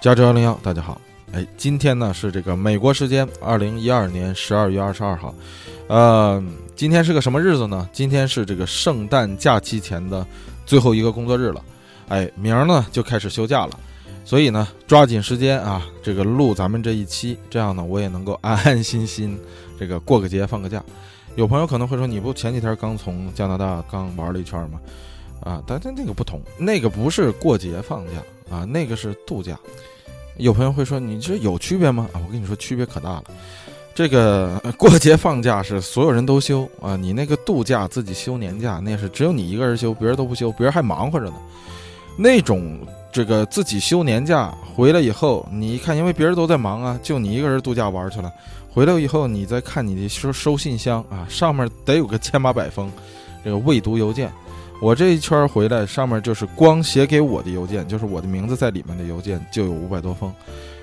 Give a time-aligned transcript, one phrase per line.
[0.00, 1.00] 加州幺零幺，大家好。
[1.32, 5.34] 哎，今天呢是这个美国时间二零一二年十二月二十二号，
[5.88, 6.42] 呃，
[6.76, 7.88] 今天是个什么日子呢？
[7.92, 10.24] 今天是这个圣诞假期前的
[10.66, 11.64] 最后一个工作日了。
[12.08, 13.70] 哎，明儿呢就开始休假了，
[14.24, 19.36] 所以呢抓紧时间啊，这个录咱们这一期，这样呢我也能够安安心心
[19.78, 20.84] 这个过个节放个假。
[21.36, 24.78] 有朋友可能会说，你不前几天刚从加拿大刚玩了一圈吗？
[25.40, 28.12] 啊，但但那个不同，那个不是过节放假
[28.50, 29.58] 啊，那个是度假。
[30.36, 32.08] 有朋友会说，你这有区别吗？
[32.12, 33.24] 啊，我跟你说，区别可大了。
[33.94, 41.36] 这个过节放假是所有人都休啊，你那个度假自己休年假，那是只有你一个人休，别人都不休，别人还忙活着呢。
[42.18, 42.78] 那种
[43.10, 48.30] 这个自己休年假回来以后，你一看，因为别人都在忙啊，就你一个人度假玩去了。
[48.70, 52.92] 回来以后，你再看你的收收信箱啊，上面得有个千八百封
[53.42, 54.30] 这个未读邮件。
[54.80, 60.32] 我这一圈回来，上面就是光写给我的邮件，就是我的名字在里面的邮件就有五百多封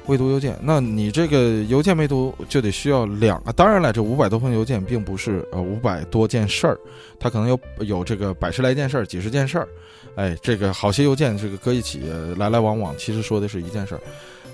[0.07, 0.57] 未读邮件。
[0.61, 3.53] 那你这个邮件没读，就得需要两啊。
[3.55, 6.77] 当然了，这五百多封邮件并不是呃五百多件事儿，
[7.19, 9.67] 它可能有有这个百十来件事儿、几十件事儿。
[10.15, 12.01] 哎，这个好些邮件这个搁一起
[12.37, 14.01] 来来往往，其实说的是一件事儿。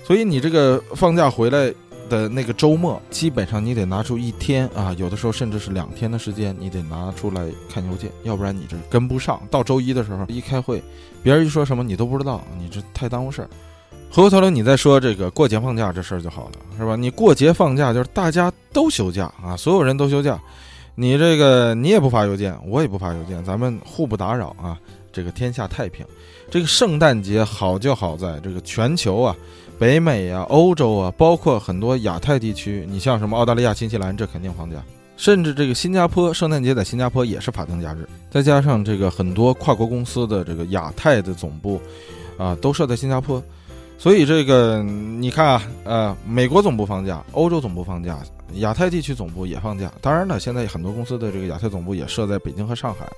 [0.04, 1.72] 所以你这个放假回来。
[2.10, 9.40] 的那个周末，基本上你得拿出一天啊，有的时候甚至是两天的时间，你得拿出来看邮件，要不然你这跟不上。
[9.50, 10.82] 到周一的时候一开会，
[11.22, 13.48] 别人一说什么你都不知道，你这太耽误事儿。
[14.10, 16.96] 回过头来你再说这个过节放假这事儿就好了，是吧？
[16.96, 20.36] 你过节放假就是大家都休假啊，所有人都休假，
[20.96, 24.76] 你这个你也不发邮件，我也不发邮件，咱们互不打扰啊，
[25.12, 26.04] 这个天下太平。
[26.50, 29.36] 这个圣诞节好就好在这个全球啊。
[29.80, 34.76] 北美啊，欧洲啊，包括很多亚太地区，你像什么澳大利亚、新西兰，这肯定放假。
[35.16, 38.06] 甚至这个新加坡，圣诞节在新加坡也是法定假日。
[38.30, 41.80] 再加上这个很多跨国公司的这个亚太的总部，
[42.36, 43.42] 啊，都设在新加坡。
[43.96, 48.18] 所以这个你看啊，呃，美国总部放假，欧洲总部放假，
[48.54, 49.92] 亚太地区总部也放假。
[50.00, 53.12] 当然了，现在很多公司的这个亚太总部也设在北京和上海了，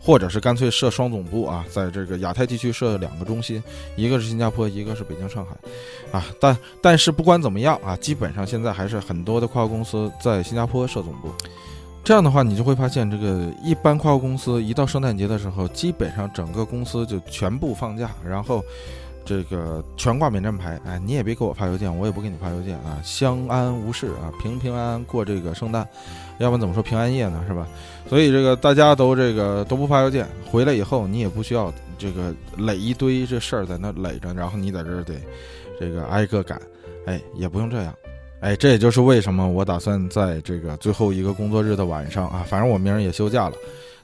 [0.00, 3.62] 或者是干脆设双总部啊，在这个亚太地区设两个中心，
[3.96, 11.30] 一个是新加坡，一个是北京、上海，啊，但但是不管怎么样啊，基本上现在还是很多的跨国公司在新加坡设总部。
[12.02, 18.64] 这样的话，你就会发现，这个一般跨国公司一到圣诞节的时候，基本上整个公司就全部放假，然后。
[19.28, 25.86] 这个全挂免战牌，哎，你也别给我发邮件，我也不给你发邮件啊，相安无事啊，平平安安过这个圣诞，
[26.38, 27.68] 要不然怎么说平安夜呢，是吧？
[28.08, 35.14] 所以这个大家都这个都不发邮件，回来以后你也不需要这个垒一堆这事儿在那垒着，然后你在这儿得
[35.78, 36.58] 这个挨个赶，
[37.04, 37.94] 哎，也不用这样，
[38.40, 43.54] 哎，这也就是为什么我打算在这个最后一个工作日的晚上啊，反正我明儿也休假了，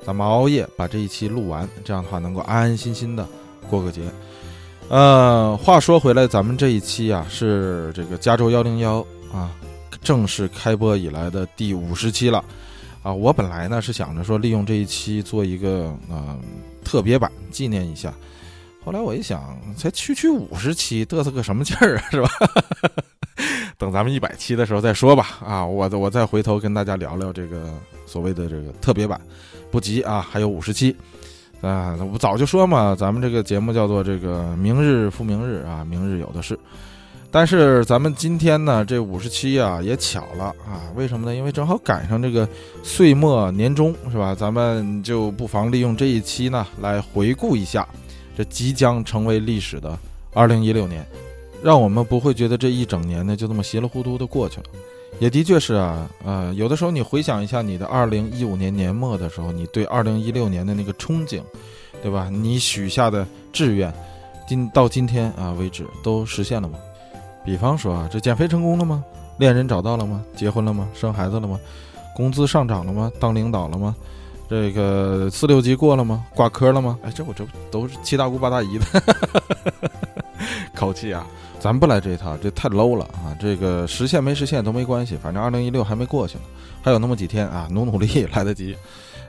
[0.05, 3.27] 咱们熬夜把这一期录完，这样的话能够安安心心的
[3.71, 4.03] 过个节。
[4.89, 9.51] 呃，话说回来，咱们这一期啊是这个加州幺零幺啊
[10.03, 12.45] 正式开播以来的第五十期了，
[13.03, 16.39] 啊，我本来呢是想着说利用这一期做一个呃
[16.85, 18.13] 特别版纪念一下，
[18.85, 22.29] 后来我一想，才区区五十期，嘚瑟个什么劲儿啊，是吧？
[23.79, 27.73] 等咱们一百期的时候再说吧，啊，我我再回头跟大家聊聊这个
[28.07, 29.21] 所谓的这个特别版，
[29.71, 30.95] 不急啊，还有五十期。
[31.65, 36.59] 啊，我早就说嘛，咱们这个节目叫做这个“明日复明日”啊，明日有的是。
[37.31, 41.35] 但是咱们今天呢，这五十七啊也巧了啊，为什么呢？
[41.35, 42.49] 因为正好赶上这个
[42.85, 44.37] 岁末年终，是吧？
[44.37, 47.89] 咱们就不妨利用这一期呢，来回顾一下
[48.37, 49.99] 这即将成为历史的
[50.33, 51.05] 二零一六年，
[51.61, 54.67] 让我们不会觉得这一整年呢就这么稀里糊涂的过去了。
[55.21, 61.41] 也的确是啊，呃，有的时候你回想一下你的二零一五年年末的时候，你对二零一六年的那个憧憬，
[62.03, 62.29] 对吧？
[62.31, 63.93] 你许下的志愿，
[64.47, 66.79] 今到今天啊为止都实现了吗？
[67.45, 69.05] 比方说啊，这减肥成功了吗？
[69.39, 70.23] 恋人找到了吗？
[70.37, 70.89] 结婚了吗？
[70.95, 71.59] 生孩子了吗？
[72.15, 73.11] 工资上涨了吗？
[73.19, 73.95] 当领导了吗？
[74.49, 76.25] 这个四六级过了吗？
[76.35, 76.99] 挂科了吗？
[77.03, 78.85] 哎，这我这都是七大姑八大姨的
[80.75, 81.27] 口气啊。
[81.61, 83.35] 咱不来这一套，这太 low 了啊！
[83.41, 86.45] 这个实现没实现都没关系，反正二零一六还没过去呢，
[86.83, 88.77] 还有那么几天啊，努努力来得及。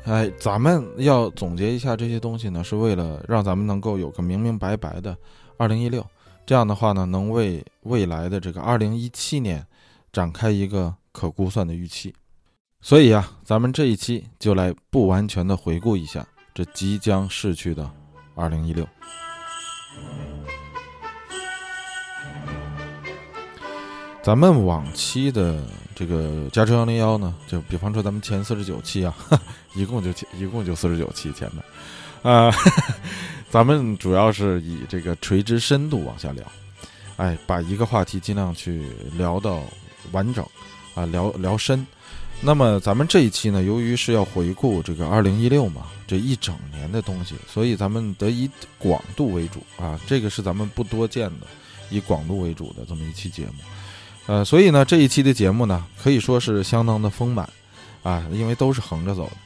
[0.04, 5.16] 哎，咱们要总结一下这些东西呢，是为了让咱们能够有个明明白白的
[5.56, 6.06] 二零一六，
[6.46, 9.66] 这样的话呢，能为未来的这个二零一七年
[10.12, 12.14] 展开一个可估算的预期。
[12.82, 17.90] 所以啊，咱们这一期就来不完全的回顾一下这即将逝去的
[18.36, 18.88] 二零一六。
[24.22, 25.64] 咱们往期的
[25.94, 29.16] 这个加州幺零幺呢，就比方说咱们前四十九期啊，
[29.76, 31.64] 一共就一共就四十九期前面，
[32.34, 32.52] 啊，
[33.52, 36.44] 咱们主要是以这个垂直深度往下聊，
[37.18, 39.62] 哎，把一个话题尽量去聊到
[40.12, 40.44] 完整，
[40.96, 41.86] 啊，聊聊深。
[42.46, 48.48] 那么咱们这一期呢，由于是要回顾这个二零一六嘛，这一整年的东西，所以咱们得以
[48.78, 51.48] 广度为主啊，这个是咱们不多见的，
[51.90, 53.54] 以广度为主的这么一期节目。
[54.28, 57.50] 呃，所以呢，这一期的节目呢，可以说是相当的丰满
[58.04, 59.38] 啊，因为都是横着走的。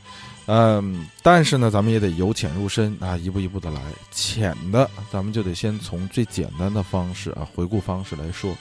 [0.47, 3.81] 嗯，但是呢，咱们也得由浅入深啊，一步一步的来。
[4.11, 8.53] 浅的，咱们就得先从最简单的方式啊，回顾方式来说。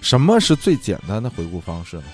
[0.00, 2.04] 什么是最简单的回顾方式呢？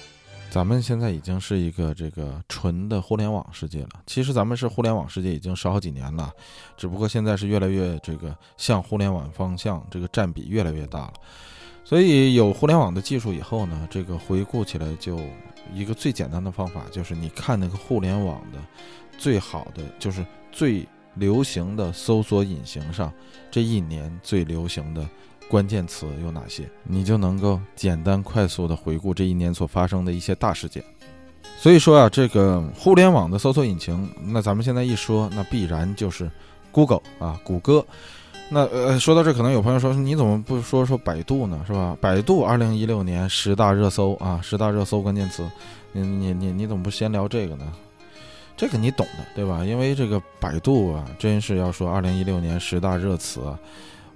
[0.50, 3.88] 咱们现在已经是一个这个纯的互联网世界了。
[4.06, 6.32] 其实咱们是互联网世界已经十好几年了，
[6.76, 11.12] 只不过现在是越来越这个向互联网方向，这个占比越来越大了。
[11.84, 15.20] 所以有互联网的技术以后呢，这个回顾起来就
[15.72, 18.58] 一个最简单的方法，就是你看那个互联网的。
[19.18, 20.22] 最好的就是
[20.52, 23.10] 最流行的搜索引擎上，
[23.50, 25.08] 这一年最流行的
[25.48, 26.68] 关键词有哪些？
[26.84, 30.82] 你就能够简单快速的回顾这一年所发生的一些大事件。
[31.58, 36.30] 所以说啊，这个互联网的搜索引擎，那咱们现在一说，那必然就是
[36.70, 37.84] Google 啊，谷歌。
[38.48, 41.60] 那呃，说到这，可能有朋友说，你怎么不说说百度呢？
[41.66, 41.96] 是吧？
[42.00, 45.42] 百度二零一六年十大热搜啊，十大热搜关键词，
[45.92, 47.72] 你你你你怎么不先聊这个呢？
[48.56, 49.64] 这个你懂的，对吧？
[49.64, 53.58] 因为这个百度啊，真是要说二零一六年十大热词啊，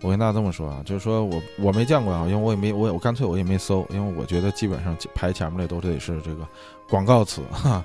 [0.02, 6.47] 我跟大家这么说啊，就是说我我没见过啊，因为我也没我我干脆我也没搜，因为我觉得基本上排前面的都得是这个
[6.88, 7.85] 广告词哈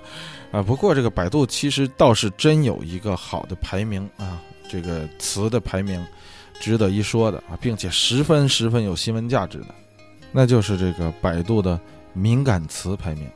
[0.52, 0.62] 啊。
[0.62, 6.04] 不过这个百度其实倒是真有一个好的排名啊，这个词的排名
[6.60, 9.68] 值得一说的啊，并且十分十分有新闻价值的，
[10.32, 11.78] 那就是这个百度的
[12.14, 13.28] 敏感词排名。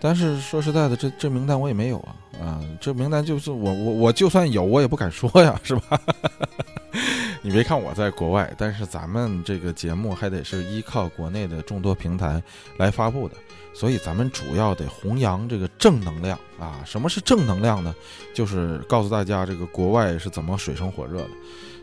[0.00, 2.60] 但是说实在的，这这名单我也没有啊啊！
[2.78, 5.98] 这名单就是我我我就算有，我也不敢说呀，是吧？
[7.44, 12.42] 你别看我在国外，但是咱们这个节目还得是依靠国内的众多平台
[12.78, 13.34] 来发布的，
[13.74, 16.80] 所以咱们主要得弘扬这个正能量啊！
[16.86, 17.94] 什么是正能量呢？
[18.32, 21.30] 就是告诉大家这个国外是怎么水深火热的，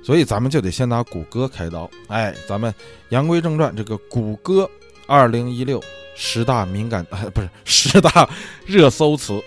[0.03, 1.87] 所以咱们就得先拿谷歌开刀。
[2.07, 2.73] 哎，咱们
[3.09, 4.67] 言归正传，这个谷歌
[5.05, 5.79] 二零一六。
[6.13, 8.29] 十大敏感啊，不是十大
[8.65, 9.41] 热搜词，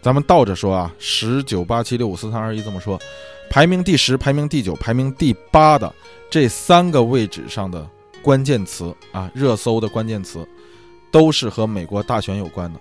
[0.00, 2.98] 咱们倒着说啊，十九八七六五四三二一这么说，
[3.52, 5.94] 排名第十、排名第九、排名第八的
[6.30, 7.86] 这三个位置上的
[8.22, 10.48] 关键词啊，热搜的关键词，
[11.10, 12.80] 都是和美国大选有关的。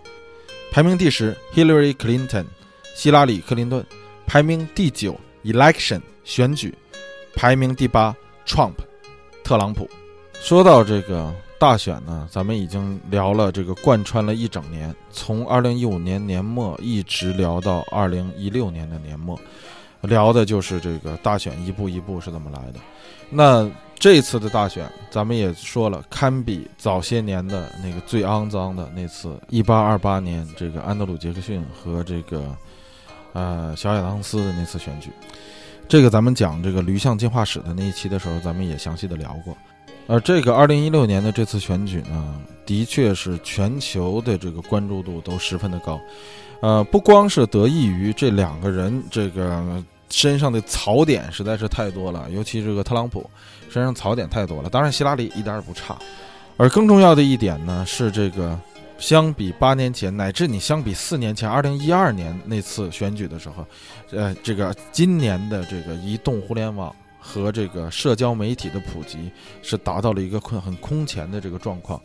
[0.71, 2.45] 排名第十，Hillary Clinton，
[2.95, 3.83] 希拉里·克林顿；
[4.25, 6.69] 排名第九，Election，选举；
[7.35, 8.15] 排名第八
[8.47, 8.75] ，Trump，
[9.43, 9.89] 特朗普。
[10.35, 11.35] 说到这个。
[11.59, 19.39] 大选呢，咱们已经聊了这个贯穿了一整年，从二零一五年年末一直聊到二零一六年的年末，
[20.01, 22.79] 聊的就是这个大选一步一步是怎么来的。
[23.29, 32.57] 那这次的大选，咱们也说了，堪比早些年的那个最肮脏的那次一八二八年这个安德鲁·杰克逊和这个
[33.33, 35.11] 呃小亚当斯的那次选举。
[35.87, 39.55] 这个咱们讲这个驴象进化史的那一期的时候，咱们也详细的聊过。
[40.07, 45.99] 而这个二零一六年的这次选举呢，的确是全球的这个关注度都十分的高，
[46.61, 53.29] 呃，不光是得益于这两个人这个身上的槽点实在是太多了，尤其这个特朗普
[53.69, 55.97] 身上槽点太多了，当然希拉里一点也不差，
[56.57, 58.59] 而更重要的一点呢是这个，
[58.97, 63.65] 相比八年前，乃至你相比四年前二零一二年那次选举的时候，
[64.11, 66.95] 呃，这个今年的这个移动互联网。
[67.23, 72.01] 和这个社交媒体的普及是达到了一个空很空前的这个状况，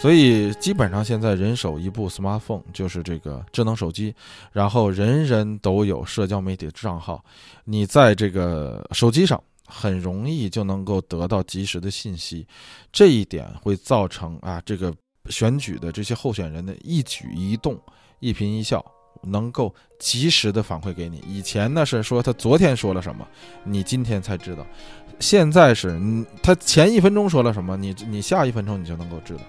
[0.00, 4.14] 所以基本上现在人手一部 smartphone，就是这个智能手机，
[4.50, 7.22] 然后人人都有社交媒体账号，
[7.64, 12.46] 你在这个手机上很容易就能够得到及时的信息，
[12.90, 14.92] 这一点会造成啊这个
[15.28, 17.78] 选举的这些候选人的一举一动、
[18.20, 18.84] 一颦一笑。
[19.22, 21.22] 能够及时的反馈给你。
[21.26, 23.26] 以前呢是说他昨天说了什么，
[23.64, 24.62] 你今天才知道；
[25.18, 25.98] 现在是
[26.42, 29.40] 他前一分钟说了什么，你你下一分钟你就能够知道。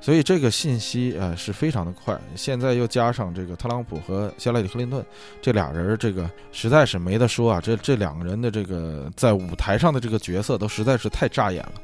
[0.00, 2.16] 所以这个信息呃是非常的快。
[2.36, 5.04] 现在又加上这个特朗普和希拉里·克林顿
[5.42, 7.60] 这俩人，这个实在是没得说啊。
[7.60, 11.74] 这这两个人的这个在舞台上的这个角色都实在是太扎眼了，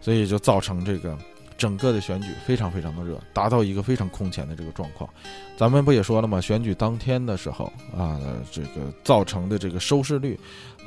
[0.00, 1.16] 所以就造成这个。
[1.62, 5.08] 整个的选举非常非常的热，达到一个非常空前的这个状况。
[5.56, 6.40] 咱们不也说了吗？
[6.40, 8.18] 选举当天的时候啊，
[8.50, 10.36] 这个造成的这个收视率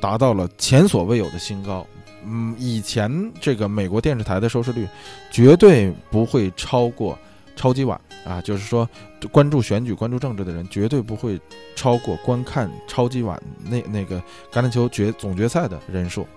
[0.01, 1.87] 达到了前所未有的新高。
[2.25, 4.85] 嗯，以前这个美国电视台的收视率
[5.31, 7.17] 绝对不会超过
[7.55, 8.85] 超级碗啊，就是说
[9.31, 11.39] 关注选举、关注政治的人绝对不会
[11.73, 14.19] 超过观看超级碗那那个
[14.51, 16.27] 橄榄球决总决赛的人数。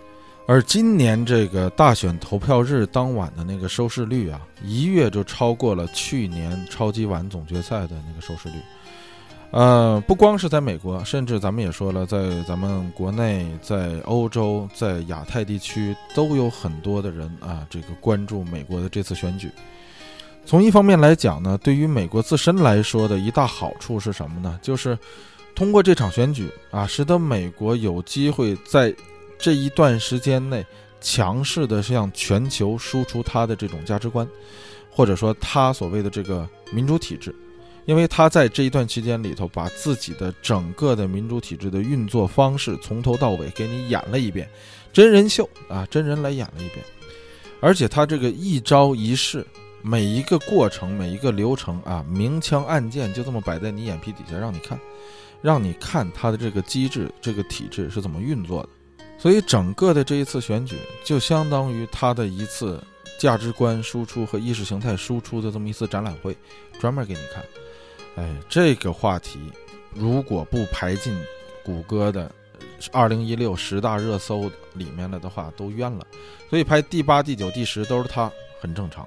[0.50, 8.54] 而今年这个大选投票日当晚的那个收视率啊，一跃就超过了去年超级碗总决赛的那个收视率。
[9.50, 19.50] 呃，不光是在美国，甚至咱们也说了，在咱们国内、在欧洲、在亚太地区，都有很多的人啊，这个关注美国的这次选举。
[20.46, 24.58] 从一方面来讲呢，对于美国自身来说的一大好处是什么呢？
[24.62, 24.98] 就是
[25.54, 28.94] 通过这场选举啊，使得美国有机会在。
[29.38, 30.66] 这一段时间内，
[31.00, 34.28] 强势的向全球输出他的这种价值观，
[34.90, 37.34] 或者说他所谓的这个民主体制，
[37.86, 44.48] 因为他在这一段期间里头，把自己的整个的民主体制的运作方式从头到尾给你演了一遍，
[44.92, 46.84] 真人秀啊，真人来演了一遍，
[47.60, 49.46] 而且他这个一招一式，
[49.82, 54.78] 每一个过程，每一个流程啊，明枪暗箭就这么摆在你眼皮底下让你看，
[55.40, 58.68] 让你看他的这个机制，这个体制是怎么运作的。
[59.18, 62.80] 所以，整个的这一次选举就相当于他的一次
[63.18, 66.36] 价值观输出和意识形态输出的这么一次展览会，
[66.78, 67.44] 专门给你看。
[68.14, 69.40] 哎，这个话题
[69.92, 71.18] 如果不排进
[71.64, 72.30] 谷歌的
[72.92, 76.06] 二零一六十大热搜里面了的话，都冤了。
[76.48, 79.04] 所以排第八、第九、第十都是他，很正常。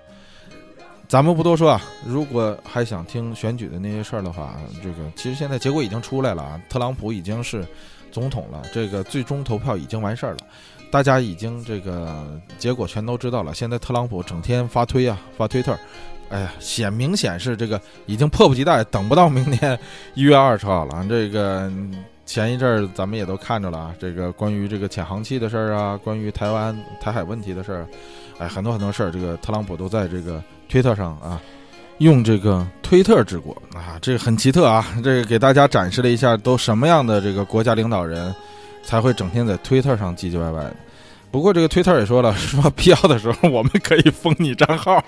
[1.07, 7.65] 咱们不多说啊，如果还想听选举的那些事儿的话，这个其实现在结果已经出来了啊，特朗普已经是。
[8.11, 10.37] 总统了，这个最终投票已经完事儿了，
[10.91, 13.53] 大家已经这个结果全都知道了。
[13.53, 15.77] 现在特朗普整天发推啊，发推特，
[16.29, 19.79] 哎呀，显明显是这个已经迫不及待，等不到明年
[20.13, 21.05] 一月二十号了。
[21.09, 21.71] 这个
[22.25, 27.87] 前一阵儿咱们也都看着了啊，这个关于这个潜航器的事儿啊，关于台湾台海问题的事儿，
[28.37, 31.41] 哎，很多很多事儿，这个特朗普都在这个推特上啊。
[32.01, 34.83] 用这个推特治国啊，这个很奇特啊！
[35.03, 38.33] 这个给大家展示了一下，都什么样的这个国家领导人
[38.83, 40.75] 才会整天在推特上唧唧歪歪的。
[41.29, 45.03] 不过这个推特也说了，说必要的时候我们可以封你账号。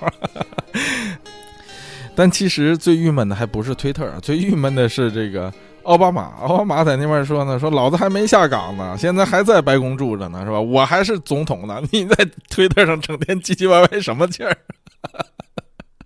[2.15, 6.35] 但其实最郁闷的还不是推特，最郁闷的是这个奥巴马。
[6.43, 10.61] 奥巴马在那边说呢，说老子还没下岗呢，现在还在白宫住着呢，是吧？
[10.61, 14.55] 我还是总统呢，你在推特上整天唧唧歪歪什么劲儿？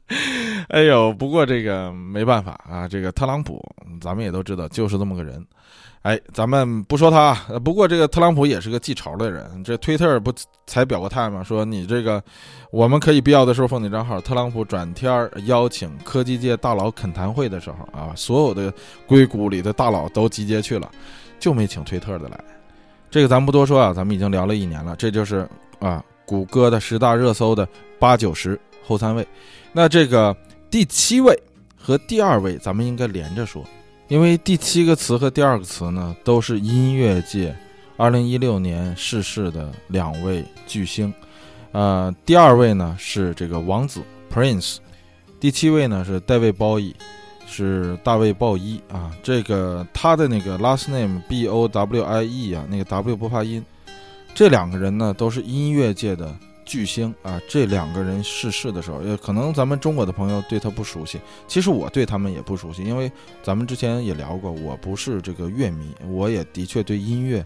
[0.69, 3.61] 哎呦，不过这个没办法啊，这个特朗普，
[3.99, 5.45] 咱们也都知道，就是这么个人。
[6.03, 7.33] 哎，咱们不说他，
[7.65, 9.61] 不过这个特朗普也是个记仇的人。
[9.65, 10.31] 这推特不
[10.65, 11.43] 才表过态吗？
[11.43, 12.23] 说你这个，
[12.71, 14.21] 我们可以必要的时候封你账号。
[14.21, 18.73] 特朗普转天邀请科技界大佬恳谈会的时候啊，所有的
[19.05, 20.89] 硅谷里的大佬都集结去了，
[21.39, 22.39] 就没请推特的来。
[23.11, 25.49] 这个咱不多说啊，咱们已经聊了一年了，这就是
[25.79, 27.67] 啊，谷歌的十大热搜的
[27.99, 29.27] 八九十后三位。
[29.73, 30.35] 那这个
[30.71, 31.37] 第七位
[31.75, 33.63] 和第二位，咱们应该连着说，
[34.07, 37.55] 因为第七个词和第二个词呢，都是音乐界
[37.95, 41.13] 二零一六年逝世的两位巨星。
[41.73, 44.01] 呃，第二位呢是这个王子
[44.33, 44.77] Prince，
[45.39, 46.95] 第七位呢是戴维鲍伊，
[47.45, 49.11] 是大卫鲍伊啊。
[49.21, 53.63] 这个他的那个 last name B O W I E 啊，那个 W 不发音。
[54.33, 56.33] 这两个人呢，都是音乐界的。
[56.67, 61.19] 巨星啊，这两个人逝世的时候，也可能咱们中国的朋友对他不熟悉。
[61.47, 67.43] 其实我对他们也不熟悉，因为咱们之前也聊过，我不是这个乐迷，我也的确对音乐，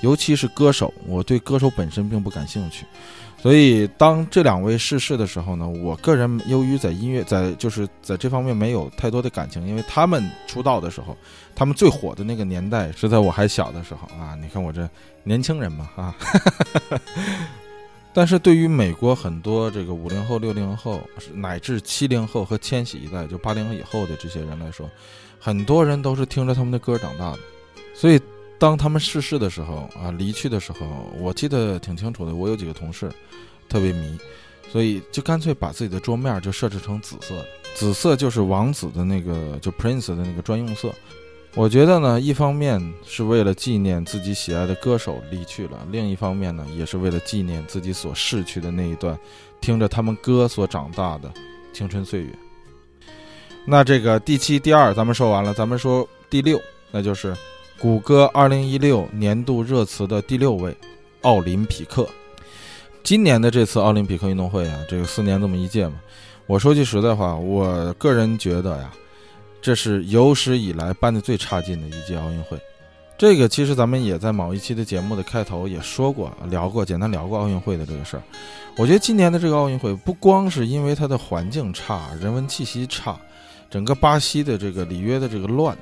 [0.00, 2.86] 尤其是歌手，我对歌手本身并不感兴趣。
[3.36, 11.16] 所以当这两位逝世的时候呢，我个人由于在音乐在就是在这方面没有太多的感情，因为他们出道的时候，
[11.52, 14.36] 他们最火的那个年代是在我还小的时候啊。
[14.40, 14.88] 你看我这
[15.24, 16.14] 年轻人嘛啊。
[18.14, 21.00] 但是对于美国很多这个五零后、六零后，
[21.32, 24.90] 乃至七零后和千禧一代，就八零以后的这些人来说，
[25.40, 27.38] 很多人都是听着他们的歌长大的。
[27.94, 28.20] 所以
[28.58, 30.86] 当他们逝世的时候啊，离去的时候，
[31.18, 32.34] 我记得挺清楚的。
[32.34, 33.10] 我有几个同事
[33.68, 34.18] 特别迷，
[34.70, 40.92] 所以就干脆把自己的桌面就设置成紫色，紫色就是王子的那个，就 Prince 的那个专用色。
[41.54, 49.18] 我觉得呢，一方面是为了纪念自己喜爱的歌手离去了，另一方面呢，也是为了纪念自己所逝去的那一段
[49.60, 51.30] 听着他们歌所长大的
[51.70, 52.30] 青春岁月。
[53.66, 56.58] 那这个第七、第二咱们说完了，咱们说第六，
[56.90, 57.36] 那就是
[57.78, 60.74] 谷歌二零一六年度热词的第六位，
[61.20, 62.08] 奥林匹克。
[63.02, 66.00] 今年的这次奥林匹克运动会啊，这个四年这么一届嘛，
[66.46, 68.90] 我说句实在话，我个人觉得呀。
[69.62, 72.58] 这是有史以来办的最差劲的一届奥运会，
[73.16, 78.22] 这个其实咱们也在某一期的节目的开头也说过，聊过，简单聊过奥运会的这个事儿。
[78.76, 83.16] 我觉得今年的这个奥运会不光是因为它的环境差、人文气息差，
[83.70, 85.76] 整个巴西的这个里约的这个乱，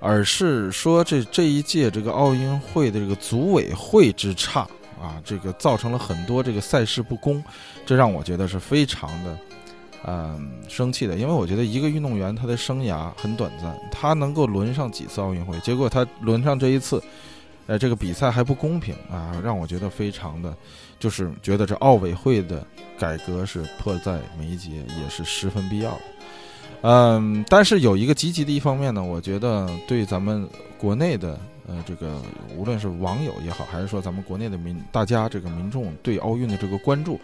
[0.00, 4.60] 而是说这这一届这个奥运会的这个组委会之差
[4.98, 7.42] 啊，这个造成了很多这个赛事不公，
[7.84, 9.36] 这让我觉得是非常的，
[10.06, 11.16] 嗯，生气的。
[11.16, 17.02] 因为我觉得一个运动员他的生涯很短暂，他能够轮上几次奥运会，结果他轮上这一次，
[17.66, 20.54] 呃，这个比赛还不公平啊，让我觉得非常的，
[20.98, 22.66] 就是觉得这奥委会的
[22.98, 26.00] 改革是迫在眉睫，也是十分必要的。
[26.82, 31.38] 嗯，但是有一个积极的一方面呢，我觉得对咱们国内的
[31.70, 32.20] 呃这个
[32.56, 37.18] 无论是网友也好，还是说咱们国内的民大家这个民众对奥运的这个关注，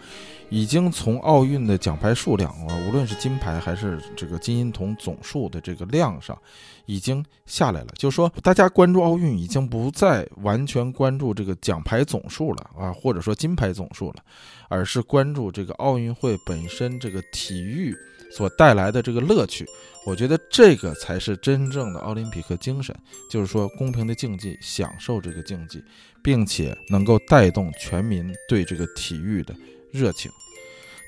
[0.49, 6.37] 已经从奥运的奖牌数量啊，无论是金牌还是这个金银铜总数的这个量上，
[6.85, 7.87] 已经下来了。
[7.97, 14.23] 就是说，大家关注奥运已经不再完全关注这个奖牌总数了啊，或者说金牌总数了，
[14.69, 17.93] 而是关注这个奥运会本身这个体育。
[18.31, 19.65] 所带来的这个乐趣，
[20.05, 22.95] 我觉得这个才是真正的奥林匹克精神，
[23.29, 25.83] 就是说公平的竞技，享受这个竞技，
[26.21, 29.55] 并且能够带动全民对这个体育的
[29.91, 30.31] 热情。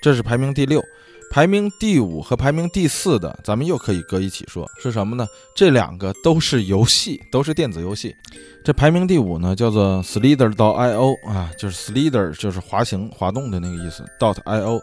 [0.02, 0.82] 这是排名第六，
[1.30, 5.28] 排名第五和排名第四的，咱们又可以搁一起说，是什么呢？
[5.56, 8.16] 这两个都是游戏，都是电子游戏。
[8.64, 14.06] 这排名第五呢，叫做 Slider.io 啊，就是 Slider 就是滑行、滑动的那个意思。
[14.20, 14.80] dot io。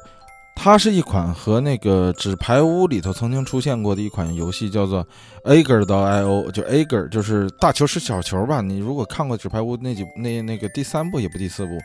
[0.59, 5.07] 它是一款和那个纸牌屋里头曾经出现过的一款游戏，叫做
[5.45, 8.61] Ager 的 IO，就 Ager 就是大球是小球吧？
[8.63, 11.79] 你如果看过纸牌屋那几那那个第三部也不第四部，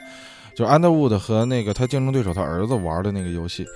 [0.55, 3.67] 就 Underwood 和那个他竞争对手他儿子玩的那个游戏。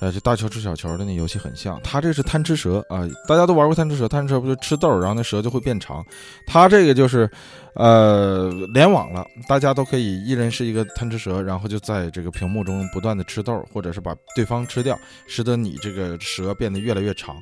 [0.00, 6.06] 呃，这大球吃小球的那游戏很像，它这是贪吃蛇啊，大家都玩过贪吃蛇，贪吃蛇不就吃豆，然后那蛇就会变长，
[6.46, 7.28] 它这个就是，
[7.74, 17.36] 呃，联网了，大家都可以一人是一个贪吃蛇，然后就在这个屏幕中不断的吃豆，或者是把对方吃掉，使得你这个蛇变得越来越长。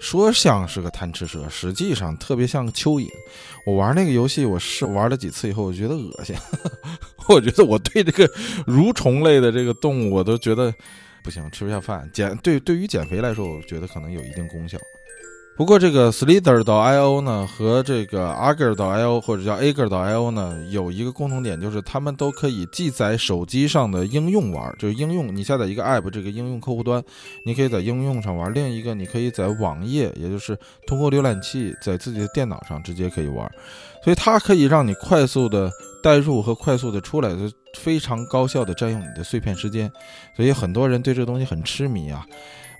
[0.00, 3.08] 说像是个贪吃蛇，实际上特别像个蚯蚓。
[3.64, 6.34] 我玩那个游戏，我试玩了几次以后，我觉得恶心，
[7.28, 8.26] 我觉得我对这个
[8.66, 10.74] 蠕虫类的这个动物，我都觉得。
[11.22, 12.08] 不行，吃不下饭。
[12.12, 14.78] 减对对于减肥来说，我觉得可能有一定功效。
[15.56, 24.74] 不过这个 Slither 到 IO 呢，和这个 Ager 到 IO 或者叫 Ager 到 IO 呢，有一个共同点，就是他们都可以记载手机上的应用玩。
[24.78, 27.04] 就是应用，你下载一个 App，这个应用客户端，
[27.44, 33.46] 你可以在应用上玩；另一个，你可以在网页，也就是通过浏览器，在自己的电脑上直接可以玩。
[34.02, 35.70] 所以它可以让你快速的
[36.02, 39.90] 代入和快速的出来，就非常高效的占用你的碎片时间。
[40.36, 42.26] 所以很多人对这东西很痴迷啊。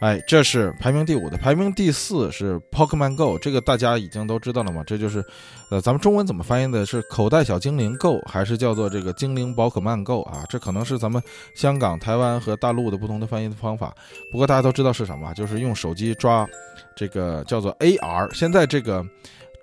[0.01, 4.83] 哎，这是排名第五的，排名第四是 Pokemon Go，这个大家已经都知道了嘛？
[4.87, 5.23] 这就是，
[5.71, 6.87] 呃，咱们中文怎么翻译的？
[6.87, 10.43] 是口袋小精灵 Go，还是叫做这个精灵宝可梦 Go 啊？
[10.49, 11.23] 这可能是咱们
[11.55, 13.95] 香港、台湾和大陆的不同的翻译的方法。
[14.33, 16.49] 不过大家都知道是什么，就是用手机抓
[16.97, 18.35] 这个叫做 AR。
[18.35, 19.05] 现在这个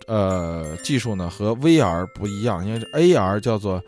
[0.06, 3.82] 呃技术呢和 VR 不一样，因为 AR 叫做。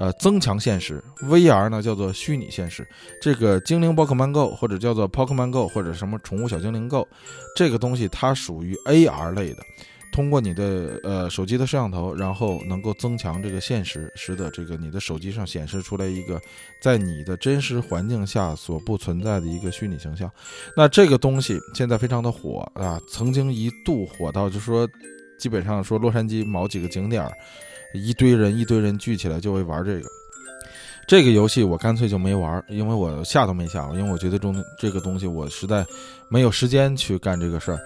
[0.00, 2.88] 呃，增强现实，VR 呢叫做虚拟现实。
[3.20, 7.06] 这个精灵宝可梦 Go 或者叫做 Pokemon Go 或者什么宠物小精灵 Go，
[7.54, 9.62] 这个东西它属于 AR 类的，
[10.10, 16.40] 通过你的呃手机的摄像头，然后能够增强这个现实，使得这个你的手机上显示出来一个
[16.80, 20.30] 在你的真实环境下所不存在的一个虚拟形象。
[20.74, 24.88] 那这个东西现在非常的火啊，曾经一度火到就说，
[25.38, 27.30] 基本上说洛杉矶某几个景点儿。
[27.92, 30.08] 一堆人，一堆人聚起来就会玩这个，
[31.06, 35.84] 这个游戏我干脆就没玩，因为我下都没下过，因为我觉得中这个东西我实在
[36.28, 37.78] 没有时间去干这个事儿。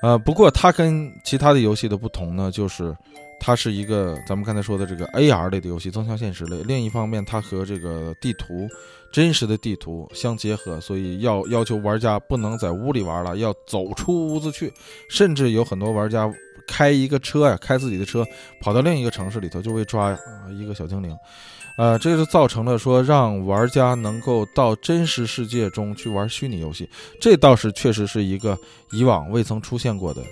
[0.00, 2.96] 呃，不过它跟其他的游戏的不同呢，就是
[3.40, 6.62] 它是一个咱们刚才说的这个 AR 类的游戏，增强现实类。
[6.62, 8.68] 另一方面，它和这个地图
[9.10, 14.72] 真实的地图相结合，所以要要求玩家不能在屋里玩了，要走出屋子去，
[15.10, 16.32] 甚至有很多玩家。
[16.68, 18.24] 开一个车呀，开自己的车
[18.60, 20.16] 跑到另一个城市里头，就会抓
[20.50, 21.16] 一个小精灵，
[21.78, 26.88] 呃，这就造成了说让玩家能够到真实世界中去玩虚拟游戏，
[27.20, 28.56] 这倒是确实是一个
[28.92, 30.22] 以往未曾出现过的，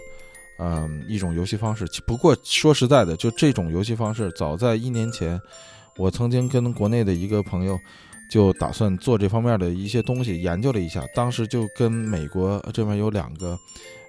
[0.59, 1.87] 嗯，一种游戏方式。
[2.07, 5.40] 不过说实在的，就这种游戏方式，早在一年前，
[5.96, 7.79] 我曾经跟国内的一个朋友
[8.31, 13.59] 就打算做这方面的一些东西，研究了一下，当时就跟美国这边有两个。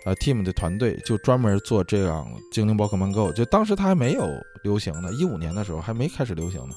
[0.08, 4.26] 呃，Team 的团队就专门做这样精灵宝可梦 Go，就当时它还没有
[4.63, 6.74] 流行呢，一五年的时候还没开始流行呢。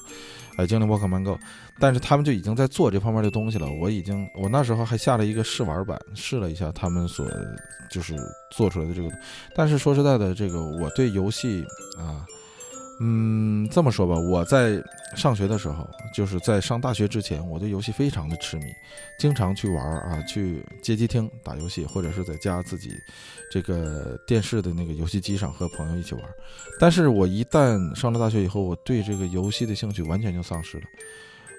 [0.57, 1.39] 呃，精灵宝可梦 Go，
[1.79, 3.71] 但是他们就已经在做这方面的东西了。
[3.79, 7.25] 我已经，我那时候还下了一个试玩版，试了一下他们所
[7.89, 8.17] 就是
[8.51, 9.09] 做出来的这个。
[9.55, 11.63] 但是说实在的，这个我对游戏
[11.97, 12.25] 啊。
[13.03, 14.79] 嗯，这么说吧，我在
[15.15, 18.65] 上学的时候，就是在上大学之前，我对游戏非常的痴迷，
[19.17, 22.91] 经常去玩啊，去街机厅打游戏，或者是在家自己
[23.51, 26.23] 这个电视的那个游戏机上和朋友一起玩。
[26.79, 30.83] 但是我一旦上了大学以后，我对这个游戏的兴趣完全就丧失了。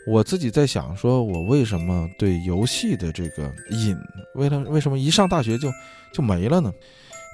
[0.07, 3.97] 我自己在想，说我为什么对游戏的这个瘾，
[4.37, 5.69] 为了为什么一上大学就
[6.15, 6.73] 就没了呢？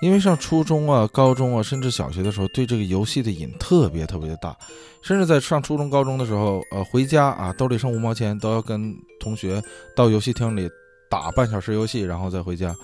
[0.00, 4.56] 因为上初中啊、高中啊，甚至小学的时候，对这个游戏的瘾特别特别的大，
[5.02, 9.62] 甚至在上初中、高中的时候，呃，回家啊，兜里剩五毛钱，都要跟同学
[9.96, 10.68] 到游戏厅里
[11.10, 12.74] 打半小时游戏，然后再回家，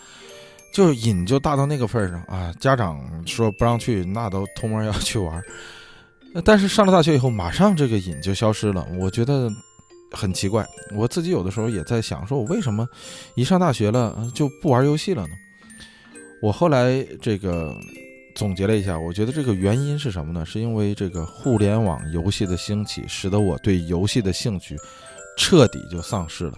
[0.73, 2.53] 就瘾就大到那个份上啊！
[2.59, 5.41] 家长说不让去，那都偷摸要去玩。
[6.45, 8.85] 但是上了大学以后，马上这个瘾就消失了。
[8.99, 9.49] 我觉得
[10.11, 12.85] 很奇怪，我自己有的时候也在想，说我为什么
[13.37, 15.35] 一上大学了就不玩游戏了呢？
[16.45, 17.75] 我后来这个
[18.35, 20.45] 总结了一下，我觉得这个原因是什么呢？
[20.45, 24.77] 是因为这个互联网游戏的兴起，使得我对游戏的兴趣
[25.39, 26.53] 彻底就丧失了。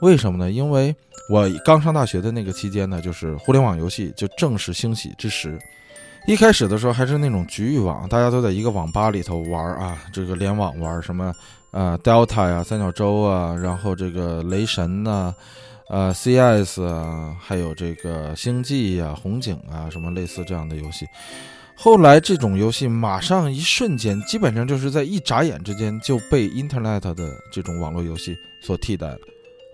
[0.00, 0.50] 为什么呢？
[0.50, 0.92] 因为
[1.30, 5.56] 我刚上大学的那个期间呢，就是互联网游戏就正式兴起之时。
[6.26, 11.32] 一开始的时候还是那种局域网，大家都在一个网吧里头玩啊，这个联网玩什么
[11.70, 15.32] 呃 Delta 呀、三角洲啊，然后这个雷神呐。
[15.88, 21.06] 呃，CS 啊，还有这个星际啊、红警啊，什么类似这样的游戏。
[21.76, 29.18] 后来这种游戏马上一瞬间，基本上就是在一眨眼之间就被 Internet 的这种网络游戏所替代了。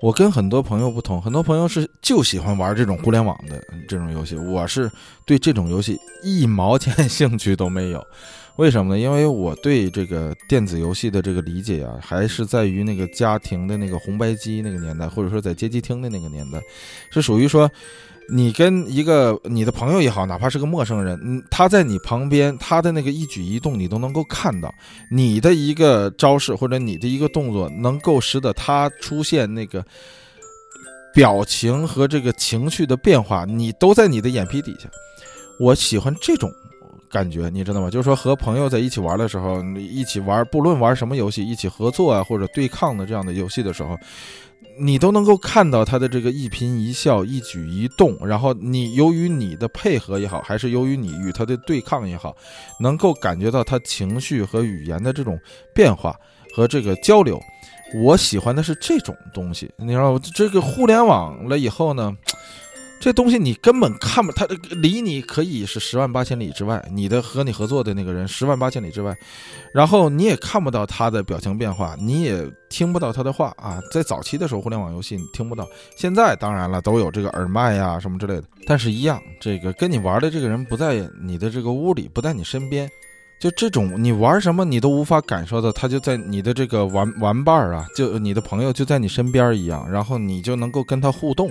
[0.03, 4.91] 我跟很多朋友不同，很多朋友是就喜欢玩这种互联网的这种游戏，我是
[5.27, 8.05] 对这种游戏一毛钱兴趣都没有。
[8.61, 9.01] 为什么呢？
[9.01, 16.61] 因为我对这个电子游戏的这个理解啊，还是在于那个家庭的那个红白机那个年代，或者说在街机厅的那个年代，
[17.11, 17.71] 是属于说，
[18.29, 24.71] 你跟一个你的朋友也好，哪怕是个陌生人，嗯，他在你旁边，他的那个一举一动你都能够看到，
[25.11, 29.83] 你的一个招式或者你的一个动作，能够使得他出现那个
[31.15, 34.87] 表情和这个情绪的变化，你都在你的眼皮底下。
[35.59, 36.53] 我喜欢这种。
[37.11, 37.91] 感觉你知道吗？
[37.91, 43.99] 就是说和朋友在一起玩的时候，你一起玩，不论玩什么游戏，一起合作啊或者对抗的这样的游戏的时候，
[44.79, 48.17] 你都能够看到他的这个一颦一笑、一举一动。
[48.25, 52.35] 然后你由于你的配合也好，还是由于你与他的对抗也好，
[52.79, 55.37] 能够感觉到他情绪和语言的这种
[55.75, 56.15] 变化
[56.55, 57.41] 和这个交流。
[58.05, 59.69] 我喜欢的是这种东西。
[59.77, 62.17] 你知道这个互联网了以后呢？
[63.01, 69.17] 这东西你根本看不，他离你可以是十万八千里之外，你的和你合作的那个人十万八千里之外，
[69.73, 73.81] 然后你也看不到他的表情变化，你也听不到他的话啊。
[73.91, 82.87] 在早期的时候，互联网游戏你听不到，现在当然了，都有这个耳麦呀什么之类的，但是一样，这个跟你玩的这个人不在你的这个屋里，不在你身边，
[83.41, 91.51] 就这种你玩什么你都无法感受到，他就在你的这个玩玩伴儿啊，就你的朋友就在你身边一样，然后你就能够跟他互动。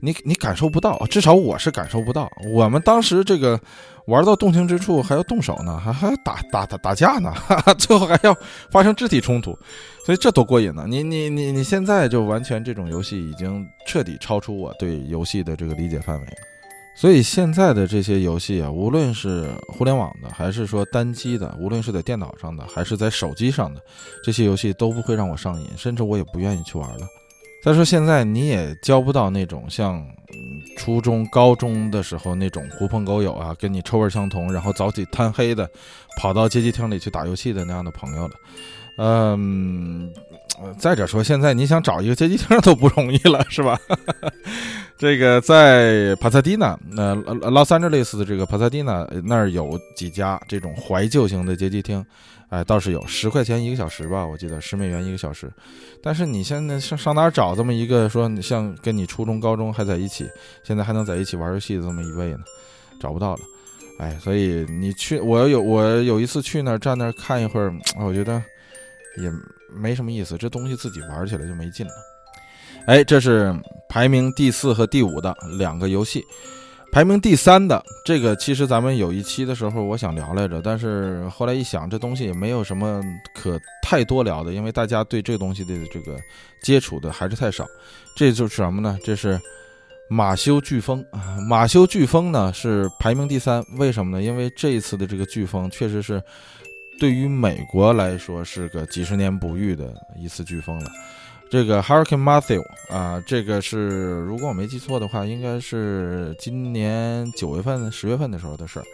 [0.00, 2.30] 你你感受不到，至少我是感受不到。
[2.52, 3.60] 我们当时这个
[4.06, 7.32] 玩到动情之处还要动手呢，还还要打打打打架呢，
[7.78, 8.36] 最后还要
[8.70, 9.58] 发生肢体冲突，
[10.06, 10.84] 所以这多过瘾呢！
[10.88, 16.26] 你你你你现在就完全这种游戏已经彻底超出我对游戏的这个理解范围。
[16.96, 23.80] 所以现在的这些游戏啊，无论是互联网的，还是说单机的，无论是在电脑上的，还是在手机上的，
[24.24, 27.06] 这些游戏都不会让我上瘾，甚至我也不愿意去玩了。
[27.62, 30.06] 再说现在你也交不到那种像
[30.76, 35.68] 初中、高中的时候那种狐朋狗友啊，跟你臭味相同，然后早起贪黑的
[36.16, 38.34] 跑到街机厅里去打游戏的那样的朋友了。
[39.00, 40.12] 嗯，
[40.78, 43.78] 再者说，现在你想找一个街机厅都不容易了，是吧？
[44.96, 47.14] 这个在帕萨蒂纳，那
[47.50, 52.04] 拉斯安吉丽斯的这个帕萨蒂纳那儿有几家这种怀旧型的街机厅。
[52.50, 55.50] 哎，倒是有十块钱一个小时吧，我记得十美元一个小时。
[56.02, 60.26] 但是你现在上上哪儿找这么一个说像跟你初中、高中还在一起，
[60.64, 62.40] 现在还能在一起玩游戏的这么一位呢？
[62.98, 63.40] 找不到了。
[63.98, 68.42] 哎，所以你去，我有我有一次去那儿站那儿看一会儿，我觉得
[69.20, 69.30] 也
[69.70, 71.92] 没什么意思，这东西自己玩起来就没劲了。
[72.86, 73.54] 哎，这是
[73.90, 76.24] 排名第四和第五的两个游戏。
[76.90, 83.02] 排名第三的这个，其实咱们有一期的时候，我想聊来着，但是后来一想，这东西也没有什么
[83.34, 86.16] 可太多聊的，因为大家对这东西的这个
[86.62, 87.64] 接触的还是太少。
[88.16, 88.98] 这就是什么呢？
[89.04, 89.38] 这是
[90.08, 91.36] 马修飓风啊！
[91.48, 94.24] 马修飓风呢是排名第三，为什么呢？
[94.24, 96.20] 因为这一次的这个飓风确实是
[96.98, 100.90] 对于美国来说是个几十年不遇的一次飓风了。
[101.50, 108.84] 这个 Hurricane Matthew 啊，这个是如果我没记错的话，应该是今年九月份、十月份的时候的事儿，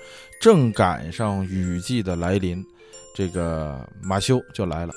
[0.41, 2.65] 正赶上雨季的来临，
[3.15, 4.95] 这个马修就来了。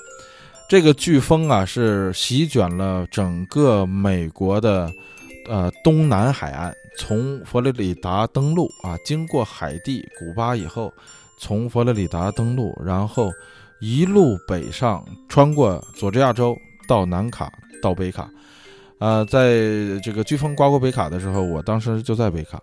[0.68, 4.88] 这个飓风啊，是席卷了整个美国的
[5.48, 10.92] 呃东南海岸，从佛罗里达登陆啊，经过海地、古巴以后，
[11.38, 13.32] 从佛罗里达登陆，然后
[13.80, 16.56] 一路北上，穿过佐治亚州
[16.88, 18.28] 到南卡到北卡。
[18.98, 19.52] 呃，在
[20.02, 22.60] 这个飓风刮过北卡的时候，我当时就在北卡，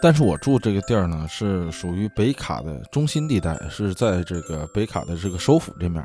[0.00, 6.02] 但是我住这个地儿呢，是属于北卡的中心地带，是在这个北卡的这个首府这面，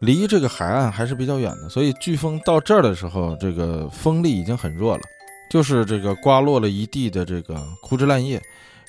[0.00, 5.02] 离这个海岸还是比较远的，所以飓风到这儿的时候，这个风力已经很弱了，
[5.50, 8.38] 就是这个刮落了一地的这个枯枝烂叶，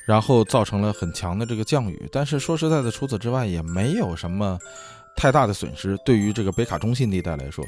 [0.04, 4.58] 然后造成了很强的这个降雨，但是说实在的，除此之外也没有什么
[5.16, 7.64] 太大的损失，对于这个北卡中心地带来说。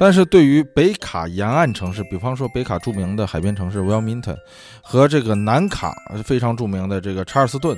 [0.00, 4.34] 但是对于北卡沿岸城市，比方说北卡著名的海边城市 Wilmington，
[4.80, 7.76] 和这个南卡非常著名的这个查尔斯顿，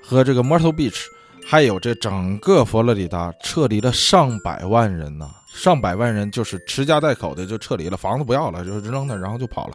[0.00, 1.02] 和这个 Myrtle Beach，
[1.44, 9.74] 还有这整个佛罗里达撤离了上百万人呢，上百万人就是持家带口的就撤离了，房子不要了，就扔了，然后就跑了。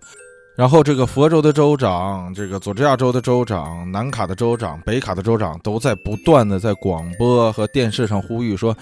[0.55, 8.75] 然后这个佛州的州长，这个佐治亚州的州长，南卡的州长，北卡的州长都在不断的在广播和电视上呼吁说。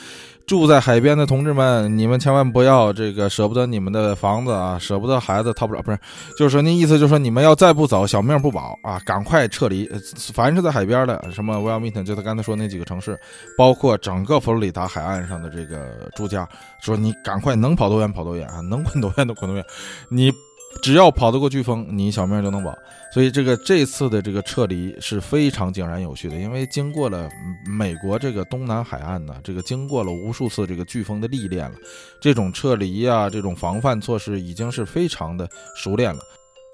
[0.47, 5.82] 住在海边的同志们，你们千万不要这个舍不得你们的房子啊，舍不得孩子，套不了。
[5.84, 5.99] 不是，
[6.39, 8.99] 就是说，那意思就是说，你们要再不走，小命不保啊！
[9.05, 9.88] 赶快撤离。
[10.34, 13.15] 凡是在海边的，什么 w i l m i n g t o n 就他刚才说那几个城市，
[13.55, 16.49] 包括整个佛罗里达海岸上的这个住家，
[16.82, 19.63] 说你赶快能跑多远跑多远啊，能滚多远都滚多远，
[20.10, 20.34] 你。
[20.82, 22.74] 只要跑得过飓风，你小命就能保。
[23.12, 27.28] 所以这个这次的这个撤离是非常井然有序的，因为经过了
[27.65, 31.76] 美国这个东南海岸呢，这个经过了无数次这个飓风的历练了，
[32.22, 36.20] 这种撤离啊，这种防范措施已经是非常的熟练了。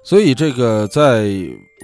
[0.04, 1.28] 所以这个在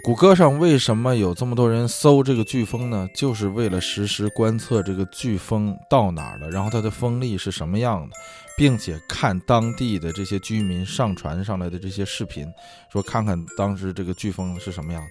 [0.04, 3.08] 谷歌上为什么有这么多人搜这个飓风呢？
[3.16, 8.14] 就是为了实时观测这个飓风到哪儿了，然后它的风力是什么样的。
[8.56, 12.46] 并且看当地的这些居民上传上来的这些视频，
[12.92, 15.02] 说看看当时这个飓风是什么样。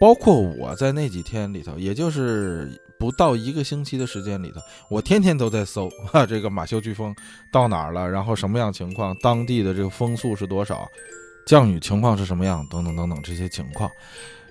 [0.00, 7.14] 包括我在那几天里头，也就是不到一个星期的时间里头，我天天都在搜哈 这个马修飓风
[7.52, 10.86] 到哪儿了，然后什么样情况，当地的这个风速是多少，
[11.46, 13.90] 降雨情况是什么样，等等等等这些情况。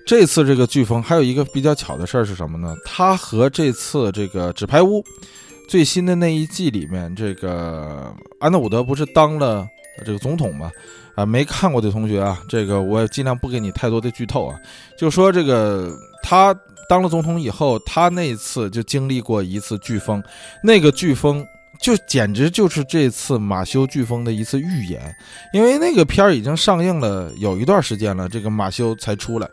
[0.06, 2.74] 这次这个飓风还有一个比较巧的事儿是什么呢？
[2.84, 5.02] 它和这次这个纸牌屋。
[5.68, 9.66] 最新的那一季里面，这个安德伍德不是当了
[10.04, 10.70] 这个总统吗？
[11.14, 14.58] 啊，没看过的同学啊，这个我尽量不给你太多的剧透啊。
[14.98, 16.54] 就说这个他
[16.88, 20.22] 当了总统以后，他那一次就经历过一次飓风，
[20.62, 21.46] 那个飓风
[21.80, 25.14] 就简直就是这次马修飓风的一次预演，
[25.52, 29.48] 因为那个片儿已经上映了有一段时间了，这个马修才出来。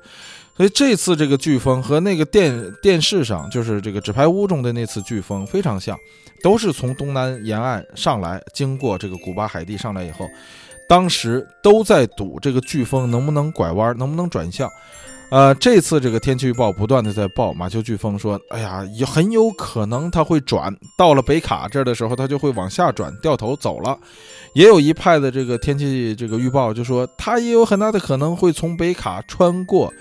[0.61, 5.97] 所以这次这个飓风和那个电电视上，就是这个纸牌屋中的那次飓风非常像，
[6.43, 10.27] 都是从东南沿岸上来，经过这个古巴海地上来以后，
[10.87, 14.69] 当时都在赌这个飓风能不能拐弯，能不能转向。
[15.31, 23.97] 呃，这次这个天气预报不断的在报马修飓风，说，哎呀，也很有可能它会转到了北卡这儿的时候，它就会往下转，掉头走了。
[24.53, 29.91] 也有一派的这个天气这个预报就说，它也有很大的可能会从北卡穿过。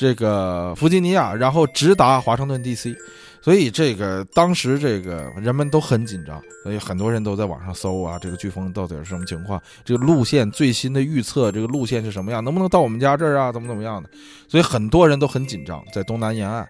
[0.00, 2.96] 这个弗吉尼亚，然后直达华盛顿 D.C.，
[3.42, 9.60] 所以这个当时这个人们都很紧张，所以很多人都在网上搜啊，这个飓风到底是什么情况？
[9.84, 12.42] 这个路线最新的预测，这个路线是什么样？
[12.42, 13.52] 能不能到我们家这儿啊？
[13.52, 14.08] 怎么怎么样的？
[14.48, 16.66] 所以很多人都很紧张，在东南沿岸，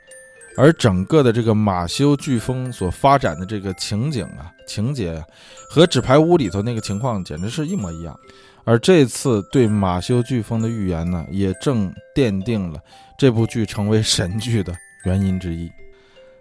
[0.56, 5.24] 而整个的这个马修飓风所发展的这个情景啊、情节啊，
[5.70, 8.18] 和纸牌屋里头那个情况简直是一模一样。
[8.64, 12.78] 而这次对马修飓风的预言呢，也正奠定了
[13.20, 15.70] 这部剧成为神剧的原因之一。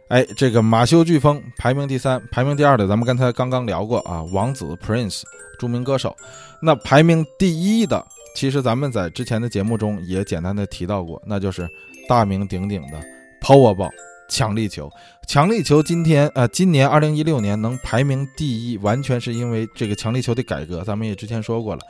[0.08, 5.24] 哎，这个马修飓风排名第三，排名第二的，咱们刚才刚刚聊过啊，王子 Prince，
[5.60, 6.16] 著名歌手。
[6.62, 8.02] 那排名第一的，
[8.34, 11.70] 其实咱们在之前的节目中也简单的提到过，那就是
[12.08, 12.98] 大名鼎鼎的
[13.42, 13.92] Powerball。
[14.30, 14.90] 强力球，
[15.28, 20.84] 强力球今天呃，今年二零一六年能排名第一，完全是因为这个强力球的改革。
[20.84, 21.82] 咱们也之前说过了，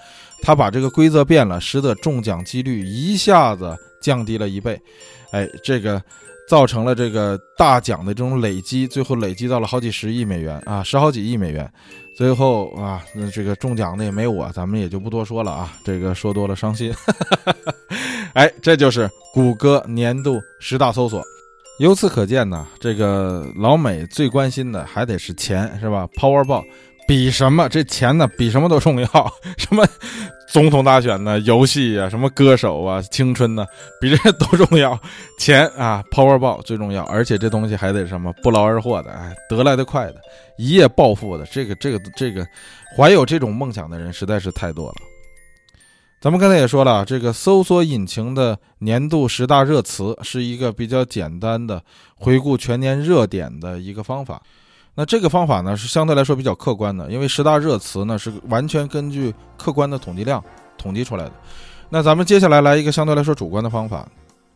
[0.41, 4.80] 他把这个规则变了，使得中奖几率一下子降低了一倍。
[5.32, 6.02] 哎，这个
[6.48, 11.72] 造成了这个大奖的这种累积，最后累积到了好几十亿美元啊，十好几亿美元。
[12.18, 16.94] 最后啊，那这个中奖的也没我，咱们也就不多说了啊，这个说多了伤心。
[18.34, 21.24] 哎，这就是谷歌年度十大搜索。
[21.80, 26.66] 由此可见呢，这个老美最关心的还得是钱，是吧？Powerball
[27.10, 27.67] 比什么？
[27.67, 29.08] 这钱呢，比什么都重要。
[29.58, 29.84] 什么
[30.48, 31.39] 总统大选呢？
[31.39, 33.65] 游戏啊，什么歌手啊，青春呢，
[34.00, 34.95] 比这都重要。
[35.39, 40.22] 钱啊，Powerball 最重要，而且这东西还得什么不劳而获的，哎，得来的快的，
[40.60, 41.43] 一夜暴富的。
[41.48, 42.45] 这个、这个、这个，
[42.95, 44.95] 怀有这种梦想的人实在是太多了。
[46.22, 51.82] 咱们刚才也说了，这个搜索引擎的年度十大热词是一个比较简单的
[52.13, 54.39] 回顾全年热点的一个方法。
[55.00, 60.44] 那这个方法呢是相对来说比较客观的，因为十大热词呢是完全根据客观的统计量
[60.78, 61.32] 统计出来的。
[61.88, 64.06] 那咱们接下来来一个相对来说主观的方法，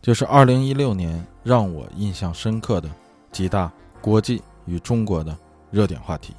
[0.01, 2.89] 就是二零一六年让我印象深刻的
[3.31, 5.33] 几大国际与中国的
[5.71, 6.33] 热点话题。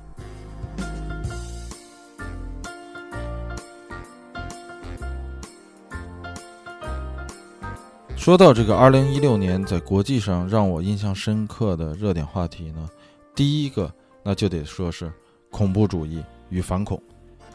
[8.14, 12.86] 说到这个二零一六年在国际上让我印象深刻的热点话题呢，
[13.34, 13.92] 第一个
[14.22, 15.12] 那就得说是
[15.50, 17.00] 恐怖主义与反恐。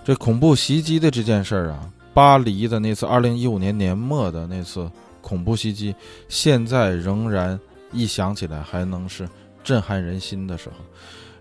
[0.04, 4.90] 这恐怖袭击的这件事儿啊，巴黎的那次二零一五年年末的那次
[5.22, 5.96] 恐怖袭击，
[6.28, 7.60] 现在仍然
[7.92, 9.28] 一想起来还能是
[9.64, 10.76] 震撼人心的时候。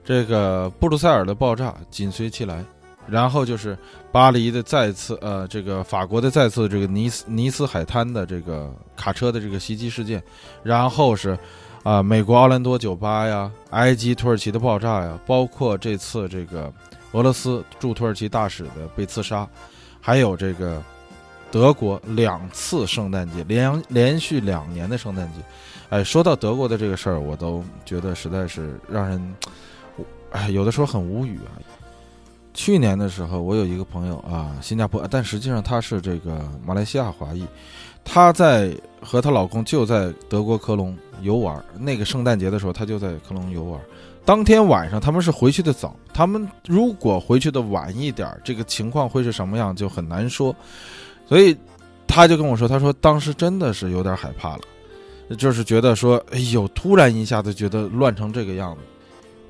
[0.05, 2.64] 这个布鲁塞尔的爆炸紧随其来。
[3.11, 3.74] 然后就是
[4.12, 10.22] 巴黎的再次，呃，这个法国的再次这个尼斯尼斯海滩的这个卡车的这个袭击事件，
[10.62, 11.38] 然后是，
[11.88, 16.70] 啊，美国奥兰多酒吧呀，埃及土耳其的爆炸呀，包括这次这个
[17.12, 19.48] 俄罗斯驻土耳其大使的被刺杀，
[19.98, 20.83] 还有这个
[21.51, 25.40] 德国两次圣诞节连连续两年的圣诞节，
[25.88, 29.35] 哎，说到德国的这个事儿，我都觉得实在是让人，
[30.33, 31.57] 哎，有的时候很无语啊。
[32.53, 37.46] 去年的时候，我有一个朋友啊，新加坡，但实际上他是这个马来西亚华裔，
[38.11, 41.62] 她在和她老公就在德国科隆游玩。
[41.79, 43.79] 那个圣诞节的时候，她就在科隆游玩。
[44.25, 50.55] 当天晚上他们是回去的早，他们如果回去的晚一点，这个情况会是什么样就很难说。
[51.27, 51.55] 所以
[52.07, 54.62] 他就跟我说，他说当时真的是有点害怕了，
[55.37, 58.81] 就是觉得说，哎呦，突然一下子觉得乱成这个样子。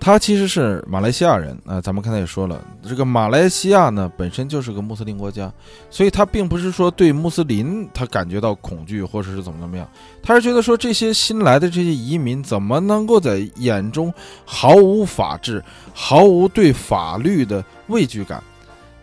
[0.01, 5.53] 他其实是马来西亚人啊，咱们刚才也说了，这个马来西亚呢本身就是个穆斯林国家，
[5.91, 9.87] 所以他并不是说对穆斯林他感觉到恐惧或者是怎么怎么样，
[10.23, 14.13] 他是觉得说这些新来的这些移民怎么能够在眼中
[14.45, 18.43] 毫无法治、毫无对法律的畏惧感，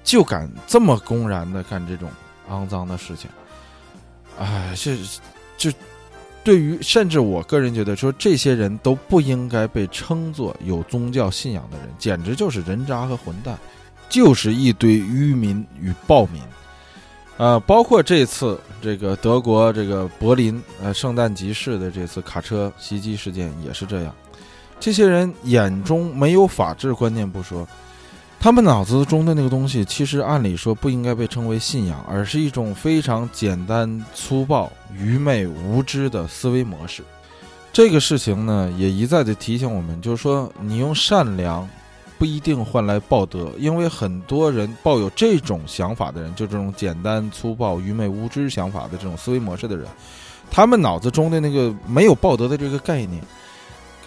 [0.04, 2.10] 就敢这么公然的干这种
[2.50, 3.30] 肮脏的事情？
[4.40, 4.96] 哎，这
[5.58, 5.72] 就。
[6.46, 13.58] 对于，甚至我个人觉得，说这些人都不应该被称作有宗教信仰的人，简直就是人渣和混蛋，
[14.08, 16.40] 就是一堆愚民与暴民。
[17.38, 24.14] 呃，包括这次这个德国这个柏林呃圣诞集市的这次卡车袭击事件也是这样，
[24.80, 27.68] 这些人眼中没有法治观念不说。
[28.46, 37.04] 他们脑子中的那个东西，其实按理说不应该被称为信仰，而是一种非常简单、粗暴、愚昧、无知的思维模式。
[37.74, 41.68] 这个事情呢，也一再的提醒我们，就是说，你用善良
[42.20, 49.88] 不一定换来报德，因为很多人抱有这种想法的人，就这种简单、粗暴、愚昧、无知想法的这种思维模式的人，
[50.52, 53.24] 他们脑子中的那个没有报德的这个概念，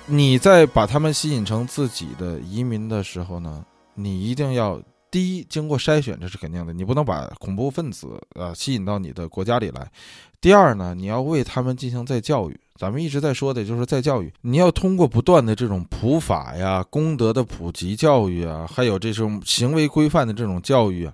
[0.07, 3.65] 你在把他们吸引成自己的移民的时候呢？
[3.99, 4.81] 你一定要
[5.11, 6.73] 第一经过筛选，这是肯定的。
[6.73, 9.91] 你不能把恐怖分子呃吸引到你的国家里来。
[10.41, 12.57] 第二呢，你要为他们进行再教育。
[12.77, 21.13] 咱们一直在说的就是再教育，你要通过不断的这种普法呀、功德的普及教育啊，还有这种行为规范的这种教育啊，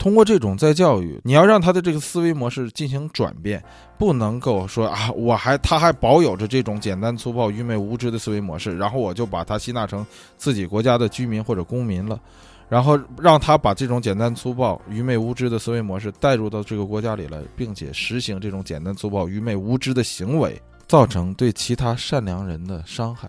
[0.00, 3.62] 通过这种再教育，你要让他的这个思维模式进行转变，
[3.98, 10.04] 不能够说啊，我还他还保有着这种简单粗暴、愚昧无知的思维模式，然后我就把他吸纳成
[10.38, 12.18] 自己国家的居民或者公民了。
[12.66, 23.28] 然后让他把这种简单粗暴、愚昧无知的思维模式带入到这个国家里来，并且实行这种简单粗暴、愚昧无知的行为，造成对其他善良人的伤害。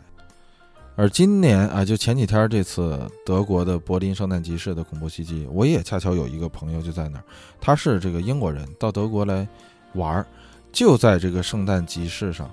[0.96, 7.24] 而今年啊，就前几天这次德国的柏林圣诞集市的恐怖袭击，我也恰巧有一个朋友就在那儿，
[7.60, 9.48] 他是这个英国人，到德国来
[9.94, 10.26] 玩儿，
[10.72, 12.50] 就在这个圣诞集市上，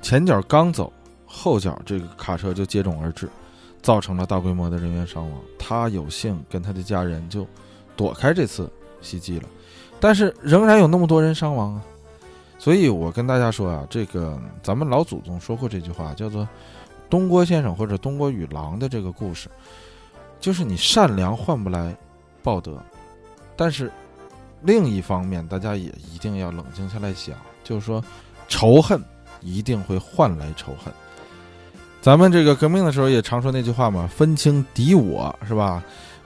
[0.00, 0.92] 前脚刚走，
[1.26, 3.28] 后脚这个卡车就接踵而至。
[3.80, 7.44] 造成了大规模的人员伤亡，他有幸跟他的家人就
[7.96, 9.48] 躲开这次袭击了，
[9.98, 11.82] 但是仍然有那么多人伤亡啊！
[12.60, 16.48] 所以我跟大家说啊，这个咱们老祖宗说过这句话，叫做
[17.12, 19.50] “东郭先生”或者“东郭与狼”的这个故事，
[20.40, 21.94] 就是你善良换不来
[22.42, 22.82] 报德，
[23.54, 23.92] 但是
[24.62, 28.02] 另一方面，大家也一定要冷静下来想，就是说
[28.48, 28.98] 仇恨
[29.42, 30.90] 一定会换来仇恨。
[32.00, 35.84] 咱们这个革命的时候也常说那句话嘛，分清敌我是吧？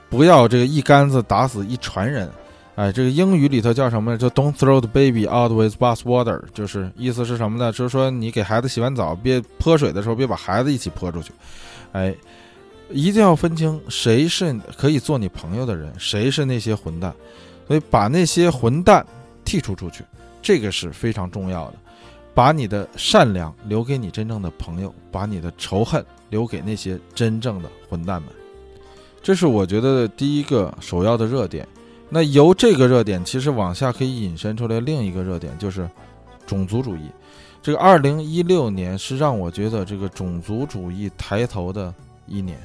[0.09, 2.31] 不要这个一竿子打死一船人。
[2.77, 4.15] 哎，这个英语里头叫什么？
[4.19, 7.71] 叫 "Don't throw the baby out with bathwater"，就是意思是什么呢？
[7.71, 11.31] 就是说你给孩子洗完澡，别泼水的时候别把孩子一起泼出去。
[11.93, 12.15] 哎，
[12.91, 17.11] 一定要分清谁是可以做你朋友的人，谁是那些混蛋。
[17.67, 19.03] 所以把那些混蛋
[19.43, 20.03] 剔除出去，
[20.39, 21.73] 这个是非常重要的。
[22.35, 28.31] 把你的善良留给你真正的朋友，把你的仇恨留给那些真正的混蛋们。
[29.23, 31.67] 这是我觉得第一个首要的热点。
[32.09, 35.89] 那由这个热点，其实往下可以引申出来另一个热点，就是
[36.45, 37.09] 种族主义。
[37.61, 41.93] 这个二零一六年是让我觉得这个种族主义抬头的
[42.25, 42.57] 一年。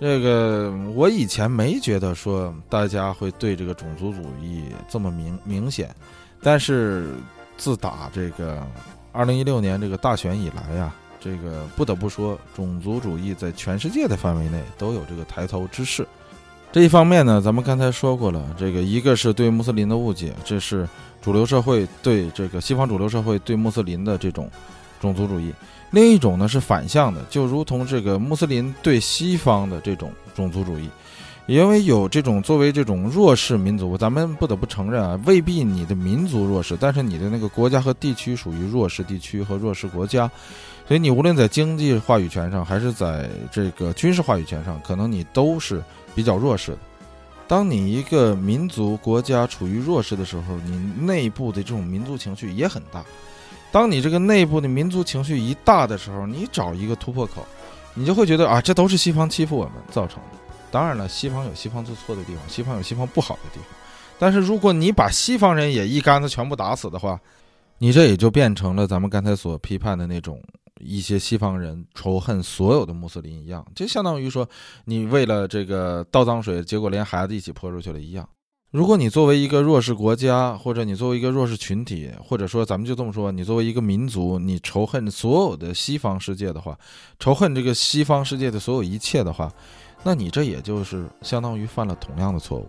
[0.00, 5.94] 这个我以前没觉得说大家会对这个种族主义这么明明显，
[6.42, 7.14] 但是
[7.56, 8.60] 自打这个
[9.12, 16.04] 二零一六年这个大选以来呀，这个不得不说，种族主义在全世界的范围内都有这个抬头之势。
[16.74, 20.88] 这一方面呢，咱们刚才说过了，这个一个是对穆斯林的误解，这是
[21.22, 24.50] 主流社会对这个西方主流社会对穆斯林的这种
[25.00, 25.52] 种族主义；
[25.92, 30.90] 另一种呢是反向的，就如同这个穆斯林对西方的这种种族主义。
[31.46, 40.28] 因为有这种作为这种弱势民族，咱们不得不承认啊，未必你的民族弱势，但是你的那个国家和地区属于弱势地区和弱势国家，
[40.88, 45.80] 所以你无论在经济话语权上，还是在这个军事话语权上，可能你都是。
[46.14, 46.78] 比较弱势的，
[47.46, 53.04] 当你一个民族国家处于弱势的时候，你内部的这种民族情绪也很大。
[53.70, 57.44] 当你这个内部的民族情绪一大的时候，你找一个突破口，
[57.92, 60.38] 你就会觉得啊，这都是西方欺负我们造成的。
[60.70, 63.66] 当然了，西方有西方做错的地方，西方有西方不好的地方。
[64.18, 67.20] 但是如果你把西方人也一竿子全部打死的话，
[67.78, 70.40] 你这也就变成了咱们刚才所批判的那种。
[70.84, 74.48] 一些西方人仇恨所有的穆斯林一样，就相当于说，
[74.84, 78.28] 你为了这个倒脏水，结果连孩子一起泼出去了一样。
[78.70, 86.76] 如果你作为一个弱势国家，或者你作为一个弱势群体，或者说咱们就这么说，你作为一个民族，你仇恨所有的西方世界的话，
[87.18, 89.48] 仇恨这个西方世界的所有一切的话，
[90.02, 92.66] 那你这也就是相当于犯了同样的错误。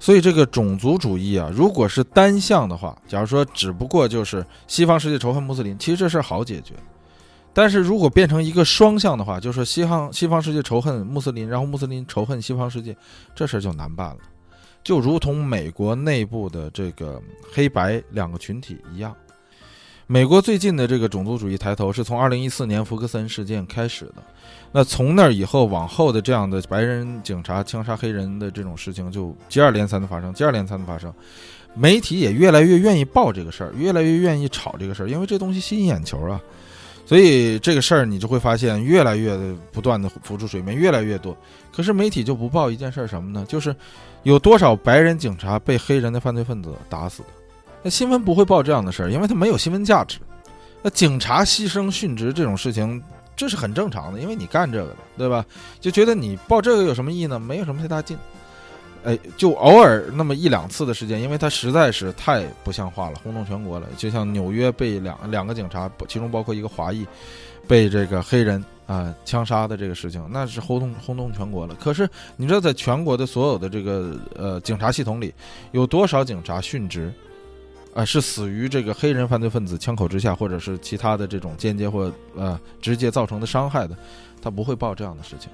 [0.00, 6.72] 所以这个种族主义啊，如果是单向的话，假如说只不过就是西方世界仇恨穆斯林，其实这事儿好解决。
[7.58, 12.96] 但是如果变成一个双向的话，就是西方西方世界仇恨穆斯林，然后穆斯林仇恨西方世界，
[13.34, 14.18] 这事儿就难办了。
[14.84, 17.20] 就如同美国内部的这个
[17.52, 19.12] 黑白两个群体一样，
[20.06, 24.22] 美国最近的这个种族主义抬头是从二零一四年福克森事件开始的。
[24.70, 31.12] 那从那以后往后的这样的白人警察枪杀黑人的这种事情就接二连三的发生，接二连三的发生，
[31.74, 36.40] 媒体也越来越愿意报这个事儿，越来越愿意炒这个事儿，因为这东西吸引眼球啊。
[37.08, 39.34] 所以这个事儿你就会发现越来越
[39.72, 41.34] 不断的浮出水面，越来越多。
[41.72, 43.46] 可是媒体就不报一件事儿什么呢？
[43.48, 43.74] 就是
[44.24, 47.28] 有多少白人警察被黑人的犯罪分子打死的。
[47.82, 50.18] 那新闻不会报这样的事儿，因为它没有新闻价值。
[50.82, 53.02] 那警察牺牲殉职这种事情，
[53.34, 55.42] 这是很正常的，因为你干这个的，对吧？
[55.80, 57.38] 就觉得你报这个有什么意义呢？
[57.38, 58.18] 没有什么太大劲。
[59.04, 63.86] 哎，就偶尔那么一两次的时间，因为它实在是太不像话了，轰动全国了。
[63.96, 67.06] 就像纽约被两两个警察，其中包括一个华裔，
[67.66, 71.74] 被这个黑人啊枪杀的这个事情，那是轰动轰动全国了。
[71.76, 75.32] 可是你知道，在全国的所有的这个呃警察系统里，
[75.72, 77.12] 有多少警察殉职，
[77.94, 83.96] 啊是死于这个黑人犯罪分子枪口之下，或者是其他的这种间接或呃直接造成的伤害的？
[84.40, 85.50] 他不会报这样的事情。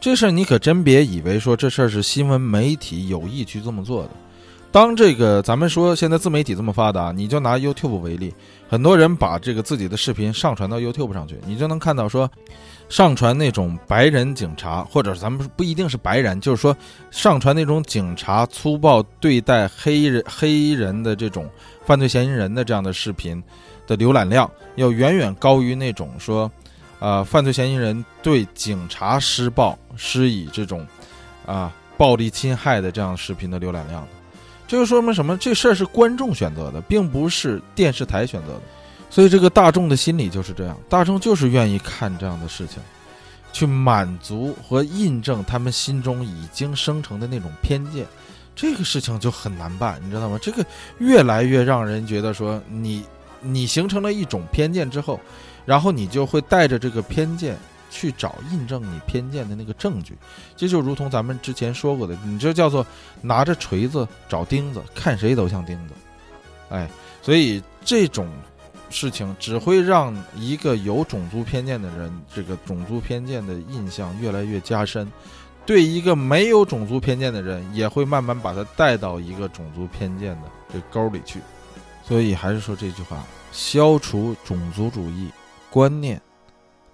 [0.00, 4.10] 这事儿你可真别以为说这事儿是新闻媒体有意去这么做的。
[4.70, 8.32] 当这个咱们说现在自媒体这么发达，你就拿 YouTube 为例，
[8.68, 12.30] 很多人把这个自己的视频上传到 YouTube 上去，你就能看到说，
[12.88, 16.76] 上传那种白人警察，或者咱们不一定是白人，就是说
[17.10, 21.48] 上传那种警察粗暴对待黑人黑人的这种
[21.84, 23.42] 犯罪嫌疑人的这样的视频
[23.86, 26.48] 的浏览量，要远远高于那种说。
[26.98, 30.86] 啊，犯罪嫌疑人对警察施暴、施以这种
[31.46, 34.06] 啊暴力侵害的这样视频的浏览量，
[34.66, 35.36] 这就说明什么？
[35.36, 38.60] 这事儿是观众选择的，并不是电视台选择的。
[39.10, 42.82] 所以这个大众的心理就是这样，大众就是愿意看这样的事情，
[43.52, 48.04] 去满足和印证他们心中已经生成的那种偏见。
[48.56, 50.36] 这个事情就很难办，你知道吗？
[50.42, 50.66] 这个
[50.98, 53.04] 越来越让人觉得说，你
[53.40, 55.20] 你形成了一种偏见之后。
[55.68, 57.54] 然后你就会带着这个偏见
[57.90, 60.16] 去找印证你偏见的那个证据，
[60.56, 62.86] 这就如同咱们之前说过的，你这叫做
[63.20, 65.92] 拿着锤子找钉子，看谁都像钉子。
[66.70, 66.88] 哎，
[67.20, 68.26] 所以这种
[68.88, 75.06] 事情只会让一个有种族偏见的人，这个种族偏见的印象越来越加深；
[75.66, 81.40] 对一个没有种族偏见的人，也会慢慢把他带到一个种族偏见的这沟里去。
[82.02, 85.28] 所以还是说这句话：消除种族主义。
[85.70, 86.20] 观念，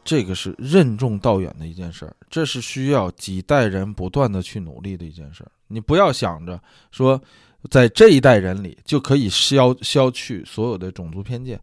[0.05, 5.51] 这个是任重道远的一件事儿，这是需要几代人不断的去努力的一件事儿。
[5.69, 6.61] 你不要想着
[6.91, 7.21] 说，
[7.71, 11.59] 在这一代人里就可以消消去所有的种族偏见，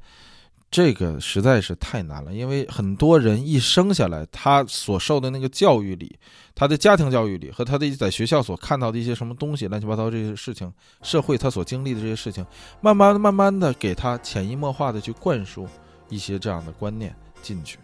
[0.72, 6.18] 这个实在是太难了，因为很多人一生下来，他所受的那个教育里，
[6.56, 10.72] 他的家庭教育里和他的在学校所看到的一些什么东西，乱七八糟这些事情，
[11.04, 12.46] 社会他所经历的这些事情，
[12.82, 15.68] 慢慢、慢慢的给他潜移默化的去灌输
[16.12, 17.80] 一些这样的观念进去。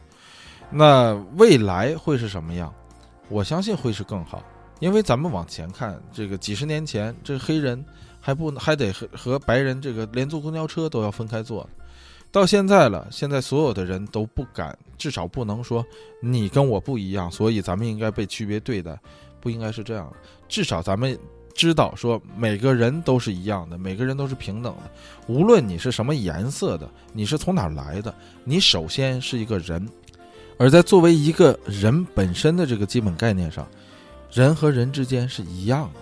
[0.69, 2.71] 那未来会是什么样？
[3.30, 4.43] 我相信会是更好，
[4.80, 7.84] 因为咱们往前看，这个几十年前，这黑人
[8.21, 11.67] 还不还得和和白人这个连坐公交车都要分开坐。
[12.32, 15.84] 到现在了，现在所有的人都不敢，至少不能说
[16.21, 18.99] 你跟我不一样，所以咱们应该被区别对待，
[19.39, 20.13] 不应该是这样。
[20.49, 21.17] 至少咱们
[21.58, 24.84] 知道，说每个人都是一样的，每个人都是平等的，
[25.26, 29.86] 无论你是什么颜色的，你是从哪儿来的，你首先是一个人。
[30.60, 33.68] 而在作为一个人本身的这个基本概念上，
[34.32, 35.99] 人和人之间是一样的。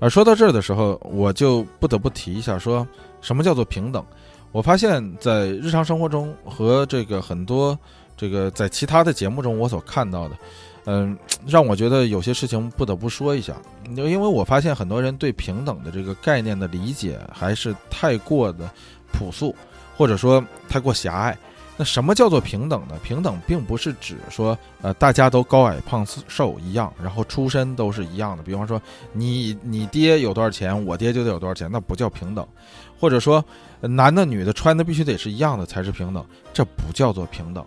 [0.00, 2.86] 而说到这儿的时候，我就不得不提一下，说
[3.20, 4.04] 什么叫做平等。
[4.52, 7.78] 我发现，在日常生活中和这个很多
[8.16, 10.36] 这个在其他的节目中，我所看到的，
[10.90, 11.14] 嗯，
[11.46, 13.54] 让我觉得有些事情不得不说一下。
[13.94, 18.70] 因为我发现很多人对平等的这个概念的理解还是太过的
[19.12, 19.54] 朴素，
[19.98, 21.36] 或者说太过狭隘。
[21.76, 22.96] 那什么叫做平等呢？
[23.04, 28.42] 平等并不是指说，呃，大家都高矮胖瘦一样，然后出身都是一样的。
[28.42, 28.80] 比方说，
[29.12, 32.44] 你你爹有多少钱，我爹就得有多少钱，那不叫平等。
[32.98, 33.44] 或者说，
[33.80, 37.64] 男的女的穿的必须得是一样的才是平等，这不叫做平等。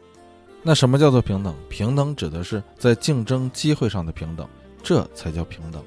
[0.64, 1.56] 那什么叫做平等？
[1.70, 4.48] 平等指的是在竞争机会上的平等，
[4.84, 5.82] 这才叫平等。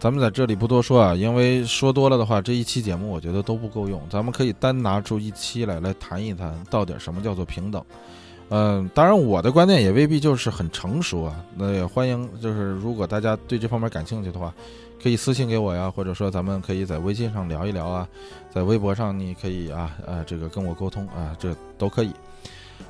[0.00, 4.02] 咱们在这里不多说啊，因为说多了的话，这一期节目我觉得都不够用。
[4.10, 7.84] 咱们可以单拿出一期来来谈一谈，到底什么叫做平等。
[8.48, 11.44] 嗯，当然我的观点也未必就是很成熟啊。
[11.54, 14.52] 那也欢迎，就是如果大家对这方面感兴趣的话，
[15.00, 18.08] 可以私信给我呀，或者说咱们可以在微信上聊一聊啊，
[18.52, 22.10] 在微博上你可以啊呃这个跟我沟通啊，这都可以。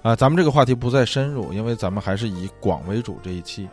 [0.02, 3.68] 啊，咱们这个话题不再深入，因为咱们还是以广为主这一期。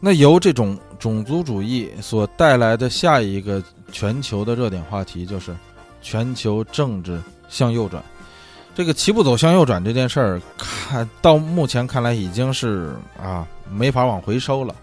[0.00, 5.56] 那由这种种族主义所带来的下一个全球的热点话题，就是
[6.00, 8.02] 全球政治向右转。
[8.74, 14.74] 这个齐步走向右转这件事儿，看到目前看来已经是啊没法往回收了。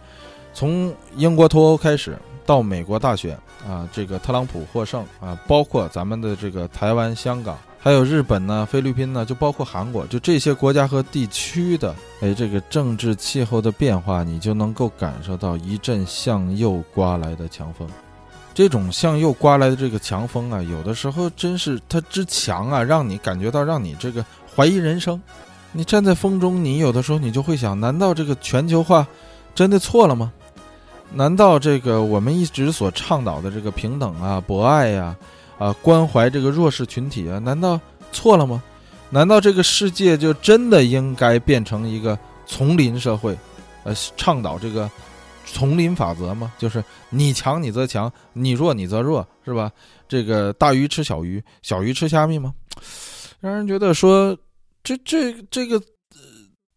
[0.54, 7.58] 从英国脱欧开始，到美国大选啊，这个特朗普获胜啊，包括咱们的这个台湾、香港。
[7.82, 17.88] 还有日本呢，菲律宾呢，就包括韩国，就这些国家和地区的，哎，这个政治气候的变化，你就能够感受到一阵向右刮来的强风。
[18.54, 25.22] 这种向右刮来的这个强风啊，有的时候真是它之强啊，让你感觉到让你这个怀疑人生。
[25.72, 29.08] 你站在风中，你有的时候你就会想：难道这个全球化
[29.56, 30.34] 真的错了吗？
[31.14, 35.16] 难道这个我们一直所倡导的这个平等啊、博爱呀？
[35.60, 37.80] 啊关怀这个弱势群体啊，难道
[38.12, 38.64] 错了吗？
[39.12, 43.38] 难道这个世界就真的应该变成一个丛林社会？
[43.84, 44.90] 呃，倡导这个
[45.46, 46.52] 丛林法则吗？
[46.58, 49.72] 就是你强你则强，你弱你则弱，是吧？
[50.08, 52.54] 这个大鱼吃小鱼，小鱼吃虾米吗？
[53.42, 54.38] 让人觉得说，
[54.84, 56.22] 这这这个呃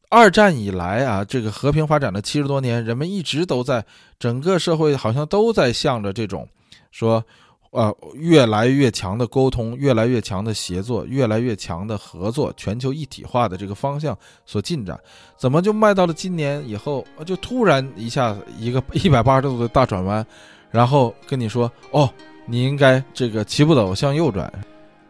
[0.08, 3.84] 二战以来啊，这个和平发展了七十多年，人们一直都在
[4.18, 6.48] 整个社会好像都在向着这种
[6.90, 7.24] 说。
[7.72, 15.00] 呃，越来越强的沟通，越来越强的协作，越来越强的合作，全球一体化的这个方向所进展，
[15.38, 20.24] 怎么就迈到了今年以后，就突然一下一个 一百八十度的大转弯，
[20.70, 22.06] 然后跟你说，哦，
[22.44, 24.52] 你应该这个齐步走向右转，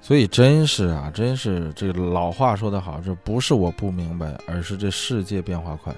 [0.00, 5.92] 所以真是啊，真是这老话说得好，这不是我不明白，而是这世界变化快。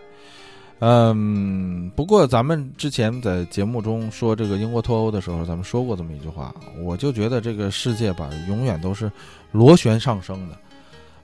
[0.81, 9.11] 嗯，不过咱们之前在节目中说这个英国脱欧的时候，咱们说过这么一句话，我就觉得这个世界吧，永远都是
[9.53, 10.57] 螺旋上升的。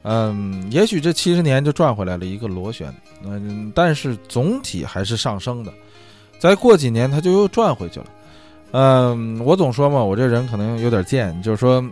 [0.02, 2.94] 嗯，也许这七十年就转回来了一个螺旋，
[3.24, 5.72] 嗯，但是总体还是上升的。
[6.38, 8.06] 再过几年，它就又转回去了。
[8.70, 11.84] 嗯，我总说嘛，我这人可能有点贱，就是说。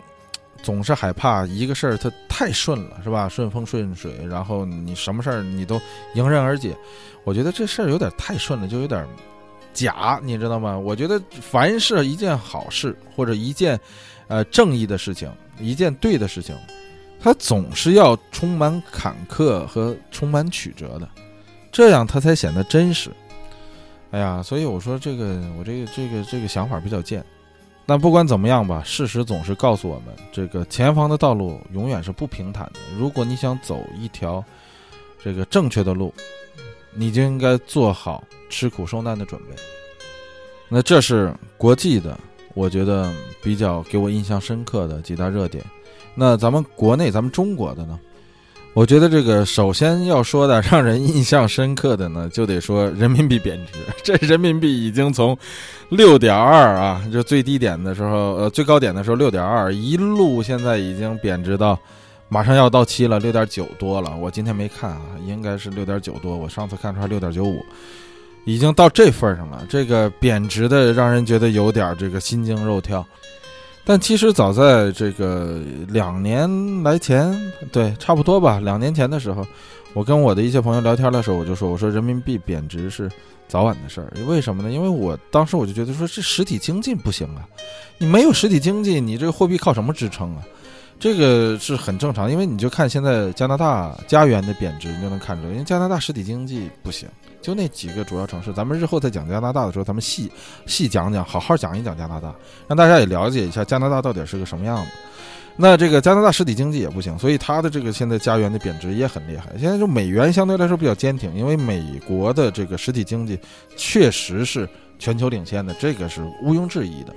[0.63, 3.29] 总是害怕一个事儿它太顺了，是吧？
[3.29, 5.81] 顺风顺水，然后你什么事儿你都
[6.15, 6.77] 迎刃而解。
[7.25, 9.07] 我觉得这事儿有点太顺了，就有点
[9.73, 10.77] 假，你知道吗？
[10.79, 13.79] 我觉得凡是一件好事或者一件
[14.27, 15.31] 呃正义的事情，
[15.61, 16.57] 一件对的事情，
[17.21, 21.09] 它总是要充满坎坷和充满曲折的，
[21.71, 23.11] 这样它才显得真实。
[24.11, 27.25] 哎呀，所以我说这个我这个这个这个想法比较贱。
[27.91, 32.81] 那不管怎么样吧，事实总是告诉我们，这个前方的道路永远是不平坦的。
[32.99, 34.45] 如果你想走一条
[35.25, 36.13] 这个正确的路，
[36.93, 39.57] 你就应该做好吃苦受难的准备。
[40.69, 42.21] 那这是国际的，
[42.53, 43.11] 我觉得
[43.43, 45.65] 比较给我印象深刻的几大热点。
[46.15, 47.99] 那咱们国内，咱们中国的呢？
[48.79, 53.73] 我觉得这个首先要说的，让人印象深刻的呢，就得说人民币贬值。
[54.05, 55.37] 这人民币已经从
[55.89, 61.77] 六点二啊，就最低点的时候，呃，最高点的时候六点二，一路现在已经贬值到
[62.29, 64.17] 马上要到期了，六点九多了。
[64.17, 66.37] 我今天没看啊，应该是六点九多。
[66.37, 67.61] 我上次看出来六点九五，
[68.45, 69.67] 已经到这份上了。
[69.69, 73.05] 这个贬值的让人觉得有点这个心惊肉跳。
[73.89, 77.35] 但其实早在这个两年来前，
[77.73, 79.43] 对，差不多吧，两年前的时候，
[79.95, 83.11] 我跟我的一些朋友聊天的时候，我就说，我说人民币贬值是
[83.49, 84.13] 早晚的事儿。
[84.27, 84.71] 为什么呢？
[84.71, 87.49] 因为我当时我就觉得说，这实体经济不行啊，
[87.97, 90.43] 你没有实体经济，你这个货币靠什么支撑啊？
[91.01, 97.09] 这个是很正常，因为你就看现在加拿大加元的贬值，你就能看出来，因为加拿大实体经济不行，
[97.41, 98.53] 就那几个主要城市。
[98.53, 100.29] 咱们日后再讲加拿大的时候，咱们细
[100.67, 102.35] 细讲讲，好好讲一讲加拿大，
[102.67, 104.91] 让大家也了解一下加拿大到底是个什么样子。
[105.57, 109.53] 那这个加拿大实体经济也不行，所以它的这个现在加元的贬值也很厉害。
[109.57, 113.39] 现在就美元相对来说比较坚挺，因为美国的这个实体经济
[113.77, 114.69] 确实是
[114.99, 117.15] 全球领先的，这个是毋庸置疑的。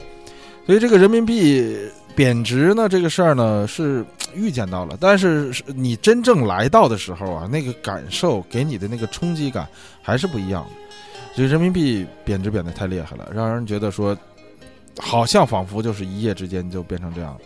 [0.67, 1.75] 所以这个人民币。
[2.16, 4.05] 贬值呢，这个事儿呢是
[4.36, 9.68] 预见到了，但是你真正来到的时候啊，那个感受给你的那个冲击感
[10.01, 10.70] 还是不一样的。
[11.34, 14.18] 这人民币贬值贬得太厉害了，让人觉得说，
[14.99, 17.39] 好像仿佛就是一夜之间就变成这样了。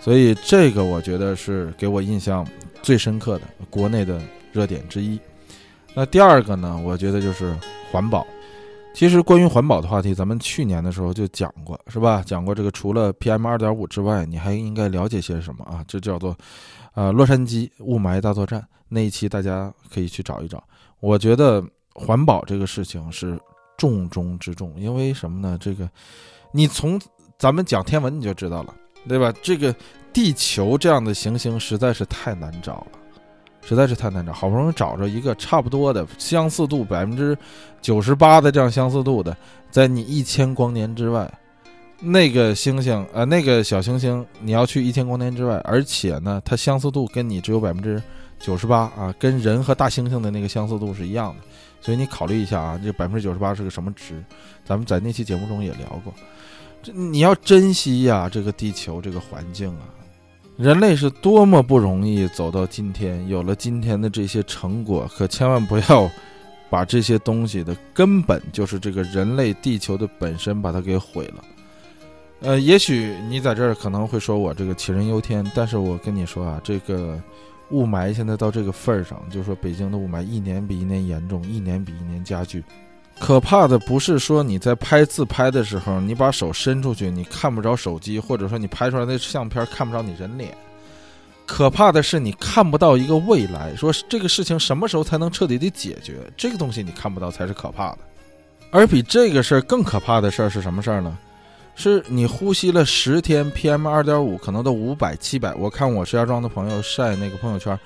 [0.00, 2.46] 所以这个我觉得是给我印象
[2.82, 4.20] 最深刻的国内的
[4.52, 5.18] 热点之一。
[5.94, 7.56] 那第二个呢，我觉得就是
[7.90, 8.24] 环保。
[8.96, 12.22] 其实关于环保的话题，咱们去年的时候就讲过，是吧？
[12.24, 15.84] 讲过这个除了 PM 二点五之外，你还应该了解些什么啊？
[15.86, 16.34] 这叫做，
[16.94, 20.64] 呃，洛杉矶雾霾大作战那一期，大家可以去找一找。
[21.00, 23.38] 我觉得环保这个事情是
[23.76, 25.58] 重中之重，因为什么呢？
[25.60, 25.86] 这个，
[26.50, 26.98] 你从
[27.38, 28.74] 咱们讲天文你就知道了，
[29.06, 29.30] 对吧？
[29.42, 29.76] 这个
[30.10, 32.86] 地球这样的行星实在是太难找了。
[33.68, 37.36] 实在是太难找，好不容易找着一个差不多的相似度百分之
[37.82, 39.36] 九十八的这样相似度的，
[39.72, 41.28] 在你一千光年之外，
[42.00, 48.00] 那个星星呃那个小行星你要去一千光年之外，而且呢它相似度跟你只有百分之
[48.38, 51.42] 九十八啊，跟人和大猩猩的那个相似度是一样的，
[51.80, 54.22] 所以你考虑一下啊，这百分之九十八是个什么值？
[54.64, 56.14] 咱们在那期节目中也聊过，
[56.84, 59.95] 这你要珍惜呀，这个地球这个环境啊。
[60.56, 66.10] 人类是多么不容易走到今天，有了今天的这些成果，可千万不要
[66.70, 71.44] 把这些东西的根本就是这个人类地球的本身把它给毁了。
[72.40, 77.20] 呃，也许你在这儿可能会说我这个杞人忧天，但是我跟你说啊，这个
[77.70, 82.64] 雾霾现在到这个份儿上，就是说北京的雾霾一年比一年严重，一年比一年加剧。
[83.18, 90.56] 可怕的不是说你在拍自拍的时候，你把手伸出去，你看不着手机，或者说你拍出来的相片看不着你人脸。
[91.46, 96.30] 可怕的是你看不到一个未来，说这个事情什么时候才能彻底的解决？
[96.36, 97.98] 这个东西你看不到才是可怕的。
[98.70, 101.16] 而比这个事儿更可怕的事儿是什么事儿呢？
[101.74, 105.54] 是你呼吸了十天 PM 二点五，可能都五百、七百。
[105.54, 107.78] 我看我石家庄的朋友晒那个朋友圈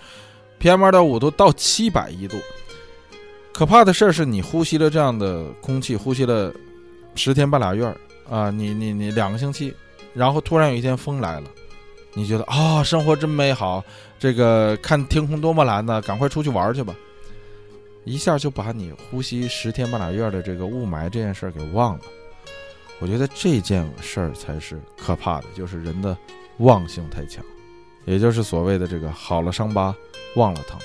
[0.61, 2.37] ，PM 二点五都到七百一度。
[3.53, 6.53] 可怕的事儿是你呼吸了这样的空气，呼吸了
[7.15, 7.97] 十天半俩月儿
[8.29, 9.75] 啊，你你你两个星期，
[10.15, 11.51] 然后突然有一天风来了，
[12.15, 13.85] 你觉得啊，生活真美好，
[14.19, 16.95] 这个看天空多么蓝呢，赶快出去玩去吧，
[18.05, 22.01] 一下就把你呼吸十天半俩月的这个雾霾这件事儿给忘了。
[23.01, 26.17] 我觉得这件事儿才是可怕的，就是人的
[26.59, 27.45] 忘性太强，
[28.05, 29.95] 也就是所谓的这个好了伤疤
[30.37, 30.79] 忘了疼。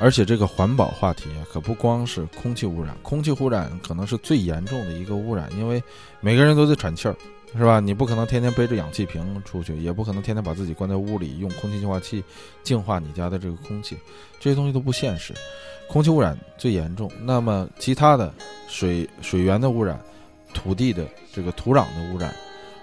[0.00, 5.82] 而且这个环保话题啊，可不光是空气污染，空气污染可能是最严重的一个污染，因为
[6.20, 7.16] 每个人都得喘气儿，
[7.56, 7.80] 是吧？
[7.80, 12.22] 你不可能天天背着氧气瓶出去，也不可能天天把自己关在屋里用空气净化器
[12.62, 13.96] 净化你家的这个空气，
[14.38, 15.34] 这些东西都不现实。
[15.88, 18.32] 空气污染最严重，那么其他的
[18.68, 19.98] 水水源的污染、
[20.54, 22.32] 土地的这个土壤的污染，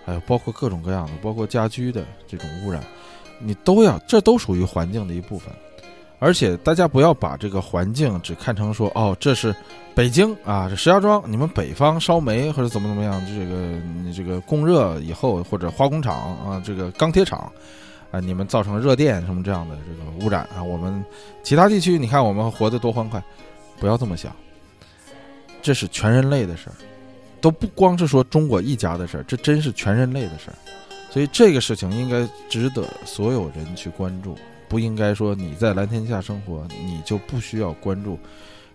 [0.04, 2.84] 还有包括各种各样的，包括家居的这种污染，
[3.40, 5.54] 你都要，这都属于环境的一部分。
[6.18, 9.54] 而且大家不要把这个环境只看成说哦，这是
[9.94, 13.56] 北京啊，这石家庄，你们北方烧煤或者怎么怎么样，这个
[14.04, 17.52] 你这个供热以后或者化工厂啊，这个钢铁厂
[18.12, 21.04] 啊，你们造成热电什么这样的这个污染啊，我们
[21.44, 23.22] 其他地区你看我们活得多欢快，
[23.80, 24.34] 不要这么想，
[25.62, 26.76] 这是全人类的事儿，
[27.42, 30.56] 都不光是说中国一家的事儿，这真是全人类的事儿，
[31.12, 34.36] 所以这个事情应该值得所有人去关注。
[34.68, 38.18] 不应该说你在蓝天下生活，你就不需要关注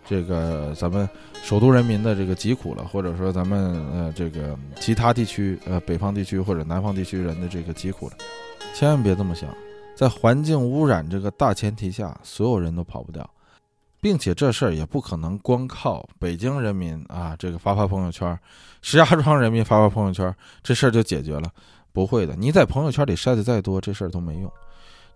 [0.08, 1.08] 这个咱们
[1.42, 8.14] 首都人民的这个疾苦了，或者说咱们呃这个其他地区呃北方地区或者南方地区人的这个疾苦了，
[8.74, 9.48] 千万别这么想。
[9.96, 13.28] 在环境污染这个大前提下，所有人都跑不掉，
[14.00, 18.38] 并且这事儿也不可能光靠北京人民啊，这个发发朋友圈，
[18.80, 21.52] 石家庄人民发发朋友圈，这事儿就解决了。
[21.92, 24.50] 不会的，你在朋友圈里晒的再多，这事儿都没用。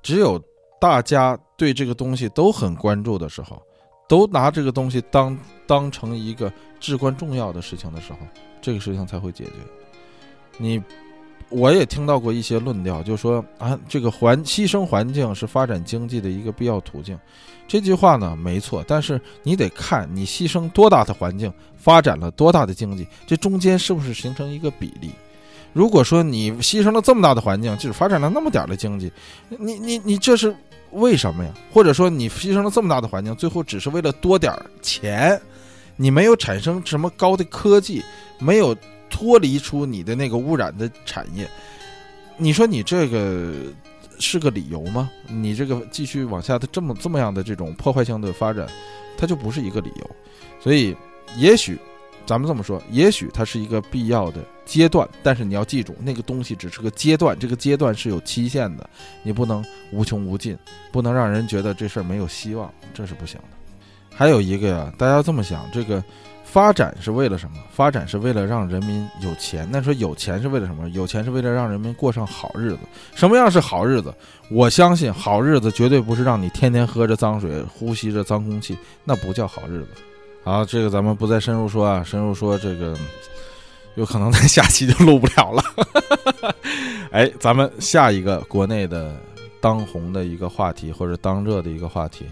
[0.02, 0.38] 只有
[0.85, 3.59] 大家对这个东西都很关注的时候，
[4.07, 5.35] 都拿这个东西当
[5.66, 8.18] 当成一个至关重要的事情的时候，
[8.61, 9.53] 这个事情才会解决。
[10.59, 10.82] 你，
[11.49, 17.18] 我也听到过一些论调，就说啊，这个环牺牲环境是发展经济的一个必要途径。
[17.66, 25.12] 这句话呢，没错，但是你得看你牺牲多大的环境，发展了多大的经济，这中间是不是形成一个比例？
[25.74, 29.12] 如果说你牺牲了这么大的环境，就是发展了那么点儿的经济，
[29.48, 30.54] 你你你这是
[30.92, 31.52] 为什么呀？
[31.72, 35.38] 或者说你牺牲了这么大的环境，最后只是为了多点儿钱，
[35.96, 38.00] 你没有产生什么高的科技，
[38.38, 38.72] 没有
[39.10, 41.50] 脱离出你的那个污染的产业，
[42.36, 43.52] 你说你这个
[44.20, 45.10] 是个理由吗？
[45.28, 48.68] 你这个继续往下的这么这么样的这种破坏性的发展，
[49.18, 50.10] 它就不是一个理由。
[50.60, 50.96] 所以
[51.36, 51.76] 也许。
[52.26, 58.88] 咱们这么说，也许它是一个必要的阶段，但是你要记住，那个东西只是个阶段，这个阶段是有期限的，
[59.22, 60.56] 你不能无穷无尽，
[60.90, 63.76] 不能让人觉得这事儿没有希望，这是不行的。
[64.16, 66.02] 还有一个呀，大家这么想，这个
[66.44, 67.56] 发展是为了什么？
[67.70, 69.68] 发展是为了让人民有钱。
[69.70, 70.88] 那说有钱是为了什么？
[70.90, 72.78] 有钱是为了让人民过上好日子。
[73.14, 74.14] 什么样是好日子？
[74.50, 79.88] 我相信好日子绝对不是让你天天喝着脏水，呼吸着脏空气，那不叫好日子。
[80.45, 82.95] 好，这个咱们不再深入说啊，深入说这个，
[83.95, 85.64] 有可能在下期就录不了了。
[87.11, 89.16] 哎，咱们下一个国内的
[89.59, 92.26] 当红的一个话题或者当热的一个话题，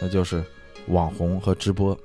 [0.00, 0.42] 那就是
[0.86, 1.96] 网红和直播。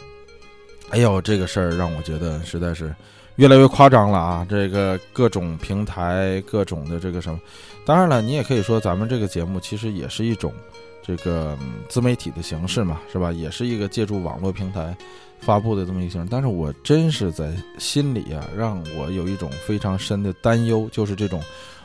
[0.89, 2.93] 哎呦，这个事儿让我觉得实在是
[3.38, 4.45] 越来越夸张了啊！
[4.50, 7.39] 这个各种平台、各种的这个什么，
[7.86, 10.54] 当然了，你也可以说咱们这个节目其实也是一种
[11.02, 13.32] 这个自媒体的形式嘛，是吧？
[13.32, 14.93] 也是一个借助网络平台。
[15.40, 21.42] 发布的这么一个形式，但是我真是在心里啊，让我有一种非常深的担忧，就是这种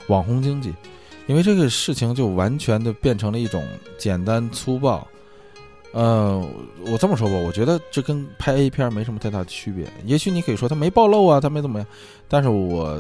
[0.09, 0.75] 网红经济，
[1.27, 3.65] 因为这个事情就完全的变成了一种
[3.99, 5.07] 简单粗暴。
[5.93, 6.43] 呃，
[6.87, 9.87] 我这么说吧，我觉得这跟拍 A 片没什么太大区别。
[10.07, 11.87] 也许你可以说他没暴露啊，他没怎么样，
[12.27, 12.99] 但是我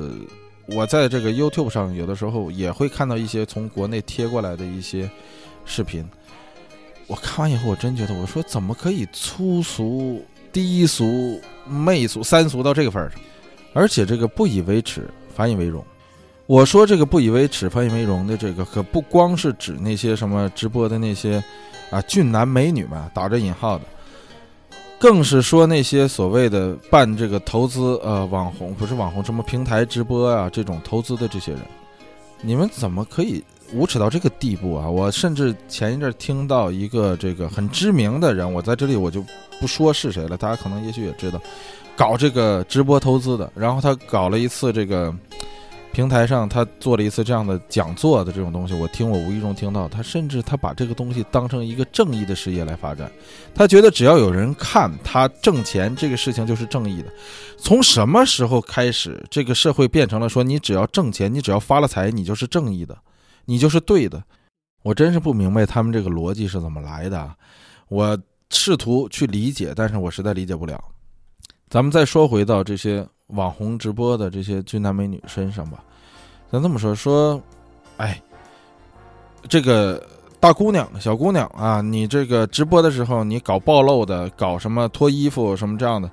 [0.66, 5.10] 我在这个 YouTube 上有的时候也会看到一些从国内贴过来的一些
[5.64, 6.06] 视频，
[7.06, 10.22] 我看完以后，我真觉得，我说怎么可以粗俗？
[10.52, 13.18] 低俗、媚俗、三俗到这个份儿上，
[13.72, 15.84] 而且这个不以为耻反以为荣。
[16.46, 21.42] 我说这个不以为耻反以为荣的这个，可不光是指那些什么直播的那些
[21.90, 23.84] 啊俊男美女们打着引号的，
[24.98, 31.62] 更是说那些所谓的办这个投资呃网红不是网红什么平台直播啊这种投资的这些人，
[32.42, 34.86] 你们怎么可以无耻到这个地步啊？
[34.86, 39.24] 我甚至前一阵听到一个这个很知名的人，我在这里我就。
[39.60, 41.40] 不说是谁了，大家可能也许也知道，
[41.96, 45.14] 搞这个直播投资的，然后他搞了一次这个
[45.92, 53.10] 平台上，他做了一次这样的讲座的这种东西，我听我无意中听到，他甚至他把这个东西当成一个正义的事业来发展，
[53.54, 57.12] 他觉得只要有人看他挣钱，这个事情就是正义的。
[57.58, 62.96] 从什么时候开始，这个社会变成了说你只要挣钱，你只要发了财，你就是正义的，
[63.44, 64.22] 你就是对的？
[64.82, 67.34] 我真是不明白他们这个逻辑是怎么来的，
[67.88, 68.18] 我。
[68.54, 70.78] 试图去理解，但是我实在理解不了。
[71.70, 73.02] 咱们再说回到这些
[73.32, 75.82] 网红直播的这些俊男美女身上吧。
[76.50, 77.40] 咱这么说说，
[77.96, 78.20] 哎，
[79.48, 80.02] 这个
[80.40, 86.10] 大姑娘、小姑娘啊，你这个直播的时候，你搞暴露的，搞什么脱衣服什么这样的，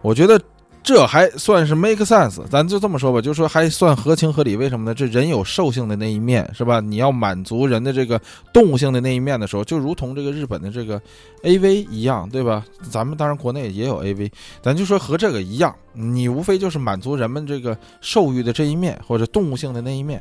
[0.00, 0.40] 我觉得。
[0.84, 4.56] 这还算是 make sense，咱就这么说吧，就说还算合情合理。
[4.56, 4.92] 为什么呢？
[4.92, 6.80] 这人有兽性的那一面，是吧？
[6.80, 8.20] 你要满足人的这个
[8.52, 11.00] 动物性的那一面的时候，就如同这个日本的这个
[11.44, 12.64] A V 一样，对吧？
[12.90, 20.20] 咱们当然国内也有 A V，咱就说和这个一样，你无非就是满足人们这个兽欲的这一面或者动物性的那一面。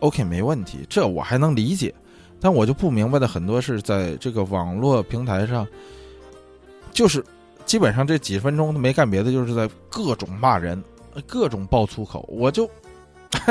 [0.00, 1.94] OK，没问题，这我还能理解。
[2.38, 5.66] 但我就不明白的很多是在这个网络平台上，
[6.92, 7.24] 就是。
[7.66, 10.82] 基本上这几分钟都没干别的，就是在各种骂人，
[11.26, 12.24] 各种爆粗口。
[12.28, 12.70] 我就，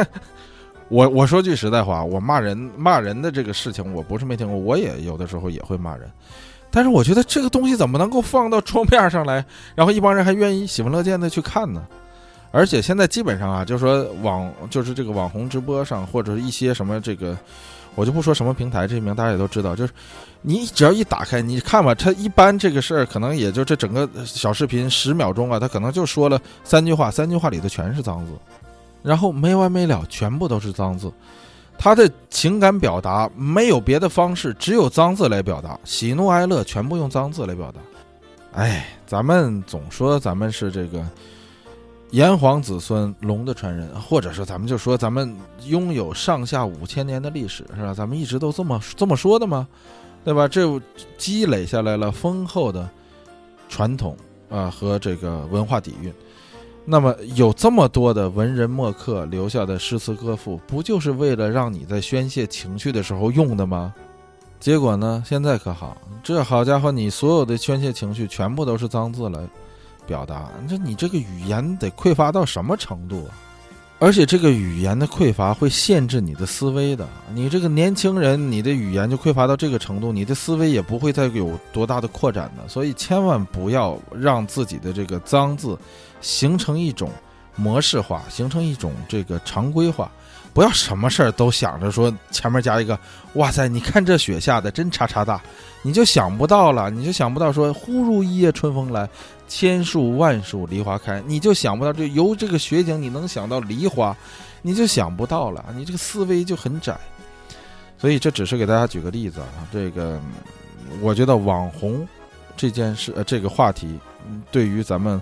[0.90, 6.10] 我我说句实在话，我骂人骂人的这个事情，我不是没听过，我也有的时候也会骂人。
[6.72, 9.46] 但是我觉得这个东西怎么能够放到桌面上来，
[9.76, 11.86] 然后一帮人还愿意喜闻乐见的去看呢？
[12.52, 17.38] 而且现在基本上啊，就是说网就是这个网红直播上，或者一些什么这个。
[17.96, 19.74] 我就不说什么平台，这名大家也都知道。
[19.74, 19.94] 就是
[20.48, 28.32] 你只要一打开，你看吧，他一般这个事儿可能也就这整个小视频十秒钟啊，他可能就说了三句话，三句话里头全是脏字，
[29.02, 31.12] 然后没完没了，全部都是脏字。
[31.80, 37.80] 他的情感表达没有别的方式，只有脏字来表达，喜怒哀乐全部用脏字来表达。
[38.54, 41.04] 哎，咱们总说咱们是这个
[42.12, 45.36] 炎黄子孙龙的传人，或者说咱们就说咱们
[45.66, 47.96] 拥有上下五千年的历史，是吧？
[47.96, 49.68] 咱们一直都这么这么说的吗？
[50.26, 50.46] 对吧？
[50.48, 50.82] 这
[51.18, 52.90] 积累下来了丰厚的
[53.70, 54.18] 传统
[54.50, 56.12] 啊和这个文化底蕴。
[56.84, 63.94] 那么有这么多的文人墨客留下的诗词歌赋，不就是为了让你在宣泄情绪的时候用的吗？
[64.60, 65.24] 结果呢？
[65.26, 69.40] 现在可好，这好家伙，你所有的宣泄情绪全部都是脏字来
[70.08, 73.30] 表达，这你这个语言得匮乏到什么程度啊？
[74.00, 77.08] 而且这个语言的匮乏会限制你的思维的。
[77.34, 82.68] 你这个年轻人，你的语言就匮乏到这个程度，你的思维也不会再有多大的扩展的。
[82.68, 85.78] 所以千万不要让自己的这个脏字。
[86.22, 87.12] 形成一种
[87.56, 90.10] 模式化，形成一种这个常规化，
[90.56, 92.98] 不要什么事儿都想着说前面加一个
[93.36, 95.40] “哇塞”，你看这雪下的真叉叉大，
[95.84, 99.08] 你就想不到了，你就想不到说“忽如一夜春风来，
[99.48, 104.16] 千树万树梨花开”，你就想不到这由这个雪景你能想到梨花，
[104.62, 106.98] 你就想不到了，你这个思维就很窄。
[107.98, 110.20] 所以这只是给大家举个例子啊，这个
[111.02, 112.08] 我觉得网红
[112.58, 114.00] 这件事呃这个话题
[114.52, 115.22] 对于咱们。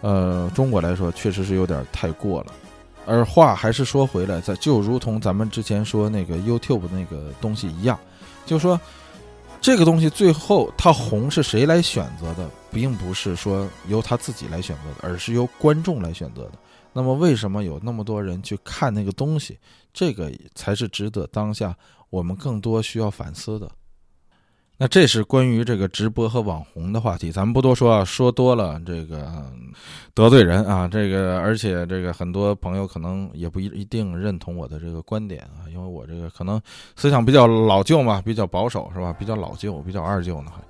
[0.00, 2.52] 呃，中国来说确实是有点太过了，
[3.06, 7.98] 而话还是说回来，在就如同咱们之前说那个 YouTube 那个东西一样，
[8.44, 8.78] 就说
[9.64, 16.52] 这个东西最后它红是谁来选择的，并不是说由他自己来选择的，而是由观众来选择的。
[16.92, 19.58] 那么为什么有那么多人去看那个东西？
[19.94, 21.74] 这个才是值得当下
[22.10, 23.66] 我们更多需要反思的。
[24.76, 29.46] 那这是关于这个直播和网红的话题，咱们不多说啊，说多了这个
[30.12, 30.88] 得罪人啊。
[30.88, 36.60] 这个而且这个很多朋友可能也不一一定认同我的这个观点啊，因为我这个可能
[36.96, 39.14] 思想比较老旧嘛，比较保守是吧？
[39.16, 40.50] 比较老旧，比较二旧呢。
[40.50, 40.60] 还，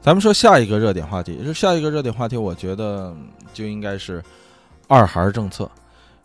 [0.00, 3.14] 咱们说下一个热点话题，是下一个热点话题，我觉得
[3.52, 4.22] 就应该是
[4.88, 5.70] 二孩政策，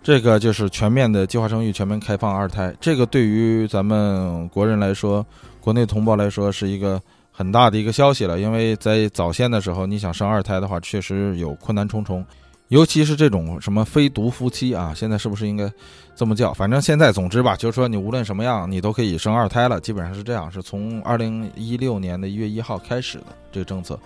[0.02, 2.74] 这个就是全面的计划生育、全面开放二胎。
[2.80, 5.26] 这个对于咱们国人来说，
[5.60, 7.02] 国内同胞来说是一个。
[7.38, 12.26] 很大的一个消息了，因为在早先的时候，你想生二胎的话，确实有困难重重，
[12.70, 15.72] 尤其是这种什么非独夫妻啊，现在是不是应该
[16.16, 16.52] 这么叫？
[16.52, 24.00] 反正现在，总之吧，就是说你无论什么样，你都可以生二胎了，基本上是这样，是从二零一六年的一月一号开始的这个政策。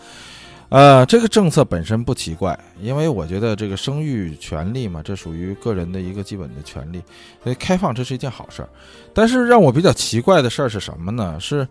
[0.68, 7.02] 呃，这个政策本身不奇怪，因为我觉得这个生育权利嘛，这属于个人的一个基本的权利，
[7.42, 8.68] 所以开放这是一件好事儿。
[9.14, 11.40] 但是让我比较奇怪的事儿是什么呢？
[11.40, 11.66] 是。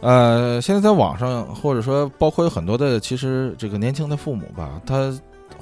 [0.00, 5.12] 呃，现在在网上，或者说包括有很多的，其实这个年轻的父母吧，他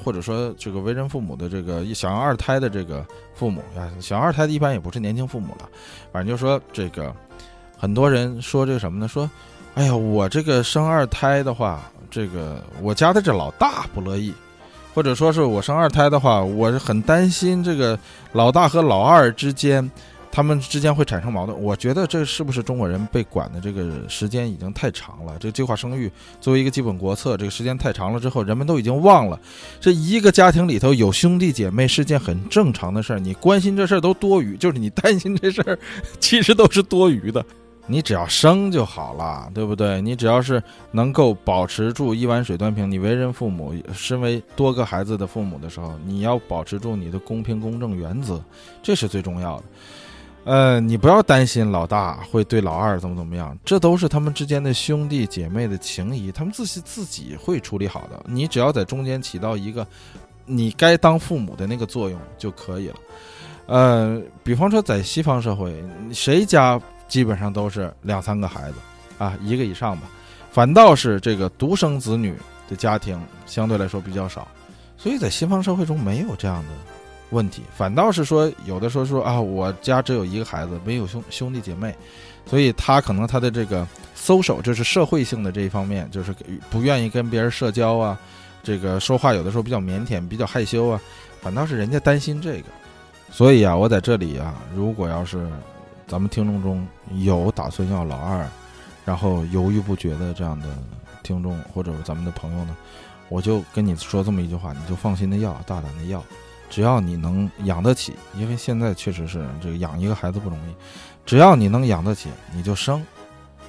[0.01, 5.69] 或者说这个为人父母的这个想要二胎的这个父母啊，想要二胎的一般也不是年轻父母了，
[6.13, 7.13] 反正就说这个
[7.77, 9.09] 很多人说这个什么呢？
[9.09, 9.29] 说，
[9.75, 14.33] 哎呀，我这个生二胎的话，这个我家的这老大不乐意，
[14.95, 17.99] 或者说是我生二胎的话，我是很担心这个
[18.31, 19.91] 老大和老二之间。
[20.31, 25.37] 他们之间会产生矛盾，我觉得这是不是中国人被管的这个时间已经太长了？
[25.41, 26.11] 这个计划生育
[26.41, 29.41] 作为一个基本国策，这个时间太长了之后，人们都已经忘了，
[29.81, 33.19] 这一个家庭里头有兄弟姐妹是件很正常的事儿。
[33.19, 35.79] 你关心这事儿都多余，就是你担心这事儿，
[36.21, 37.45] 其实都是多余的。
[37.91, 39.99] 你只要生就好了，对不对？
[40.03, 48.45] 你只要是能够保持住一碗水端平，你为人父母，身为多个孩子的父母的时候，你要保持住你的公平公正原则，
[48.83, 49.65] 这是最重要的。
[50.49, 58.25] 呃，你不要担心老大会对老二怎么怎么样，这都是他们之间的兄弟姐妹的情谊，他们自己自己会处理好的。
[58.25, 59.87] 你只要在中间起到一个
[60.47, 62.95] 你该当父母的那个作用就可以了。
[63.67, 65.85] 呃，比方说在西方社会，
[66.15, 68.79] 谁家基本上都是两三个孩子
[69.19, 70.09] 啊，一个以上吧，
[70.51, 72.35] 反倒是这个独生子女
[72.71, 74.49] 的家庭相对来说比较少，
[74.97, 76.71] 所以在西方社会中没有这样的。
[77.31, 77.63] 问题。
[77.77, 81.95] 反倒是说，有的说说啊，我家只有一个孩子，没有兄兄弟姐妹，
[82.47, 86.35] 所以他可能他的这个 social 就是社会性的这一方面，就是
[86.71, 88.19] 不愿意跟别人社交啊，
[88.63, 91.01] 这个说话有的时候比较腼腆，比较害羞啊，
[91.41, 92.69] 反倒是人家担心这个，
[93.31, 95.49] 所以啊，我在这里啊，如果要是
[96.07, 98.47] 咱们听众中有打算要老二，
[99.05, 100.67] 然后犹豫不决的这样的
[101.23, 102.77] 听众或者咱们的朋友呢，
[103.29, 106.25] 我就跟你说这么一句话，你就放心的要，大胆的要。
[106.71, 110.75] 只要你能养得起，因为现在确实是这个养一个孩子不容易。
[111.25, 113.05] 只要你能养得起，你就生，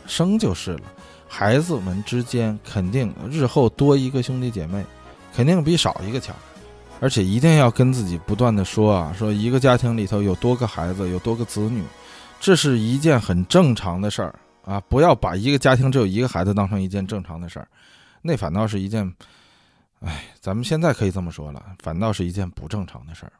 [0.06, 0.82] 生就是了。
[1.28, 4.84] 孩子们之间肯定日后多一个兄弟姐妹，
[5.36, 6.36] 肯定比少一个强。
[7.02, 11.82] 而且一定要跟自己不断的说啊，说一个家庭里头有多个孩子，有多个子女，
[12.41, 14.36] 这是一件很正常的事儿
[14.66, 14.82] 啊！
[14.89, 17.68] 不要把一个家庭只有一个孩子当成一件正常的事儿，
[18.22, 19.10] 那反倒是一件，
[20.00, 23.34] 哎，咱们现在可以这么说了，反倒是一件不正常的事儿。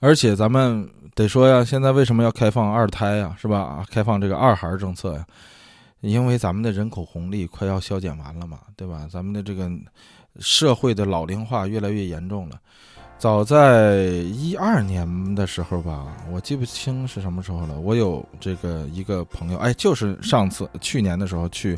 [0.00, 3.36] 而且咱们得说呀，现在为什么要开放二胎呀？
[3.40, 3.84] 是吧？
[3.90, 5.26] 开放这个二孩政策呀？
[6.00, 9.08] 因为咱们的人口红利快要消减完了嘛，对吧？
[9.10, 9.68] 咱们的这个
[10.38, 12.56] 社会的老龄化越来越严重了。
[13.18, 17.80] 早在一二年的时候吧，我记不清是什么时候了。
[17.80, 21.76] 我有这个一个朋友，哎，就是上次去年的时候去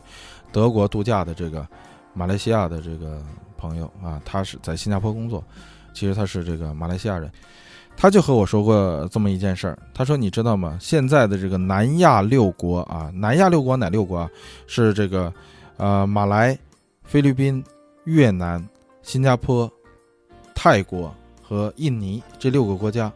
[0.52, 1.66] 德国度假的这个
[2.12, 3.22] 马来西亚的这个
[3.60, 5.44] 朋友啊，他是在新加坡工作，
[5.92, 7.30] 其实他是这个马来西亚人，
[7.96, 9.78] 他就和我说过这么一件事儿。
[9.92, 10.78] 他说：“你知道吗？
[10.80, 14.30] 现在的这个南亚六国啊，南亚六国哪六国啊？
[14.66, 15.32] 是这个
[15.76, 16.58] 呃马来、
[17.04, 17.62] 菲律宾、
[18.04, 18.66] 越南、
[19.02, 19.70] 新加坡、
[20.54, 21.14] 泰国。”
[21.50, 23.12] 和印尼这六个国家，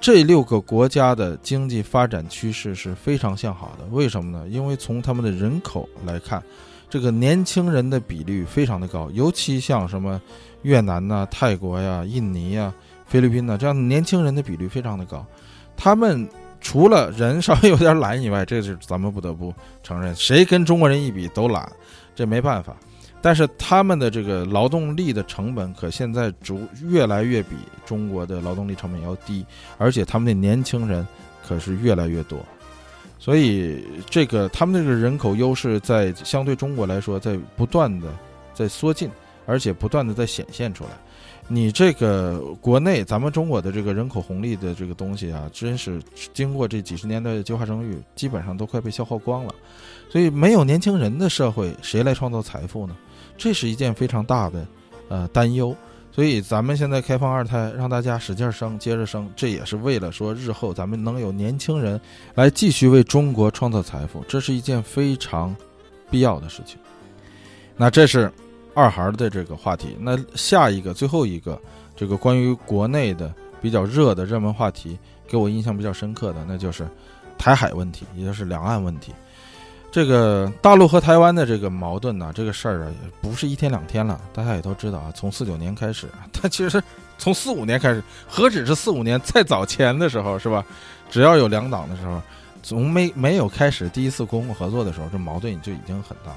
[0.00, 3.84] 这六个国家的经济发展趋势是非常向好的。
[3.90, 4.48] 为什么呢？
[4.48, 6.42] 因为从他们的人口来看，
[6.94, 10.22] 这个年轻人的比率非常的高，尤其像什么
[10.62, 12.72] 越南呐、泰国呀、印尼呀、
[13.04, 15.26] 菲律宾呐，这样年轻人的比率非常的高。
[15.76, 16.28] 他们
[16.60, 21.68] 除了人稍微有点懒以外，这是咱们不得不承认，谁跟中国人一比都懒，
[22.14, 22.76] 这没办法。
[23.20, 29.44] 但是他们的这个劳动力的成本可现在逐越来越比中国的劳动力成本要低，
[29.78, 31.04] 而且他们的年轻人
[31.44, 32.38] 可是越来越多，
[33.24, 38.14] 所以这个他们这个人口优势在相对中国来说在不断的
[38.52, 39.08] 在缩进，
[39.46, 40.90] 而且不断的在显现出来。
[41.48, 46.02] 你这个国内咱们中国的这个人口红利的这个东西啊，真是
[46.34, 49.54] 经过这几十年的计划生育，基本上都快被消耗光了。
[50.10, 52.94] 所以没有年轻人的社会，谁来创造财富呢？
[53.38, 54.66] 这是一件非常大的，
[55.08, 55.74] 呃，担忧。
[56.14, 62.00] 所以咱们现在开放二胎，让大家使劲生，接着生，这也是为了说日后咱们能有年轻人
[62.36, 65.54] 来继续为中国创造财富，这是一件非常
[66.08, 66.78] 必要的事情。
[67.76, 68.30] 那这是
[68.74, 69.96] 二孩的这个话题。
[69.98, 71.60] 那下一个、最后一个，
[71.96, 74.96] 这个关于国内的比较热的热门话题，
[75.26, 76.88] 给我印象比较深刻的，那就是
[77.36, 79.12] 台海问题，也就是两岸问题。
[79.94, 84.20] 这个大陆和台湾的这个矛盾呢，这个事儿啊，也不是一天两天了。
[84.32, 86.82] 大家也都知道啊，从四九年开始，它其实
[87.16, 90.64] 从四五年开始，何止是四五年，再早前的时候是吧？
[91.08, 92.20] 只要有两党的时候，
[92.60, 96.32] 从没没有开始第一次公共合作的时候，这矛盾就已经很大。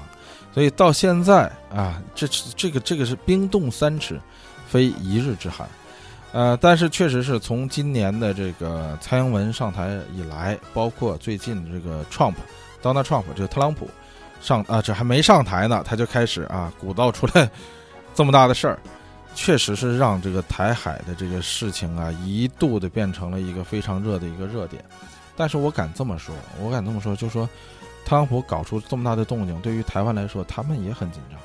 [0.54, 4.20] 所以到现在啊，这这个这个是冰冻三尺，
[4.68, 5.68] 非一日之寒。
[6.30, 12.36] 呃，但是确实是从今年的这个蔡英文上台以来，包括最近这个 Trump。
[12.82, 13.88] Donald Trump 就是特朗普
[14.40, 17.50] 上啊，这还没上台呢，他就开始啊鼓捣出来
[18.14, 18.78] 这么大的事儿，
[19.34, 24.84] 确实是让这个台海的这个事情啊一度的变成了一个非常热的一个热点。
[25.36, 27.48] 但是我敢这么说，我敢这么说，就说
[28.04, 31.38] 特朗普搞出这么大的动静，对于台湾来说，他们也很紧张。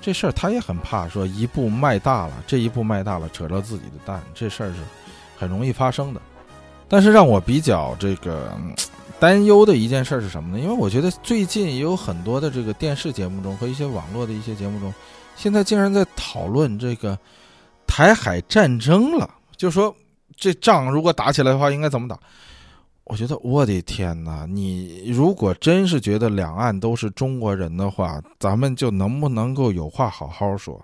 [0.00, 4.76] 这事儿他也很怕，说一步迈大了，这一步迈大了，扯着自己的蛋，这事儿是
[5.38, 6.20] 很容易发生的。
[6.88, 8.52] 但是让我比较这个。
[9.24, 10.62] 担忧的一件事是什么呢？
[10.62, 14.92] 因为我觉得最近也有很多的这个电视节目中和一些网络的一些节目中，
[15.34, 17.18] 现在竟然在讨论这个
[17.86, 19.30] 台海战争了。
[19.56, 19.96] 就说
[20.36, 22.20] 这仗如果打起来的话，应该怎么打？
[23.04, 24.44] 我觉得我的天哪！
[24.44, 30.78] 你如果真是觉得两岸都是中国人的话，咱们就能不能够有话好好说？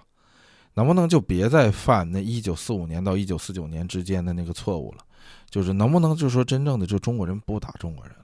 [0.73, 5.05] 能不能就别再犯那一九四五年到一九四九年之间的那个错误了？
[5.51, 8.15] 就是能不能就说真正的就中国人不打中国人？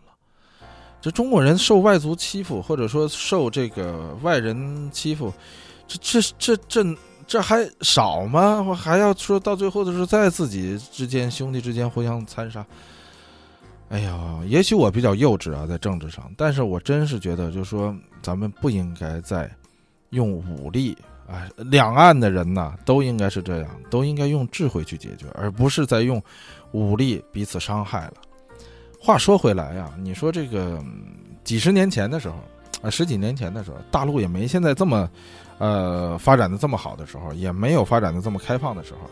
[1.00, 5.32] 这中国人受外族欺负，或者说受这个外人欺负，
[5.86, 8.60] 这这这这这还少吗？
[8.62, 12.64] 我还要说到最后的时候，在自己之间兄弟之间互相残杀。
[13.88, 19.48] 哎呀，也许我比较幼稚啊，在政治上，但是我真是觉得，就是说咱们不应该再
[20.10, 20.96] 用武力
[21.28, 26.20] 啊，两岸的人呐，都应该是这样，都应该用智慧去解决，而不是在用
[26.72, 28.14] 武力彼此伤害了。
[29.06, 30.82] 话说回来呀，你说这个
[31.44, 32.34] 几十年前的时候，
[32.82, 35.08] 啊，十几年前的时候，大陆也没现在这么，
[35.58, 39.08] 呃，发展的这么好的时候，也没有发展的这么开放的时候。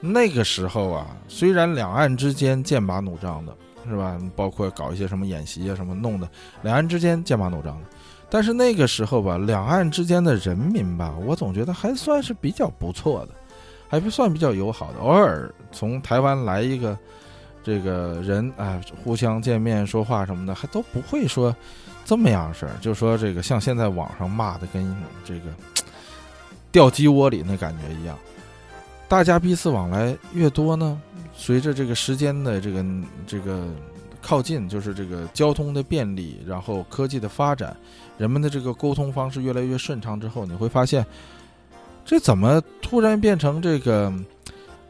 [0.00, 3.54] 那个时候啊，虽然两岸之间剑拔弩张的，
[3.86, 4.18] 是吧？
[4.34, 6.26] 包括搞一些什么演习啊，什么弄的，
[6.62, 7.88] 两岸之间剑拔弩张的。
[8.30, 13.34] 但是那个时候吧，两岸之间的人民吧，我总觉得还算是比较不错的，
[13.90, 15.00] 还不算比较友好的。
[15.00, 16.98] 偶尔从台湾来一个。
[17.64, 21.54] 这个人啊，互相见面说话什么的，还都不会说
[22.04, 22.72] 这么样式儿。
[22.80, 24.94] 就说这个像现在网上骂的，跟
[25.24, 25.46] 这个
[26.70, 28.16] 掉鸡窝里那感觉一样。
[29.08, 31.00] 大家彼此往来越多呢，
[31.34, 32.84] 随着这个时间的这个
[33.26, 33.66] 这个
[34.20, 37.76] 靠近，就是这个交通的便利，然后科技的发展，
[38.18, 41.04] 人们的这个沟通方式越来越顺畅之后，你会发现，
[42.04, 44.12] 这怎么突然变成这个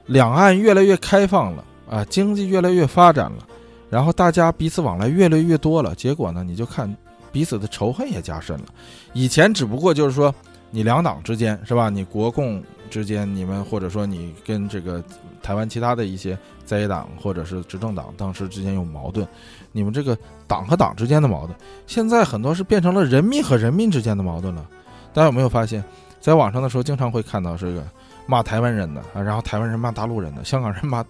[0.07, 3.47] 两岸越来越开放了啊，经济越来越发展了，
[3.91, 6.95] 然后大家彼此往来越来越多了，结果呢，你就看
[7.31, 8.65] 彼此的仇恨也加深了。
[9.13, 10.35] 以前只不过就是说，
[10.71, 11.89] 你两党之间是吧？
[11.91, 15.03] 你国共之间，你们或者说你跟这个
[15.43, 16.39] 台湾其他的一些。
[16.65, 19.29] 在野党或者是执政党当时之间有矛盾，
[19.71, 20.17] 你们这个
[20.47, 21.55] 党和党之间的矛盾，
[21.87, 24.67] 现在很多是变成了人民和人民之间的矛盾了。
[25.13, 25.85] 大家有没有发现，
[26.21, 27.85] 在网上的时候经常会看到这个
[28.27, 31.05] 骂台湾人的啊，然后台湾人骂大陆人的，香港人骂，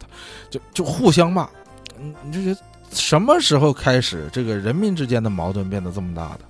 [0.51, 1.49] 就就互相骂。
[1.99, 2.59] 你，你这些
[2.91, 6.41] 什么时候开始这个人民之间的矛盾变得这么大的？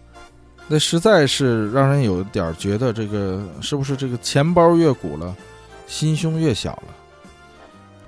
[0.67, 5.35] 那实在是让人有点觉得这个是不是这个钱包越鼓了，
[5.87, 6.95] 心胸越小了？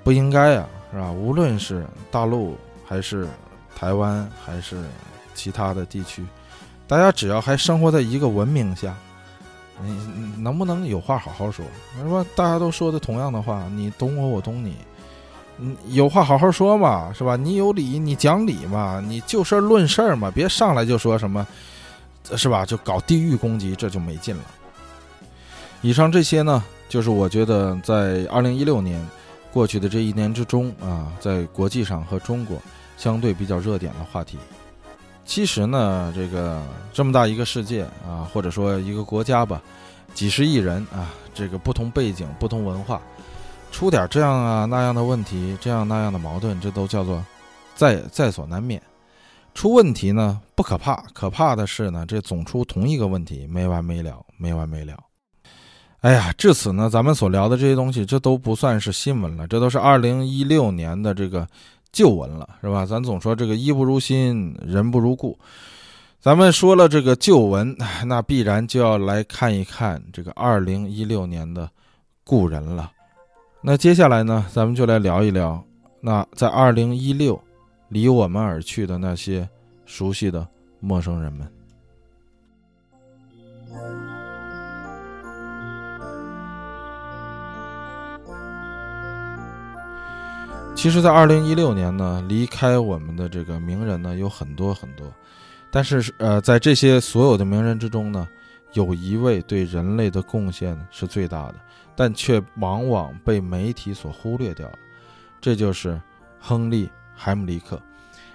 [0.03, 0.67] 不应该呀。
[0.89, 1.11] 是吧？
[1.11, 3.27] 无论是大陆还是
[3.75, 4.81] 台湾还是
[5.33, 6.25] 其他的地区，
[6.87, 8.95] 大家只要还生活在一个文明下，
[9.83, 11.65] 你能不能有话好好说？
[12.01, 12.25] 是吧？
[12.35, 14.75] 大家都说的同样的话，你懂我，我懂你，
[15.57, 17.35] 你有话好好说嘛，是吧？
[17.35, 21.45] 你有理，你讲理嘛，你就事论事儿嘛，别上来就说什么，
[22.35, 22.65] 是吧？
[22.65, 24.43] 就搞地域攻击，这就没劲了。
[25.81, 29.05] 以上这些呢，就是我觉得在二零一六年。
[29.53, 32.61] 过去的这一年之中啊，在国际上和中国
[32.95, 34.37] 相对比较热点的话题，
[35.27, 36.63] 其实呢，这个
[36.93, 39.61] 这么大一个世界啊，或者说一个国家吧，
[40.13, 43.01] 几十亿人啊，这个不同背景、不同文化，
[43.69, 47.23] 出点这样啊那样的问题，这样那样的矛盾，这都叫做
[47.75, 48.81] 在在所难免。
[49.53, 54.97] 出问题呢不可怕，可怕的是呢，这总出同一个问题，没完没了，没完没了。
[56.01, 61.45] 哎呀，至此呢，咱们所聊的这些东西，这都不算是新闻了，这都是二零一六年的这个
[61.91, 62.85] 旧闻了，是吧？
[62.85, 65.37] 咱总说这个衣不如新，人不如故。
[66.19, 67.75] 咱们说了这个旧闻，
[68.05, 71.69] 那必然就要来看一看这个二零一六年的
[72.23, 72.91] 故人了。
[73.61, 75.63] 那接下来呢，咱们就来聊一聊，
[76.01, 77.39] 那在二零一六
[77.89, 79.47] 离我们而去的那些
[79.85, 80.45] 熟悉的
[80.79, 81.47] 陌生人们。
[90.77, 95.11] 其实，在二零一六年呢，离开我们的这个名人呢有很多很多，
[95.71, 98.27] 但是呃，在这些所有的名人之中呢，
[98.73, 101.55] 有一位对人类的贡献是最大的，
[101.95, 104.77] 但却往往被媒体所忽略掉了，
[105.41, 105.99] 这就是
[106.39, 107.81] 亨利·海姆利克。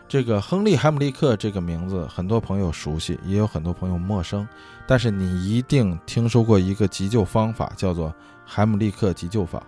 [0.09, 4.47] 这个亨利·海姆利克这个名字，很多朋友熟悉，也有很多朋友陌生，
[4.85, 8.13] 但是你一定听说过一个急救方法，叫做
[8.45, 9.63] 海姆利克急救法。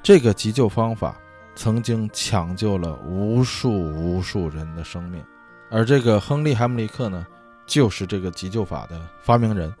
[0.00, 1.16] 这个急救方法。
[1.54, 5.22] 曾经抢救了无数无数人的生命，
[5.70, 7.26] 而这个亨利·海姆利克呢，
[7.66, 9.72] 就是这个急救法的发明人。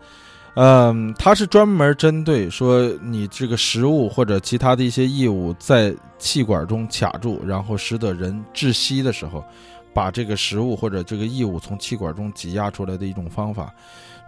[0.56, 9.44] 嗯，他是专门针对说你这个食物或者其他的一些异物在气管中卡住，然后使得人窒息的时候，
[9.92, 13.74] 把这个食物或者这个异物从气管中挤压出来的一种方法。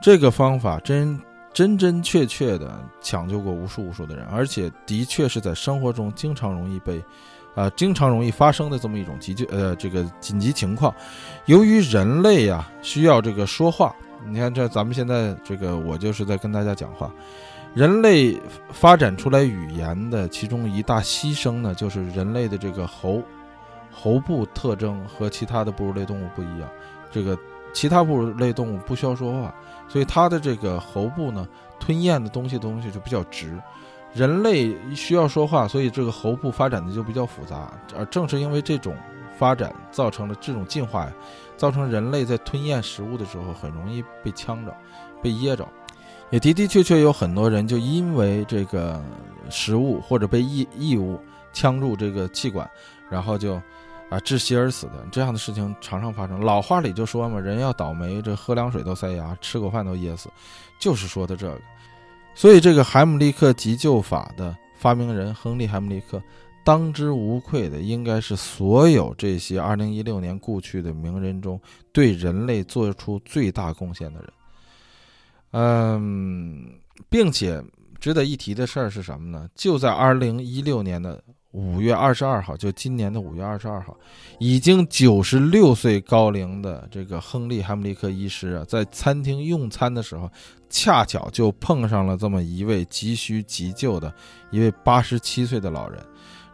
[0.03, 1.17] 这个方法真
[1.55, 7.01] 真真确确的抢救过无数无数的人，而且的确是在生活中经常容易被。
[7.57, 10.95] 啊，经常容易发生的这么一种急救，呃，这个紧急情况，
[11.47, 13.97] 由于人类呀需要这个说话，
[14.29, 17.11] 你看这咱们现在这个我就是在跟大家讲话，
[17.73, 18.39] 人类
[18.71, 23.23] 发展出来语言的其中一大牺牲呢，就是人类的这个喉
[23.91, 26.69] 喉部特征和其他的哺乳类动物不一样，
[27.11, 27.39] 这个
[27.73, 29.55] 其他哺乳类动物不需要说话，
[29.89, 31.49] 所以它的这个喉部呢
[31.81, 33.59] 吞咽的东西东西就比较直。
[34.17, 37.71] 人类需要说话，所以这个喉部发展的就比较复杂。
[37.95, 38.97] 而正是因为这种
[39.37, 41.13] 发展，造成了这种进化呀，
[41.55, 44.75] 造成人类在吞咽食物的时候很容易被呛着、
[45.23, 45.69] 被噎着。
[46.31, 49.05] 也的的确确有很多人就因为这个
[49.51, 51.21] 食物或者被异异物
[51.53, 52.69] 呛住这个气管，
[53.11, 53.57] 然后就
[54.09, 56.41] 啊窒息而死的这样的事情常常发生。
[56.41, 60.31] 老话里就说嘛，人要倒霉，这喝凉水都塞牙，吃口饭都噎死，
[60.81, 61.61] 就是说的这个。
[62.37, 66.23] 所以，这个海姆立克急救法的发明人亨利·海姆立克，
[66.63, 71.59] 当之无愧的应该是所有这些2016年故去的名人中
[71.93, 74.31] 对人类做出最大贡献的人。
[75.53, 77.65] 嗯，并且
[77.99, 79.49] 值得一提的事儿是什么呢？
[79.55, 83.97] 就在2016年的五月二十二号，就今年的五月二十二号，
[84.39, 90.31] 已经九十六岁高龄的这个亨利·海姆利克医师啊，在餐厅用餐的时候，
[90.69, 94.13] 恰巧就碰上了这么一位急需急救的
[94.51, 95.99] 一位八十七岁的老人。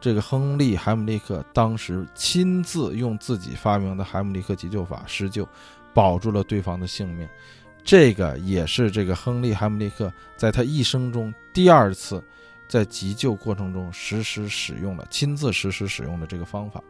[0.01, 5.49] 这个亨利·海姆利克当时亲自用自己发明的海姆利克急救法施救，
[5.93, 7.29] 保住了对方的性命。
[7.85, 12.23] 这个也是这个亨利·海姆利克在他一生中第二次。
[12.73, 16.83] 在急救过程中实施使用了，亲自实施使用的这个方法，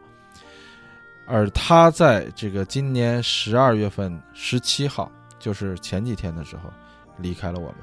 [1.27, 6.71] 而他在这个今年十二月份十七号，就是前几天的时候，
[7.17, 7.75] 离开了我们。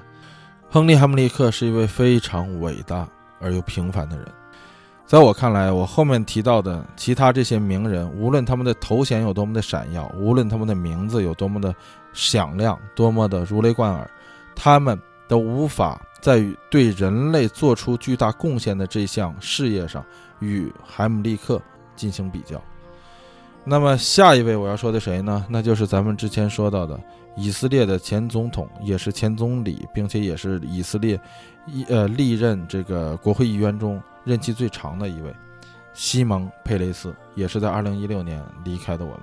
[0.71, 3.07] 亨利·海姆利克是一位非常伟大
[3.39, 4.27] 而又平凡的人，
[5.05, 11.75] 在我看来，我后面提到的其他这些名人，无论他们的头衔有多么的闪耀，无论他们的名字有多么的
[12.15, 14.11] 响亮，多么的如雷贯耳，
[14.57, 14.99] 他们
[15.29, 16.01] 都无法。
[16.21, 20.05] 在于对人类做出巨大贡献的这项事业上，
[20.41, 21.61] 与海姆利克
[21.97, 22.61] 进行比较。
[23.65, 25.45] 那么下一位我要说的谁呢？
[25.49, 26.99] 那就是咱们之前说到的
[27.37, 31.21] 以色列的前总统，也是前总理，并且也是以色列
[31.67, 35.35] 一呃历任这个国会议员中任期最长的一位
[35.93, 39.21] 西蒙·佩雷斯，也是在二零一六年离开的我们。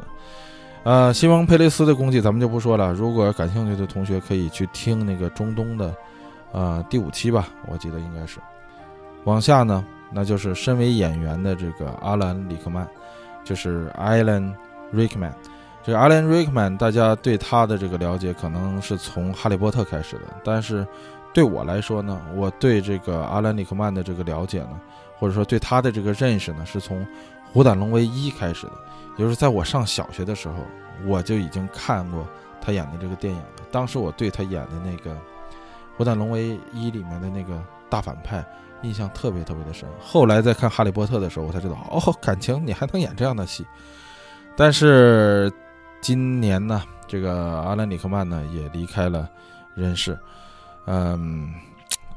[0.84, 5.94] 呃，西蒙·佩雷斯的功绩咱们就不说了，如果感兴趣的同学可以去听那个中东的。
[6.52, 8.40] 呃，第五期吧，我记得应该是。
[9.26, 12.88] 往下呢，那就是身为演员的这个阿兰·里克曼，
[13.44, 14.54] 就是 Alan
[14.94, 15.34] Rickman。
[15.84, 20.88] 这个 Alan Rickman，大家对他的这个了解可能是从《哈利波特》开始的，但是
[21.34, 24.80] 对我来说呢，我对这个阿兰·里克曼的这个了解呢，
[25.18, 27.02] 或者说对他的这个认识呢，是从
[27.52, 28.74] 《虎胆龙威一》开始的，
[29.18, 30.56] 也就是在我上小学的时候，
[31.06, 32.26] 我就已经看过
[32.62, 33.46] 他演的这个电影了。
[33.72, 35.12] 当时我对他演的那个。
[35.98, 37.60] 《虎胆龙威一》里面的那个
[37.90, 38.46] 大反派，
[38.84, 39.90] 印象特别特别的深。
[40.00, 43.66] 后来再看《哈利波特》的时候，我才知道，哦，感情你还能演这样的戏。
[44.56, 45.52] 但是
[46.00, 49.28] 今年呢，这个阿兰·里克曼呢也离开了
[49.74, 50.16] 人世。
[50.86, 51.52] 嗯，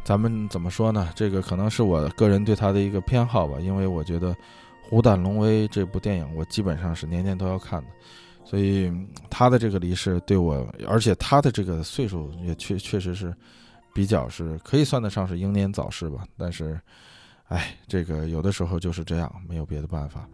[0.05, 1.09] 咱们怎么说呢？
[1.15, 4.33] 这个可能是我个人对他的一个偏好吧，因为我觉得
[4.83, 7.89] 《虎胆龙威》这部电影，我基本上是年年都要看的。
[8.45, 8.93] 所以
[9.31, 13.35] 他的这个离世对我，而且他的这个岁数也确确实是。
[13.93, 16.81] 比较是可以算得上是英年早逝吧，但是，
[17.49, 20.29] 哎，这个有的时候就是这样，没有别的办法。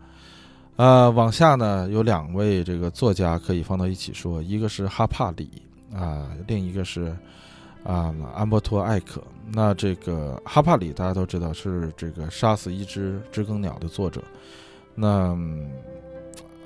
[0.77, 5.63] 呃，往下呢有两位这个作家可以放到一起说，一个是哈帕里
[5.95, 7.17] 啊，另一个是
[7.83, 9.23] 啊安伯托艾可。
[9.53, 14.23] 那这个哈帕里大家都知道是这个杀死一只知更鸟的作者，
[14.95, 15.35] 那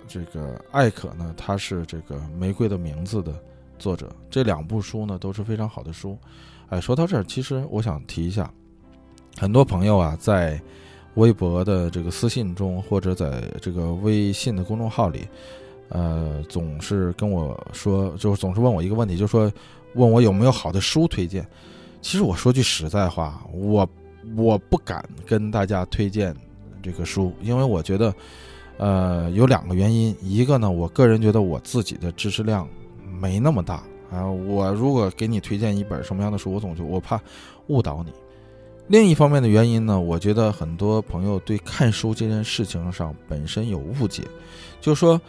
[0.08, 3.32] 这个艾可呢，他是这个玫瑰的名字的
[3.78, 4.10] 作者。
[4.28, 6.18] 这两部书呢都是非常好的书。
[6.70, 8.50] 哎，说到这儿，其实我想提一下，
[9.36, 10.60] 很多朋友啊，在
[11.14, 15.26] 微博的这个私信中，或者在这个微信的公众号里，
[15.88, 19.52] 呃，总是跟我说，就总是问我一个问题，就是说
[19.94, 21.44] 问我有没有好的书推荐。
[22.00, 23.86] 其实我说句实在话，我
[24.36, 26.34] 我不敢跟大家推荐
[26.80, 28.14] 这个书，因为我觉得，
[28.78, 32.68] 呃，有两个原因，一个呢，我个人觉得我自己的知识量
[33.20, 33.82] 没那么大。
[34.10, 37.20] 啊，我如果给你推荐一本什么样的书，我总觉我怕
[37.68, 38.12] 误导你。
[38.88, 44.24] 另一方面的原因呢，我觉得很多朋友对看书这件事情上本身有误解，
[44.80, 45.20] 就说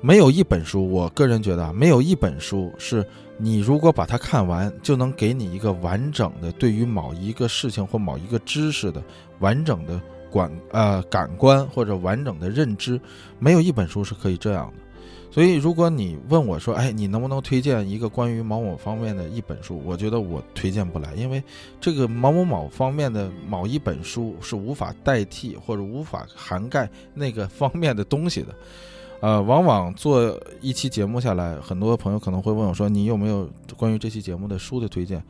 [0.00, 3.04] 没有一本书，我个人觉得啊没有一本书是
[3.36, 9.02] 你如果把它看完，就能给你一个完整的对于某一个事情或某一个知识的
[9.40, 10.00] 完整的
[10.32, 13.00] 感呃感官或者完整的认知，
[13.40, 14.87] 没有一本书是可以这样的。
[15.30, 21.42] 所以，如果你问我说：“哎，你能不能推荐一个关于某某方面的一本书？”我觉得我推荐不来，因为
[21.80, 28.54] 这个某某某方面的某一本书是无法代替或者无法涵盖那个方面的东西的。
[29.20, 35.22] 呃，往往做一期节目下来，很多朋友可能会问我说：“你有没有关于这期节目的书的推荐？”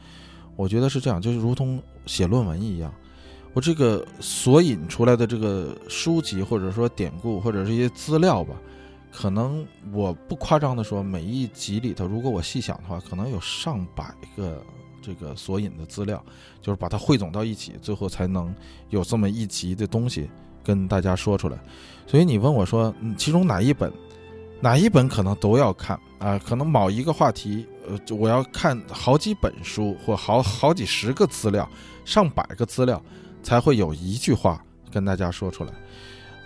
[0.57, 2.93] 我觉得是这样，就是如同写论文一样，
[3.53, 8.55] 我这个索引出来的这个书籍或者说典故或者是一些资料吧。
[9.11, 14.63] 可能我不夸张的说，每一集里头，如果我细想的话，可能有上百个
[15.03, 16.23] 这个索引的资料，
[16.61, 18.55] 就是把它汇总到一起，最后才能
[18.91, 20.31] 有这么一集的东西
[20.63, 21.59] 跟大家说出来。
[22.07, 23.93] 所以你问我说，其中哪一本，
[24.61, 26.39] 哪一本可能都要看啊？
[26.39, 31.69] 可能某一个话题，呃，我要看好几本书或好好几十个资料，
[32.05, 33.03] 上百个资料，
[33.43, 34.63] 才会有一句话
[34.93, 35.73] 跟大家说出来。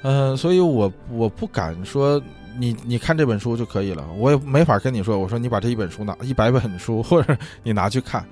[0.02, 2.22] 嗯，所以我我不敢说。
[2.58, 5.18] 你你看这本书就可以了，我也没法跟你说。
[5.18, 8.26] 我说你把这一本书拿一百本书，或者你拿去看，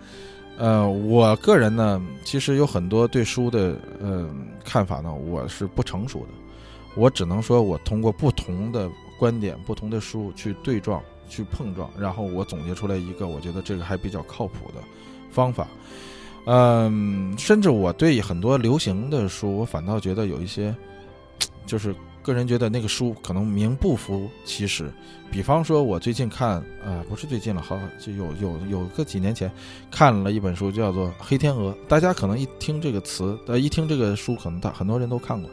[0.58, 4.28] 呃，我个人呢，其实有很多对书的呃
[4.64, 6.28] 看法呢，我是不成熟的。
[6.96, 14.82] 我只能说，我通过不同的观点、不同的书去对撞、去碰撞，然后我总结出来一个我觉得这个还比较靠谱的
[15.30, 15.68] 方法。
[16.46, 20.74] 嗯，甚至我对很多流行的书，我反倒觉得有一些，
[21.64, 24.92] 就是个人觉得那个书可能名不符其实。
[25.30, 29.50] 比方说，我最近看，呃，不是最近了，好就有有有个几年前
[29.90, 31.72] 看了一本书，叫做《黑天鹅》。
[31.86, 35.48] 大家可能一听这个词，呃，一听这个书，可能大很多人都看过。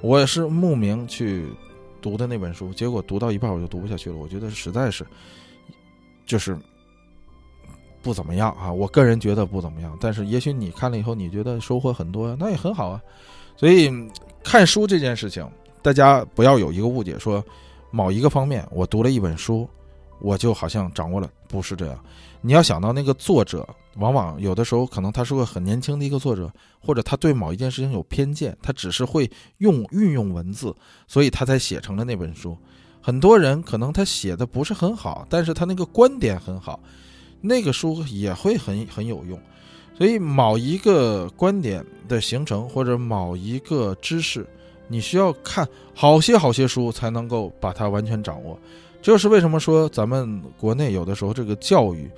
[0.00, 1.46] 我也是慕名去
[2.00, 4.16] 读的那本书，结果读到一半我就读不下去了。
[4.16, 5.06] 我觉得实在是，
[6.26, 6.58] 就是
[8.02, 8.72] 不怎么样啊。
[8.72, 13.00] 我个人觉得不怎么样，但是也许你看了以后，你觉得收获很多，那也很好啊。
[13.56, 13.88] 所以
[14.42, 15.48] 看书这件事情，
[15.82, 17.44] 大家不要有一个误解，说。
[17.94, 19.68] 某一个方面，我读了一本书，
[20.18, 22.04] 我就好像掌握了，不是这样。
[22.40, 26.50] 你要想到那个作者，往往有的时候可能他是个很年轻的一个作者，
[26.80, 30.74] 或者他对某一件事情有偏见，他只是会用运用文字，
[31.06, 32.56] 所以他才写成了那本书。
[33.02, 36.80] 很多人可能他写的不是很好，但是他那个观点很好，
[37.42, 39.38] 那个书也会很很有用。
[39.98, 44.46] 所以某一个观点的形成，或者某一个知识。
[44.92, 48.58] 你需要看好些好些书才能够把它完全掌握，
[49.00, 52.10] 这就是为什么说咱们国内有的时候这个教育，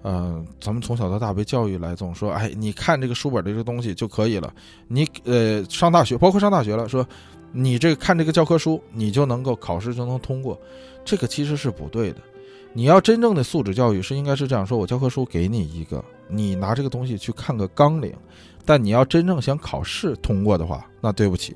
[0.00, 4.50] 呃，咱们从小到大被教育来总说，哎，你看这个书本的这个东西就可以了。
[4.88, 7.06] 你呃上大学，包括上大学了，说
[7.52, 10.58] 你这个看这个教科书，你就能够考试就能通过，
[11.04, 12.16] 这个其实是不对的。
[12.72, 18.14] 你要真正的素质教育是应该是这样说：我教科书给你一个，你拿这个东西去看个纲领，
[18.64, 21.54] 但你要真正想考试通过的话，那对不起。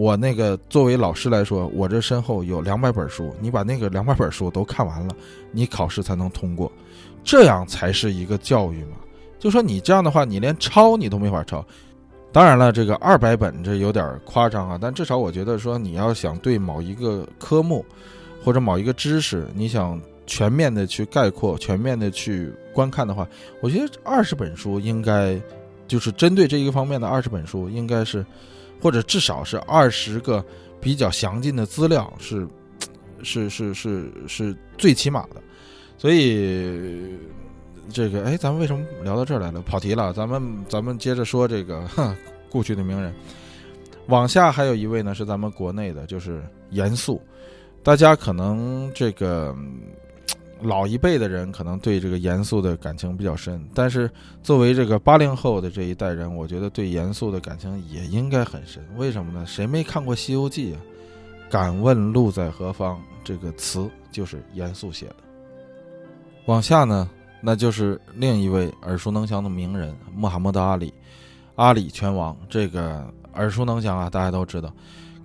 [0.00, 5.14] 我那个作为老师来说，我这身后有两百本书，你把那个两百本书都看完了，
[5.52, 6.72] 你考试才能通过，
[7.22, 8.96] 这样才是一个教育嘛。
[9.38, 11.62] 就说你这样的话，你连抄你都没法抄。
[12.32, 17.84] 当然了，这个二百本这有点夸张啊，但至少我觉得说你要想对某一个科目
[18.42, 23.28] 或者某一个知识，你想全面的去概括、全面的去观看的话，
[23.60, 25.38] 我觉得二十本书应该
[25.86, 28.24] 就是针对这一个方面的二十本书应该是。
[28.80, 30.44] 或者至少是二十个
[30.80, 32.48] 比较详尽的资料是，
[33.22, 35.42] 是是是是最起码的，
[35.98, 37.16] 所以
[37.92, 39.60] 这个哎，咱们为什么聊到这儿来了？
[39.62, 41.86] 跑题了，咱们咱们接着说这个
[42.48, 43.14] 故去的名人。
[44.06, 47.20] 往下还有一位呢，是咱们国内的，就是严肃，
[47.82, 49.54] 大家可能这个。
[50.62, 54.10] 老一辈的人可能对这个严肃的感情比较深，但是
[54.42, 58.84] 作为这个八零后的这一代人，我觉得对严肃的感情也应该很深。
[58.96, 59.44] 为什么呢？
[59.46, 60.80] 谁没看过《西游记》啊
[61.50, 65.16] ？“敢问路在何方”这个词就是严肃写的。
[66.46, 67.08] 往下呢，
[67.40, 70.92] 那就是另一位耳熟能详的名人穆罕默德·阿里，
[71.56, 74.72] 阿里拳王，这个耳熟能详啊，大家都知道。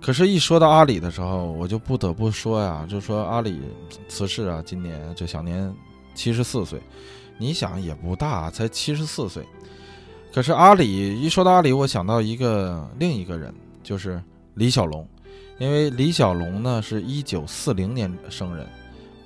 [0.00, 3.60] 可是，一说到阿里的时候，我就不得不说呀，就说阿里
[4.08, 5.74] 辞世啊，今年就享年
[6.14, 6.80] 七十四岁。
[7.38, 9.44] 你想也不大，才七十四岁。
[10.32, 13.52] 可是阿里一说到阿里，我想到一个另一个人，
[13.82, 14.22] 就是
[14.54, 15.06] 李小龙，
[15.58, 18.66] 因为李小龙呢是一九四零年生人，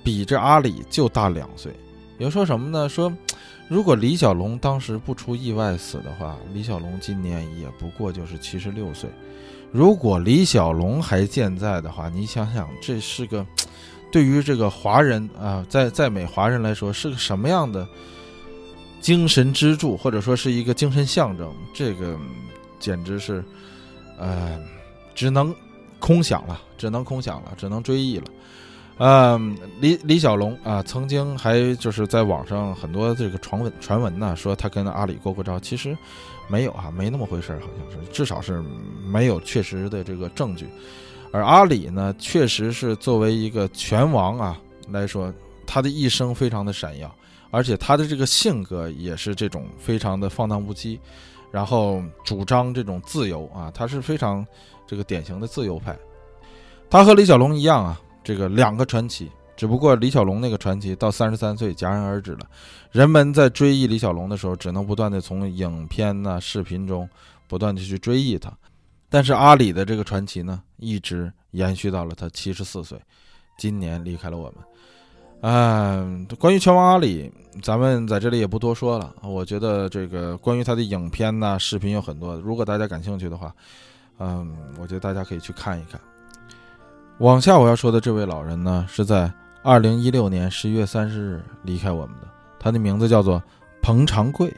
[0.03, 1.71] 比这阿里就大两岁。
[2.17, 2.89] 有人说什么呢？
[2.89, 3.11] 说
[3.67, 9.09] 如果李小龙当时不出意外死的话，李小龙今年也不过就是七十六岁。
[9.71, 13.45] 如果李小龙还健在的话，你想想，这是个
[14.11, 17.87] 对于这个华人啊，在在美华人来说是个什么样的
[18.99, 21.49] 精神支柱，或者说是一个精神象征？
[21.73, 22.17] 这个
[22.79, 23.41] 简直是，
[24.17, 24.59] 呃，
[25.15, 25.55] 只能
[25.99, 28.25] 空想了，只能空想了，只能追忆了。
[28.97, 35.97] 嗯，李李小龙啊，曾经还就是在网上很多这个传闻传闻呢，说他跟阿里过过招，其实。
[36.51, 38.61] 没有啊，没那么回事儿好像是，至少是
[39.05, 40.67] 没有确实的这个证据。
[41.31, 44.59] 而阿里呢，确实是作为一个拳王啊
[44.89, 45.33] 来说，
[45.65, 47.09] 他的一生非常的闪耀，
[47.51, 50.99] 而且他的这个性格也是这种非常的放荡不羁，
[51.49, 54.45] 然后主张这种自由啊，他是非常
[54.85, 55.97] 这个典型的自由派。
[56.89, 59.31] 他和李小龙一样啊，这个两个传奇。
[59.61, 62.39] 只不过李小龙那个传奇到三十三岁戛然而止了，
[62.91, 67.07] 人们在追忆李小龙的时候，只能不断的从影片呐、视频中
[67.47, 68.51] 不断的去追忆他。
[69.07, 72.99] 但是阿里的这个传奇呢，一直延续到了他七十四岁，
[73.55, 74.55] 今年离开了我们。
[75.41, 77.31] 嗯，关于拳王阿里，
[77.61, 79.13] 咱们在这里也不多说了。
[79.21, 83.53] 我觉得这个关于他的影片呐、视频有很多，如果大家感兴趣的话，
[84.17, 86.01] 嗯，我觉得大家可以去看一看。
[87.19, 89.31] 往下我要说的这位老人呢，是在。
[89.63, 92.27] 二零一六年十一月三十日离开我们的，
[92.59, 93.41] 他的名字叫做
[93.79, 94.51] 彭长贵，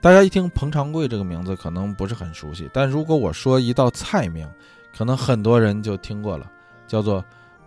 [0.00, 4.48] 大家一听彭长贵这个名字可能不是很熟悉，但如果我说一道菜名，
[4.96, 6.50] 可能很多人就听过了，
[6.86, 7.22] 叫做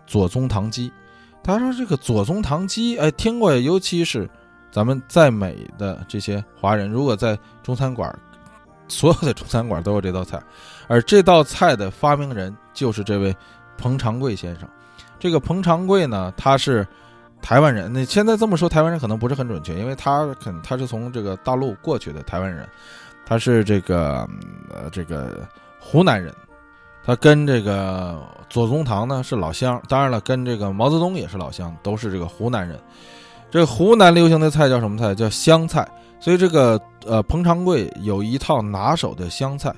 [0.07, 0.91] 左宗棠鸡。
[1.43, 4.27] 他说这个左宗棠鸡，哎，听过，尤其是
[4.71, 8.17] 咱们在美的这些华人，如果在中餐馆，
[8.87, 10.41] 所有的中餐馆都有这道菜，
[10.87, 13.35] 而这道菜的发明人就是这位
[13.77, 14.67] 彭长贵先生。
[15.19, 16.87] 这个彭长贵呢，他是。
[17.41, 22.67] 台湾人，那现在这么说，台湾人可能不是很准确，因为他肯他是从这个大陆过去的台湾人，
[23.25, 24.27] 他是这个
[24.69, 25.47] 呃这个
[25.79, 26.35] 湖南人，
[27.01, 32.77] 他跟这个左宗棠呢是老乡，当然了，跟这个毛泽东也是老乡，都是这个湖南人。
[33.49, 35.15] 这湖南流行的菜叫什么菜？
[35.15, 35.87] 叫湘菜。
[36.19, 39.73] 所以这个呃彭长贵有一套拿手的湘菜。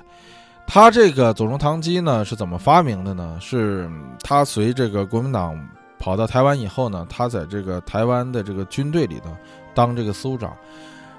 [0.66, 3.36] 他这个左宗棠鸡呢是怎么发明的呢？
[3.40, 3.90] 是
[4.22, 5.58] 他随这个国民党。
[5.98, 9.30] 跑到台湾以后呢，他在这个台湾的这个军队里头
[9.72, 10.52] 当这个司务长。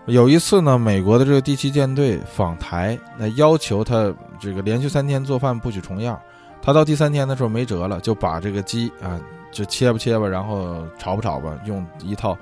[0.08, 6.20] 有一次呢，美国的这个第七舰队访台，那要求他这个连续三天做饭不许重样。
[6.62, 9.18] 他到第三天的时候没辙了，就把这个鸡啊，
[9.54, 12.38] 就切吧切吧，然后炒吧炒吧，用一套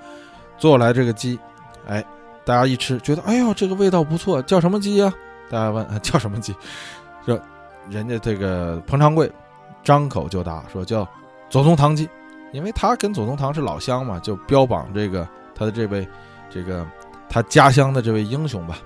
[0.58, 1.38] 做来这个鸡。
[1.88, 2.04] 哎，
[2.44, 5.14] 大家一吃觉得，哎呦，这个味道不错，叫什么鸡呀？
[5.52, 6.56] 大家问啊叫什么鸡？
[7.26, 7.40] 说
[7.90, 9.32] 人家这个彭长贵
[9.84, 11.08] 张口就答说叫
[11.50, 12.10] 左宗棠鸡。
[12.54, 15.26] 因为他跟左宗棠是老乡嘛，就标榜这个
[15.56, 16.06] 他的这位，
[16.50, 16.86] 这个
[17.30, 18.78] 他家乡的这位英雄吧。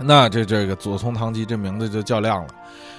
[0.00, 2.48] 那这这个左宗棠鸡这名字就叫亮了。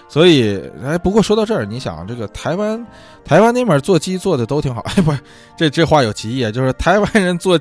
[0.08, 2.88] 所以，哎，不过说到这儿，你想这个台湾，
[3.26, 4.80] 台湾那边做鸡做的都挺好。
[4.96, 5.20] 哎，不是，
[5.58, 7.60] 这这话有歧义啊，就是台湾人做，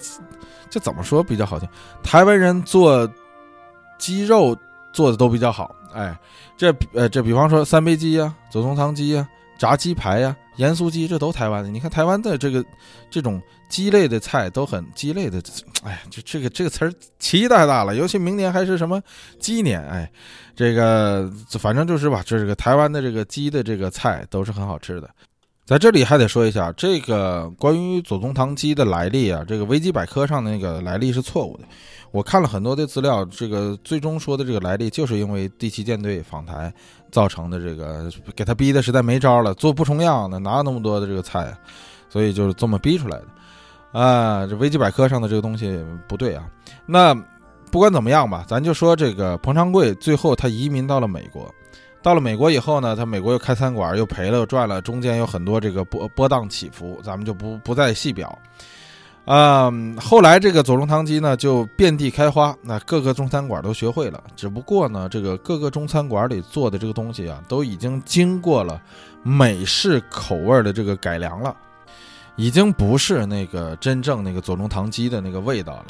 [0.70, 1.69] 这怎么说比较好听？
[2.01, 3.11] 台湾人做
[3.99, 4.57] 鸡肉
[4.95, 5.77] 做的都比较好。
[5.93, 6.19] 哎，
[6.57, 9.29] 这呃，这比方说三杯鸡呀，左宗棠鸡呀。
[9.57, 11.71] 炸鸡排呀，盐酥鸡，这都台湾的。
[11.71, 12.62] 你看台湾的这个
[13.09, 15.41] 这种鸡类的菜都很鸡类的，
[15.85, 17.95] 哎呀，就这个这个词儿期待大了。
[17.95, 19.01] 尤其明年还是什么
[19.39, 20.11] 鸡年，哎，
[20.57, 25.09] 这个反正就是吧，这个台湾的这个鸡的这个菜都是很好吃的。
[25.66, 31.65] 在这里还得说一下，这个关于左宗棠鸡的来历啊，这个维基百科上的那个来历是错误的。
[32.11, 36.73] 我看了很多的资料，这个最终说的这个来历，就是因为第七舰队访台
[37.11, 37.59] 造成的。
[37.59, 41.59] 这个给他逼的实在没招了，做不重样的，哪有那么多的这个菜啊？
[42.11, 43.99] 所以就是这么逼出来的。
[43.99, 46.47] 啊，这维基百科上的这个东西不对啊。
[46.85, 47.15] 那
[47.70, 51.53] 不管怎么样吧，咱就说这个彭长贵最后他移民到了美国，
[52.05, 58.39] 到了美国以后呢，他美国又开餐馆，又赔了又赚了，中间有很多这个波波荡起伏，咱们就不不再细表。
[59.24, 64.22] 嗯，后来这个左宗棠鸡呢就遍地开花，那各个中餐馆都学会了。
[64.36, 68.78] 只不过呢，这个各个中餐馆里做的这个东西啊，都已经经过了
[69.22, 71.56] 美式口味的这个改良了，
[72.36, 75.86] 已经不是那个真正那个左宗棠鸡的那个味道了。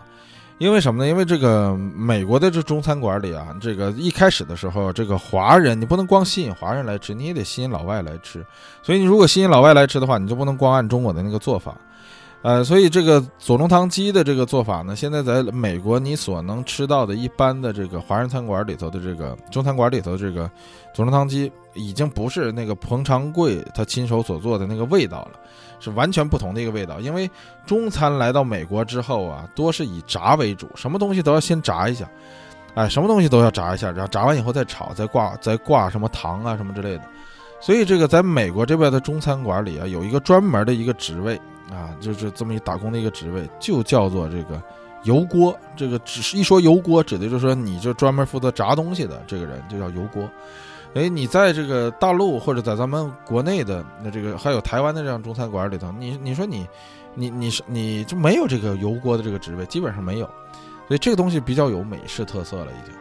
[0.59, 1.09] 因为什么呢？
[1.09, 8.44] 因为这个美国的这中餐馆里啊，这个一开始的时候，这个华人你不能光吸引华人来吃，你也得吸引老外来吃。
[8.82, 11.76] 所以你如果吸引老外来吃的话，你就不能光按中国的那个做法。
[12.44, 20.42] 呃，所以这个左宗棠鸡的这个做法呢，现在在美国你所能吃到的一般的这个华人餐馆里头的这个中餐馆里头这个
[20.92, 25.40] 左宗棠鸡，已经不是那个彭长贵他亲手所做的那个味道了，
[25.80, 27.00] 是完全不同的一个味道。
[27.00, 27.30] 因为
[27.64, 32.06] 中餐来到美国之后啊，多是以炸为主，什么东西都要先炸一下，
[32.74, 37.04] 哎，什么东西都要炸一下，然后炸完以后再炒，再挂，再挂什么糖啊什么之类的。
[37.58, 41.40] 所以这个在美国这边的中餐馆里啊，有一个专门的一个职位。
[41.74, 44.62] 啊，就是这么一打工的一个职位，就叫做这个
[45.02, 45.56] 油锅。
[45.74, 50.30] 这个只是一说油锅，指的就是说你就专门负责炸东西的这个人，就叫油锅。
[50.94, 56.64] 哎，你在这个大陆或者在咱们国内的那这个还有台湾的这样中餐馆里头，你你说你
[57.14, 60.26] 你你是你就没有这个油锅的这个职位，基本上没有。
[60.86, 62.94] 所以这个东西比较有美式特色了，已经。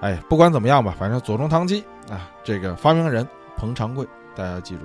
[0.00, 3.26] 哎，不管怎么样吧，反正左宗棠鸡啊，这个发明人
[3.56, 4.04] 彭长贵，
[4.34, 4.80] 大家记住。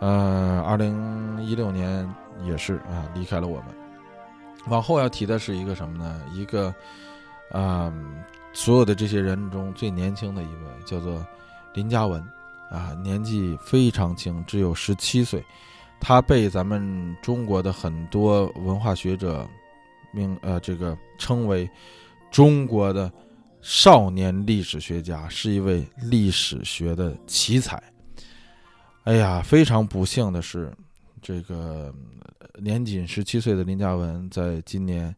[0.00, 2.08] 呃，二零一六年
[2.44, 3.66] 也是啊，离开了我们。
[4.68, 6.20] 往后要提的是一个什么呢？
[6.32, 6.74] 一个
[7.50, 7.92] 啊，
[8.52, 11.26] 所有的这些人中最年轻的一位，叫做
[11.74, 12.22] 林嘉文
[12.70, 15.44] 啊，年纪非常轻，只有十七岁。
[16.00, 19.48] 他被咱们中国的很多文化学者
[20.12, 21.68] 名呃这个称为
[22.30, 23.10] 中国的
[23.62, 27.82] 少年历史学家，是一位历史学的奇才。
[29.08, 30.70] 哎呀，非常不幸的是，
[31.22, 31.90] 这个
[32.58, 35.16] 年仅十七岁的林嘉文在今年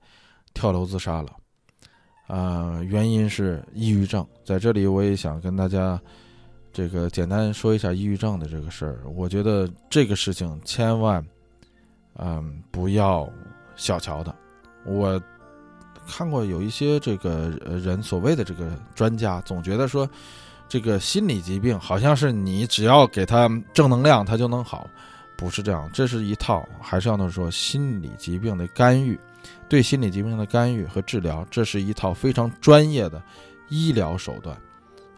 [0.55, 1.37] 跳楼自杀了。
[2.29, 4.25] 啊，原因是抑郁症。
[4.45, 6.01] 在这里，我也想跟大家
[6.73, 9.01] 这个简单说一下抑郁症的这个事儿。
[9.13, 11.21] 我觉得这个事情千万，
[12.15, 13.29] 嗯，不要
[13.75, 14.33] 小瞧它。
[14.87, 15.21] 我
[16.07, 17.49] 看过有一些这个
[17.83, 20.09] 人所谓的这个专家，总觉得说
[20.71, 24.89] 这个心理疾病好像是你只要给他正能量，他就能好，
[25.37, 25.91] 不是这样。
[25.93, 29.19] 这是一套，还是要那说心理疾病的干预，
[29.69, 33.21] 对心理疾病的干预和治疗，这是一套非常专业的
[33.69, 34.57] 医疗手段。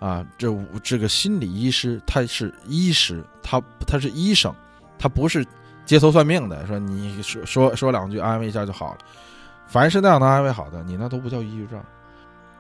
[0.01, 0.51] 啊，这
[0.83, 4.55] 这个心理医师他是医师，他他是医生，
[4.99, 5.47] 他不是
[5.85, 6.67] 街头算命的。
[6.67, 9.01] 说你说说说两句安慰一下就好了，
[9.67, 11.79] 凡是那样能安慰好的，你那都不叫抑郁症。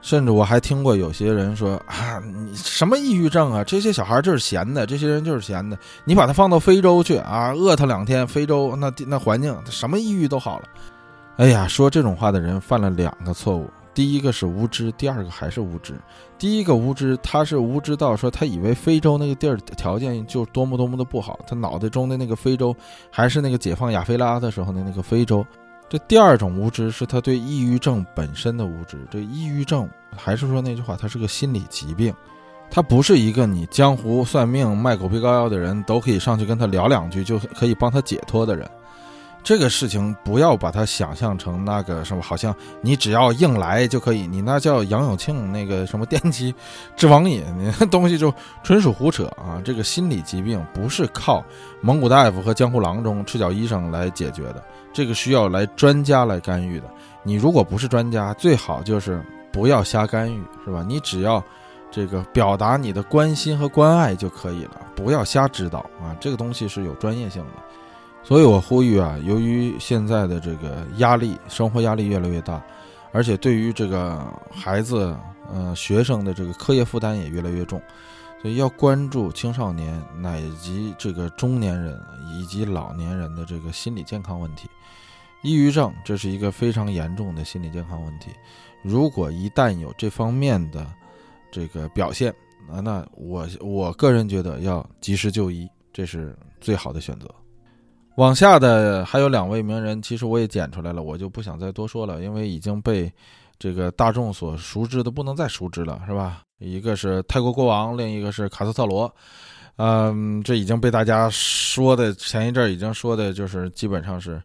[0.02, 3.64] 甚至我还听过有些人说啊，你什么抑郁症啊？
[3.64, 5.78] 这些小孩就是闲的，这些人就是闲的。
[6.04, 10.64] 你把他放到非洲去啊，饿他两天，非洲那那环境，什么抑郁都好了。
[11.36, 13.70] 哎呀，说这种话的人犯了两个错误。
[13.94, 15.94] 第一个是无知，第二个还是无知。
[16.38, 22.74] 第一个无知，他是无知到说他以为非洲那个地儿条件就多么多么的不好，他脑袋中的那个非洲
[23.10, 25.46] 还是那个解放亚非拉的时候的那个非洲。
[25.92, 28.96] 这第二种无知是他对抑郁症本身的无知。
[29.10, 29.86] 这抑郁症
[30.16, 32.14] 还是说那句话，它是个心理疾病，
[32.70, 38.66] 它不是一个你江湖算命卖狗皮膏药的人都可以上去跟他聊两句就可以帮他解脱的人。
[39.44, 46.54] 这个事情不要把它想象成那个什么，好像你只要硬来就可以，你那叫杨永庆那个什么电击
[46.96, 48.32] 治网瘾，你那东西就
[48.62, 49.60] 纯属胡扯啊！
[49.64, 51.44] 这个心理疾病不是靠
[51.80, 54.62] 蒙古大夫和江湖郎中、赤脚医生来解决的，
[54.92, 56.86] 这个需要来专家来干预的。
[57.24, 59.20] 你如果不是专家，最好就是
[59.52, 60.84] 不要瞎干预，是吧？
[60.86, 61.42] 你只要
[61.90, 66.16] 这个表达你的关心和关爱就可以了，不要瞎指导啊！
[66.20, 67.62] 这个东西是有专业性的。
[68.24, 72.62] 所以我呼吁啊，由于现在的这个压力，生活压力越来越大，
[73.12, 75.16] 而且对于这个孩子、
[75.52, 77.82] 呃学生的这个课业负担也越来越重，
[78.40, 82.00] 所以要关注青少年乃及这个中年人
[82.32, 84.68] 以及老年人的这个心理健康问题。
[85.42, 88.30] 抑郁症这是一个非常严重的心理健康问题，
[88.82, 90.86] 如果一旦有这方面的
[91.50, 92.32] 这个表现，
[92.70, 97.28] 啊，那我我个人觉得要及时就医，这是最好的选择。
[98.16, 103.10] 往下的还有两位名人，其实我也剪出来了，我就不想再多说了，因为已经被
[103.58, 106.42] 这个大众所熟知的不能再熟知了，是吧？
[106.58, 109.12] 一个是泰国国王，另一个是卡斯特罗，
[109.76, 114.40] 嗯，这已经被大家说的前一阵已经说的就是基本上是，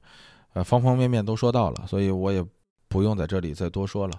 [0.53, 2.43] 呃，方方面面都说到了，所以我也
[2.87, 4.13] 不用在这里再多说了。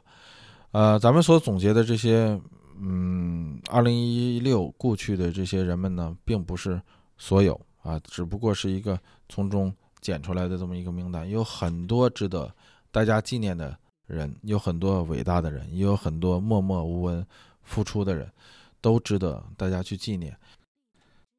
[0.73, 2.39] 呃，咱们所总结的这些，
[2.79, 6.81] 嗯，二零一六故去的这些人们呢，并不是
[7.17, 7.59] 所有。
[7.89, 8.99] 啊，只不过是一个
[9.31, 12.53] 从中捡出来的这么一个名单，有很多值得
[12.91, 13.75] 大家纪念的
[14.07, 17.27] 人，有很多伟大的人，也有很多默默无闻
[17.63, 18.31] 付出的人，
[18.83, 20.37] 都值得大家去纪念。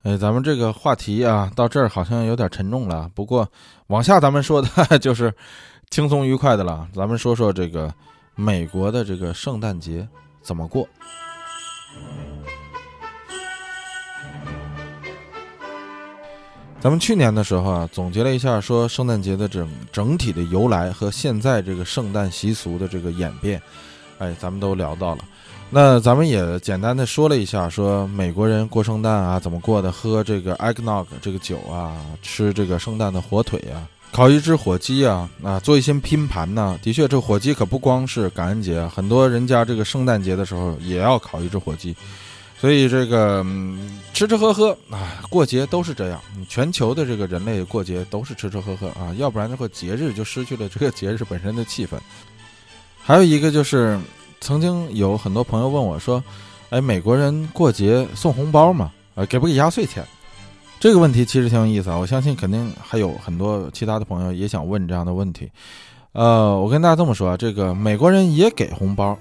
[0.02, 3.08] 哎，咱们这个话题啊，到这儿好像有点沉重了。
[3.14, 3.48] 不过
[3.88, 5.32] 往下咱们说的 就是
[5.92, 6.90] 轻松愉快的了。
[6.96, 7.94] 咱们说说这个
[8.34, 10.08] 美国的这个圣诞节
[10.42, 10.88] 怎么过。
[16.82, 23.62] 咱们去年的时候啊，总结了一下，说圣诞节的整整体的由来和现在这个圣诞习俗的这个演变，
[24.18, 25.26] 哎，咱们都聊到了。
[25.70, 33.84] 那咱们也简单的说了一下，说美国人过圣诞啊怎么过的，喝这个 eggnog 这个酒啊，吃这个圣诞的火腿啊，
[34.14, 36.80] 烤一只火鸡啊，啊，做一些拼盘呢。
[36.82, 41.94] 的确，这火鸡可不光是感恩节，很多人家这个圣诞节的时候也要烤一只火鸡。
[42.60, 46.20] 所以这个嗯吃吃喝喝啊，过节都是这样。
[46.50, 51.98] 全球的这个人类过节都是吃吃喝喝啊，要不然的话节日就失去了这个节日本身的气氛。
[53.02, 53.98] 还有一个就是，
[54.42, 56.22] 曾经有很多朋友问我说
[56.70, 58.92] ：“哎，美国人过节送红包吗？
[59.16, 60.06] 啊，给不给压岁钱？”
[60.82, 65.50] 这个问题其实挺有意思啊，我相信肯定还有很多其他的朋友也想问这样的问题。
[66.12, 69.18] 呃，我跟大家这么说啊，这个美国人也给红包，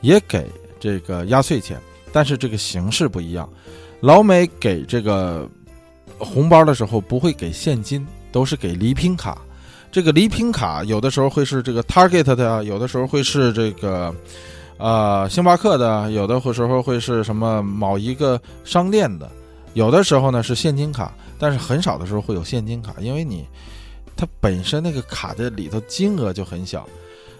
[0.00, 0.50] 也给
[0.80, 1.80] 这个压岁钱。
[2.12, 3.48] 但是这个形式不一样，
[4.00, 5.48] 老美给这个
[6.18, 9.38] 红包的时候不会给现金，都是给礼品卡。
[9.90, 14.14] 这个礼品卡有的时候会是这个 Target 的，有的时候会是这个
[14.78, 19.30] 呃星巴克的，有的时候会是什么某一个商店的，
[19.74, 23.46] 有的时候呢是现金卡，但是很少的时候会有现金卡，因为你
[24.16, 26.88] 它本身那个卡的里头金额就很小。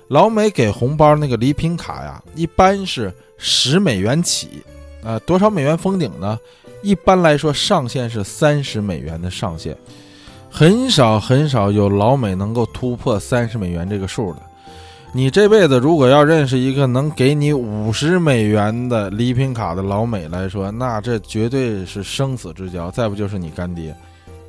[0.08, 4.62] 老美给红包那个礼品卡呀，一般是十美元起，
[5.02, 6.38] 啊，多少美元封顶呢？
[6.82, 9.76] 一般来说，上限是三十美元的上限，
[10.50, 14.42] 很少很少有老美能够突破三十美元这个数的。
[15.14, 23.94] 你这辈子如果要认识一个能给你五十美元的礼品卡的老美来说，那这绝对是生死之交，再不就是你干爹。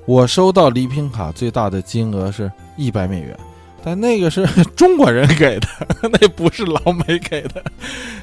[0.05, 3.37] 我收到礼品卡最大的金额是一百美元。
[3.83, 4.45] 但那个是
[4.75, 5.67] 中国人给的，
[6.19, 7.63] 那不是老美给的，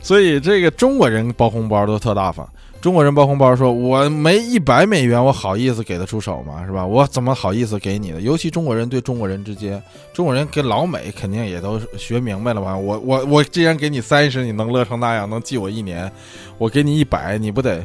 [0.01, 2.49] 所以这个中国人包红包都特大方。
[2.81, 6.65] 中国人包红包说：“我没一百美元，我好意思给他出手吗？
[6.65, 6.87] 是吧？
[6.87, 8.23] 我怎么好意思给你的？
[8.23, 9.83] 尤其中国人对中国人之间，
[10.15, 12.75] 中国人跟老美肯定也都学明白了吧？
[12.75, 16.11] 我我我既然给你三十，你能乐成那样，能记我一年，
[16.57, 17.85] 我给你一百，你不得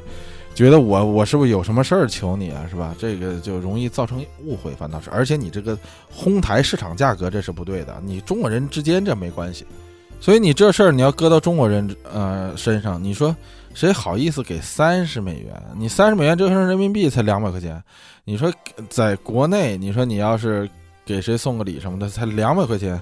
[0.56, 2.65] 觉得我我是不是有什么事儿求你啊？
[2.68, 2.95] 是吧？
[2.98, 5.77] 这个就容易造成误会，反倒是，而且你这个
[6.10, 8.02] 哄抬市场价格，这是不对的。
[8.03, 9.65] 你中国人之间这没关系，
[10.19, 13.36] 所以你这事儿你要搁到中国人呃身上，你说。”
[13.76, 15.61] 谁好意思给三十美元？
[15.76, 17.84] 你三十美元折成人民币才两百块钱。
[18.23, 18.49] 你说
[18.88, 20.69] 在国内，你说你要是
[21.06, 22.95] 给谁送个礼什么的，才两百块钱。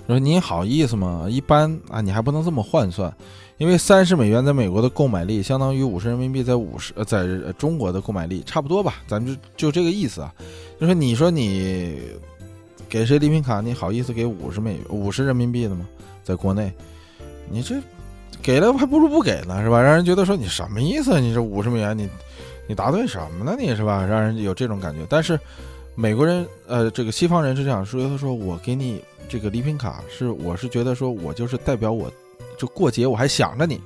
[0.00, 1.26] 你说你好意思吗？
[1.30, 3.10] 一般啊，你还不能这么换算，
[3.58, 7.26] 因为三十美元在美国的购买力相当于五十人民币在五十呃在
[7.58, 8.94] 中国的购买力差不多吧？
[9.06, 10.32] 咱们就就这个意思啊。
[10.80, 11.98] 就说你说你
[12.88, 15.86] 给谁礼品卡，你好意思给五十美五十人民币的吗？
[16.24, 16.72] 在国内，
[17.50, 17.76] 你这。
[18.40, 19.82] 给了还不如不给呢，是吧？
[19.82, 21.20] 让人觉得说你什么意思？
[21.20, 22.08] 你这五十美元，你
[22.68, 23.56] 你答对什么呢？
[23.58, 24.06] 你是吧？
[24.06, 25.00] 让人有这种感觉。
[25.08, 25.38] 但是
[25.96, 32.08] 美国人，呃，这个西方人是这样说：他说我给你这个礼品卡，是我是觉得说我就是代表我，
[32.58, 33.80] 就过节我还想着你。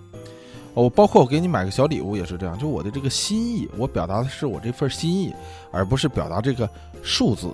[0.74, 5.32] 我包括我给你买个小礼物也是这样，就我的这个心意，我表达的是我这份心意，
[5.70, 6.68] 而不是表达这个
[7.02, 7.52] 数字。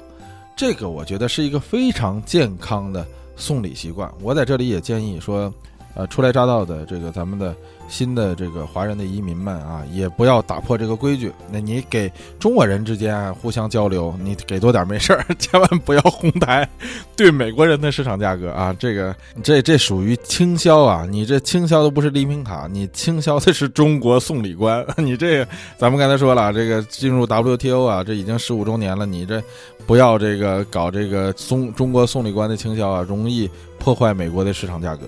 [0.57, 4.11] 这个我觉得是一个非常健康的送礼习惯。
[4.23, 5.53] 我在这里也建议说。
[5.95, 7.53] 呃，初来乍到的这个咱们的
[7.89, 11.33] 新的这个华人的移民们啊，也不要打破这个规矩。
[11.51, 16.69] 那你给中国人之间互相交流，你给多点没事儿， 千万不要哄抬
[17.17, 18.75] 对美国人的市场价格啊！
[18.79, 21.07] 这个这这属于倾销啊！
[21.09, 24.85] 你这倾销的不是礼品卡，你倾销的是中国送礼官。
[24.99, 25.47] 你这
[25.77, 29.43] 咱们刚才说了，这个进入 WTO 啊，这已经十五周年了，你这
[29.87, 35.07] 不要这个搞这个送中国送礼官的倾销啊，容易破坏美国的市场价格。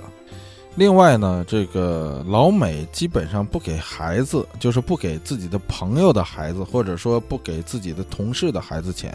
[0.77, 9.15] 另外呢，这个老美基本上不给孩子，就是不给自己的朋友的孩子，或者说不给自己的同事的孩子钱，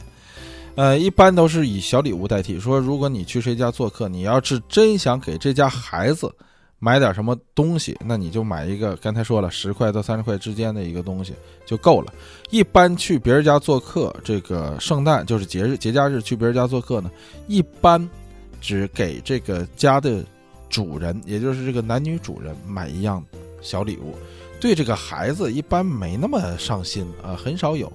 [0.76, 2.60] 呃，一般都是以小礼物代替。
[2.60, 6.32] 说如果你去谁家做客，你要是真想给这家孩子
[6.78, 11.34] 买点什么东西，那你就买一个，刚才说了十块到三十块之间的一个东西
[11.66, 12.14] 就够了。
[12.52, 17.10] 一般去别人家做客，这个圣诞就是节日节假日去别人家做客呢，
[17.48, 18.08] 一般
[18.62, 20.24] 只给这个家的。
[20.76, 23.24] 主人，也就是这个男女主人买一样
[23.62, 24.14] 小礼物，
[24.60, 27.90] 对这个孩子一般没那么上心啊，很少有。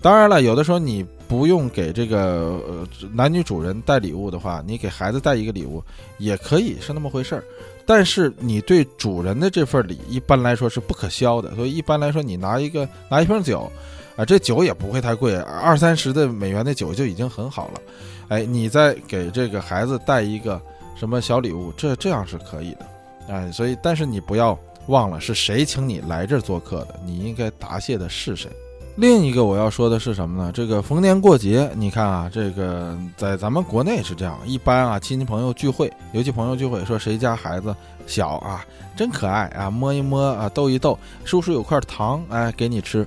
[0.00, 5.82] 当然了，有的时候你不用给这个呃男女主人带礼物的话，你给孩子带一个礼物
[6.18, 7.42] 也可以是那么回事儿。
[7.84, 13.68] 但是你对主人的这份礼一般来说是不可消的，所以一般来说你拿一个拿一瓶酒
[14.14, 17.80] 啊，这酒也不会太贵，二三十的美元的酒就已经很好了。
[18.28, 20.62] 哎，你再给这个孩子带一个。
[21.02, 21.72] 什么小礼物？
[21.76, 22.86] 这这样是可以的，
[23.26, 24.56] 哎，所以但是你不要
[24.86, 28.48] 忘了是谁请你来这儿做客的，你应该答谢的是谁。
[28.94, 30.52] 另一个我要说的是什么呢？
[30.54, 37.74] 这个逢年过节，你看啊，这个在咱们国内是这样，一般啊亲戚朋友聚会，尤其朋友聚会，说谁家孩子
[38.06, 38.64] 小啊，
[38.96, 43.04] 真可爱啊，摸一摸啊，逗一逗，叔叔有块糖，哎，给你吃。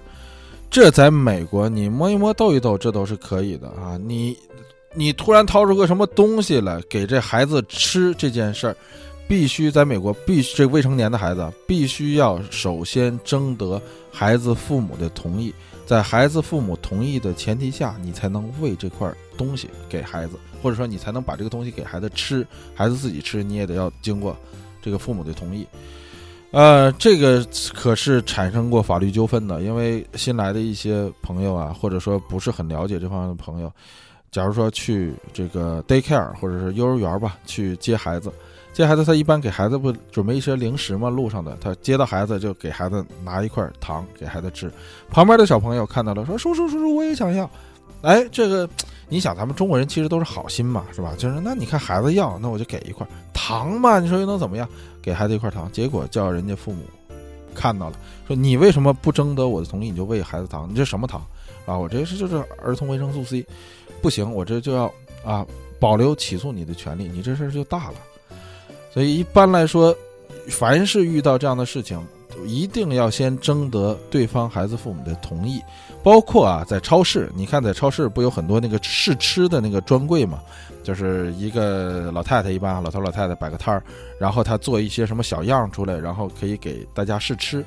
[0.69, 4.37] 这在美国，你摸一摸，逗一逗，这都是可以的啊，你。
[4.95, 8.75] 你突然掏出个什么东西来给这孩子吃这件事儿，
[9.27, 13.81] 必须在美国必须这未成年的孩子必须要首先征得
[14.11, 15.53] 孩子父母的同意，
[15.85, 24.37] 在孩子父母同意的前提下，你才能喂这块东西给孩子，或者说你才能把这个东西给孩子吃，孩子自己吃你也得要经过
[24.81, 25.67] 这个父母的同意。
[26.51, 33.69] 呃，这个可是产生过法律纠纷的，因为新来的一些朋友啊，或者说不是很了解这方面的朋友。
[34.35, 38.29] 假如说去这个 daycare 或者是幼儿园吧，去接孩子，
[38.73, 41.09] 接孩子他一般给孩子不准备一些零食吗？
[41.09, 44.69] 路上的他接到孩子就给孩子拿一块糖给孩子吃，
[45.09, 47.49] 旁边的小朋友看到了说叔叔叔叔我也想要，
[48.01, 48.67] 哎，这个
[49.07, 51.13] 你想咱们中国人其实都是好心嘛，是吧？
[51.17, 54.67] 就是那你看孩子要，那我就给一块糖嘛，你说又能怎么样？
[55.01, 56.83] 给孩子一块糖，结果叫人家父母
[57.53, 57.95] 看到了，
[58.27, 60.69] 说你为什么不征得我的同意你就喂孩子糖？
[60.69, 61.25] 你这什么糖
[61.65, 61.77] 啊？
[61.77, 63.47] 我这是就是儿童维生素 C。
[64.05, 64.85] 不行，我这就要
[65.23, 65.43] 啊
[65.79, 67.95] 保留起诉你的权利，你这事儿就大了。
[68.93, 69.97] 所以一般来说，
[70.47, 71.99] 凡是遇到这样的事情，
[72.45, 75.59] 一定要先征得对方孩子父母的同意。
[76.03, 80.39] 包括啊，在超市，你看在超市不有很多那个试吃的那个专柜嘛？
[80.83, 83.81] 就是一个老太太，一般老头老太太摆个摊儿，
[84.19, 87.65] 然后他做一些什么小样出来，然后可以给大家试吃。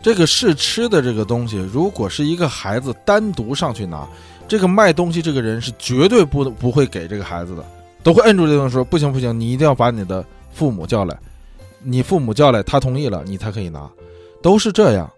[0.00, 4.08] 这个试吃的这个东西，如果是一个孩子单独上去拿。
[4.48, 7.64] 这个卖东西这个人是绝对不不会给这个孩子的，
[8.02, 11.16] 都会摁住这东西说不行不行，你一定要把你的父母叫来，
[11.82, 13.88] 你父母叫来，他同意了，你才可以拿，
[14.42, 15.10] 都是这样。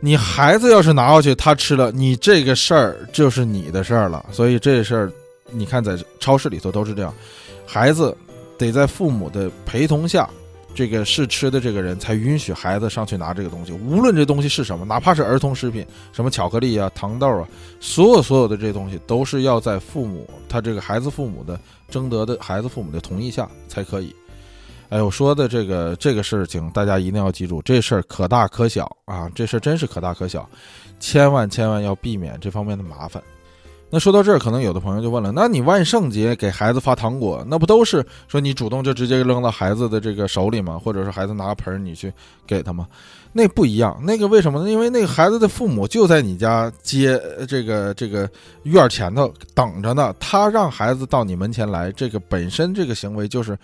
[0.00, 4.26] 你孩子要是拿过去，他吃了，你这个事儿就是你的事儿了。
[4.30, 5.12] 所以这事儿，
[5.50, 7.14] 你看在超市里头都是这样，
[7.64, 8.14] 孩子
[8.58, 10.28] 得在父母的陪同下，
[10.74, 13.72] 这个试吃的这个人才允许孩子上去拿这个东西。
[13.72, 17.48] 无论这东西是什么，哪怕是儿童食品，什么巧克力啊、糖豆啊，
[17.80, 24.14] 所有所有的这东西，都是要在父母他这个孩子父母的征得的孩子父母的同意下才可以。
[24.90, 30.48] 哎，我说的这个这个事情，大家一定要记住，这事儿可大可小啊，这事儿真是可大可小，
[31.00, 33.22] 千万千万要避免这方面的麻烦。
[33.94, 40.76] 那说到这儿，可能有的朋友就问了，那你万圣节给孩子发糖果，那不都是说你主动就直接扔到孩子的这个手里吗？
[40.76, 42.12] 或者是孩子拿个盆儿你去
[42.44, 42.88] 给他吗？
[43.32, 44.68] 那不一样，那个为什么呢？
[44.68, 48.28] 因为那个孩子的父母就在你家街这个这个
[48.64, 53.56] 院前头等着呢，他让孩子到你门前来，这个本身这个行为就是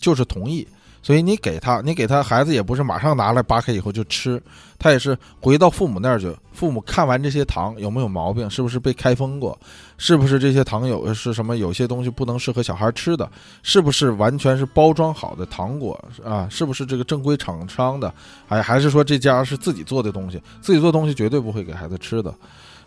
[0.00, 0.66] 就是同意。
[1.06, 4.42] 所以你给他，你给他孩子也不是马上拿来扒开以后就吃，
[4.76, 6.34] 他也是回到父母那儿去。
[6.52, 9.56] 父母看完这些糖有没有毛病，是不是被开封过，
[9.98, 13.30] 是不是这些糖有是什么有些东西不能适合小孩吃的，
[13.62, 16.48] 是不是完全是包装好的糖果啊？
[16.50, 18.12] 是不是这个正规厂商的？
[18.48, 20.42] 还还是说这家是自己做的东西？
[20.60, 22.34] 自己做东西绝对不会给孩子吃的。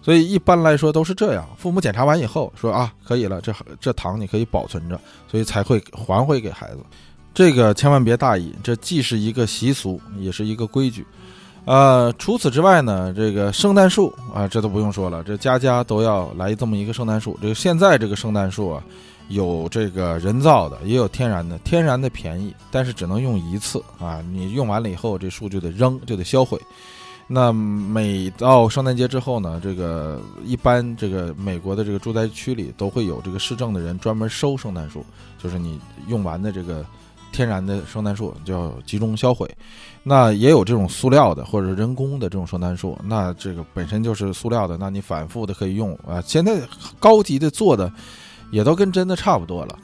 [0.02, 5.00] 所以一般来说都是这样，父母检查完以后说啊可以了，这这糖你可以保存着，
[5.32, 6.80] 所以才会还回给孩子。
[7.40, 11.06] 这个千万别大意，这既是一个习俗，也是一个规矩。
[11.64, 17.40] 呃，除此之外呢，这个圣诞树啊，这都不用说了，这家家都要来这么一个圣诞树。
[17.41, 18.84] 这个现在这个圣诞树啊，
[19.30, 21.57] 有这个人造的，也有天然的。
[21.60, 26.60] 天然的便宜，但是只能用一次啊，你用完了以后，这树就得扔，就得销毁。
[27.26, 35.06] 那每到圣诞节之后呢，这个一般这个美国的这个住宅区里都会有这个市政的人专门收圣诞树，
[35.41, 35.80] 就是你
[36.10, 36.86] 用完的这个。
[37.32, 39.50] 天然的圣诞树就集中销毁，
[40.04, 46.22] 那也有这种塑料的或者人工的这种圣诞树，那这个本身就是塑料的，那你反复的可以用啊。
[46.26, 46.62] 现在
[47.00, 47.92] 高级的做的
[48.52, 49.80] 也都跟真的差不多了，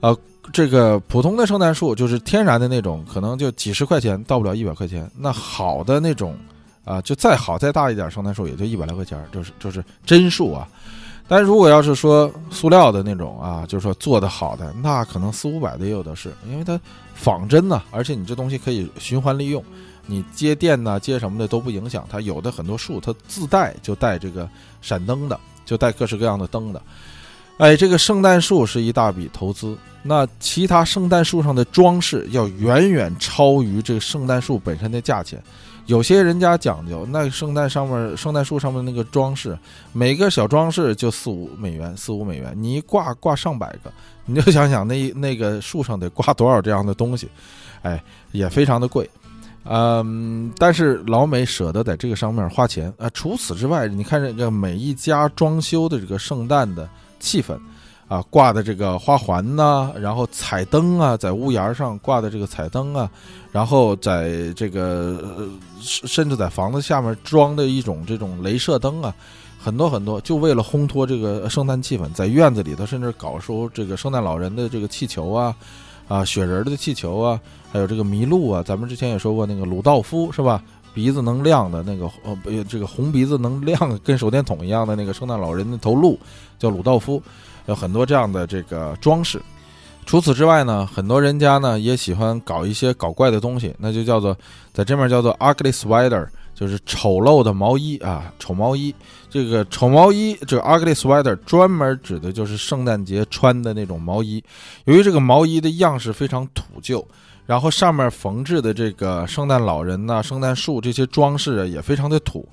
[0.00, 0.16] 呃，
[0.52, 5.10] 这个普通的圣诞树就是天然的那种，可能就几十块钱到不了一百块钱。
[5.16, 6.36] 那好的那种
[6.84, 10.68] 啊，就再好再大一点圣诞树也就一百来块钱，就是就是真树啊。
[11.28, 16.78] 但如果要是说塑料的那种啊，就是说做的好的，那可能四五百的也有的是，因为它
[17.14, 19.62] 仿真呢，而且你这东西可以循环利用，
[20.06, 22.06] 你接电呐、接什么的都不影响。
[22.08, 24.48] 它有的很多树，它自带就带这个
[24.80, 26.80] 闪灯的，就带各式各样的灯的。
[27.58, 35.42] 哎，这个圣诞树是一大笔投资，那其他圣诞树上的装饰要远远超于这个圣诞树本身的价钱。
[35.86, 39.56] 有些人家讲究，那圣诞上面、圣诞树上面那个装饰，
[39.92, 43.92] 每个小装饰就四五美元，四五美元，你一挂挂上百个，
[44.24, 47.28] 你就想想那那个树上得挂多少这样的东西，
[47.82, 48.02] 哎，
[48.32, 49.08] 也非常的贵，
[49.64, 53.08] 嗯，但是老美舍得在这个上面花钱啊。
[53.10, 56.88] 除此之外，你看这个每一家装修的这个圣诞的
[57.20, 57.56] 气氛。
[58.08, 63.10] 啊，挂的这个花环呐，然后彩灯啊，在屋檐上挂的这个彩灯啊，
[63.50, 65.48] 然后在这个
[65.80, 69.12] 甚至在房子下面装的一种这种镭射灯啊，
[69.58, 72.12] 很多很多，就为了烘托这个圣诞气氛。
[72.12, 75.56] 在院子里头，甚至搞出这个圣诞老人的这个气球啊，
[76.06, 77.40] 啊，雪人的气球啊，
[77.72, 78.62] 还有这个麋鹿啊。
[78.62, 80.62] 咱们之前也说过，那个鲁道夫是吧？
[80.94, 86.18] 鼻子能亮的那个，呃，这个红鼻子能亮，跟手电筒一样的那个圣诞老人的头鹿，
[86.58, 87.20] 叫鲁道夫。
[87.66, 89.40] 有很多这样的这个装饰，
[90.04, 94.36] 除此之外呢，很多人家呢也喜欢搞一些搞怪的东西，那就叫做
[94.72, 98.94] 在这面叫做 ugly sweater，就是丑陋的毛衣啊，丑毛衣。
[99.28, 104.42] 这个丑毛衣，这个 ugly sweater 专门指的就是圣诞节穿的那种毛衣。
[104.84, 107.06] 由于这个毛衣的样式非常土旧，
[107.44, 112.48] 然后上面缝制的这个圣诞老人呐、圣诞树这些装饰啊也非常的土。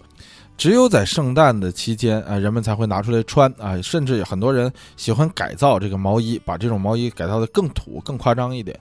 [0.64, 8.80] 只有在圣诞的期间啊，人们才会拿出来穿啊，甚至很多人喜欢改造这个毛衣，把这种毛衣改造的更土、更夸张一点。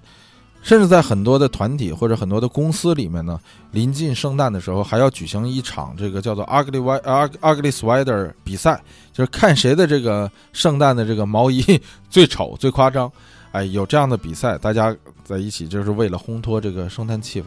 [0.63, 3.37] 甚至在很多的团体或者很多的公司里面呢，
[3.73, 8.81] 临近圣诞的时候，还要举行一场这个叫做 “ugly w i ugly sweater” 比赛，
[9.13, 11.65] 就是看谁的这个圣诞的这个毛衣
[12.09, 13.11] 最丑、最夸张。
[13.51, 17.47] 哎，有这样的比赛，大家在一起就是为了烘托这个圣诞气氛。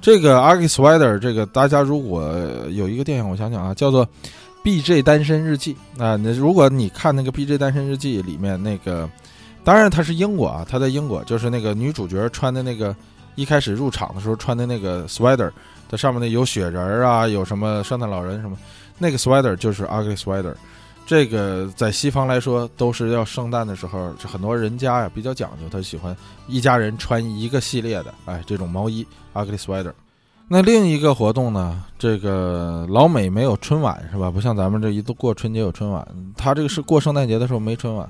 [0.00, 2.32] 这个 ugly sweater，这个大家如果
[2.70, 4.06] 有一个电影，我想想啊，叫做
[4.62, 5.02] 《B.J.
[5.02, 6.16] 单身日记》啊。
[6.16, 7.58] 那如果你看那个《B.J.
[7.58, 9.08] 单身日记》里面那个，
[9.64, 12.94] 当然它是英国啊，它在英国，就是那个女主角穿的那个，
[13.34, 15.50] 一开始入场的时候穿的那个 sweater，
[15.88, 18.56] 它上面那有雪人啊，有什么圣诞老人什么，
[18.98, 20.54] 那个 sweater 就是 ugly sweater。
[21.12, 26.16] 这个在西方来说都是要圣诞的时候，这很多人家呀比较讲究，他喜欢
[26.48, 29.92] 一家人穿一个系列的，哎，这种毛衣 ugly sweater。
[30.48, 34.30] 那另一个活动呢，这个老美没有春晚是吧？
[34.30, 36.02] 不像咱们这一度过春节有春晚，
[36.34, 38.08] 他这个是过圣诞节的时候没春晚，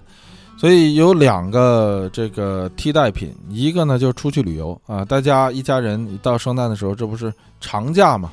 [0.57, 8.31] 所以有两个这个替代品，一个呢就是出去旅游啊，大家一家人到圣诞的时候，这不是长假嘛？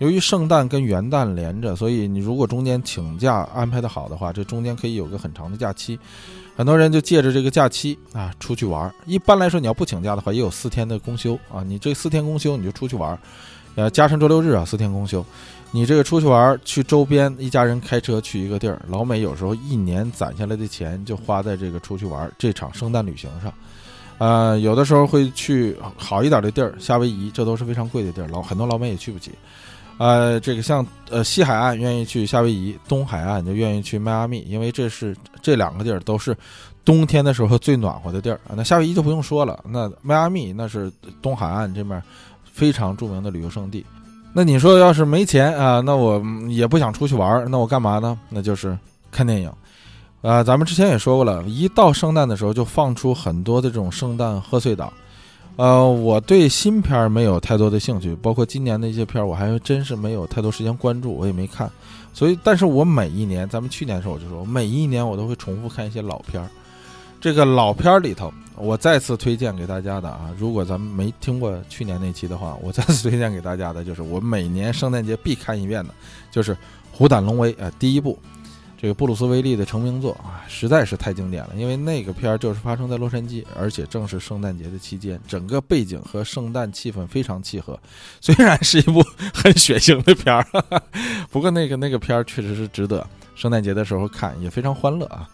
[0.00, 5.98] 由于圣诞跟元旦连着，所以你如果中间请假安排的好的话，这中间可以有个很长的假期。
[6.56, 8.90] 很多人就借着这个假期啊出去玩。
[9.04, 11.62] 一般来说，你要不请假的话，也有四天的公休啊。
[11.62, 13.18] 你这四天公休，你就出去玩，
[13.74, 15.22] 呃，加上周六日啊，四天公休，
[15.70, 18.80] 你这个出去玩去周边，一家人开车去一个地儿。
[18.88, 23.52] 老美有时候一年攒下来的钱就花在这个出去玩这场圣诞旅行上。
[24.16, 29.32] 呃，有的时候会去好一点的地儿，夏威夷，这都是非常贵的地儿，老很多老美也去不起。
[30.00, 36.34] 呃，这个像呃西海岸愿意去夏威夷，东海岸就愿意去迈阿密，因为这是这两个地儿都是
[36.86, 38.56] 冬天的时候最暖和的地儿啊。
[38.56, 40.90] 那夏威夷就不用说了，那迈阿密那是
[41.20, 42.02] 东海岸这面
[42.50, 43.84] 非常著名的旅游胜地。
[44.32, 48.18] 那你说要是没钱啊，那我也不想出去玩，那我干嘛呢？
[48.30, 48.78] 那就是
[49.10, 49.52] 看电影。
[50.22, 54.90] 啊，咱们之前也说过了，一到圣诞的时候就放出很多的这种圣诞贺岁档。
[55.60, 61.70] 呃，我对新片儿没有太多的兴趣，包括今年的一些片儿，我还真是没有太多时间关注，我也没看。
[62.14, 66.48] 所以，但是我每一年，咱们去年的时候我就说，每一年我都会重复看一些老片儿。
[67.20, 75.92] 这个老片儿里头，我再次推荐给大家的啊，如果咱们没听过去年那期的话，我再次推荐给大家的就是我每年圣诞节必看一遍的，
[76.30, 76.54] 就是
[76.90, 78.18] 《虎胆龙威》啊，第一部。
[78.80, 81.50] 这个布鲁斯威利的成名作啊，实在是太经典了。
[81.54, 87.78] 因为那个片儿就是发生在洛杉矶，而且正是圣诞节的期间，整个背景和圣诞气氛非常契合。
[88.22, 89.04] 虽然是一部
[89.34, 90.46] 很血腥的片儿，
[91.30, 95.28] 不过那个那个片儿确实是值得圣诞节的时候看，也非常欢乐啊。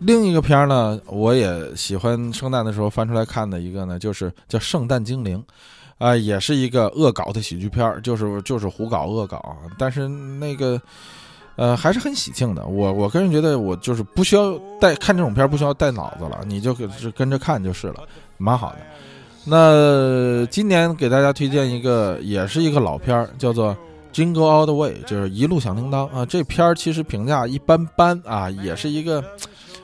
[0.00, 5.38] 另一个片儿呢，我也喜欢圣诞的时候翻出来看的一个呢，就是叫《圣诞精灵》，
[5.96, 10.78] 啊，也是一个恶搞的喜剧片儿，就是就是胡搞恶搞，但是那个。
[11.60, 12.64] 呃，还是很喜庆的。
[12.64, 16.72] 我我个人觉得，我就是不需要带看这种片儿，不需要带脑子了，你就
[17.14, 17.96] 跟着看就是了，
[18.38, 18.78] 蛮好的。
[19.44, 23.76] 那今年给大家推荐一个，也是一个老片儿，叫做
[24.14, 26.24] 《Jingle All the Way》，就是一路响叮当啊。
[26.24, 29.22] 这片儿其实评价一般般啊，也是一个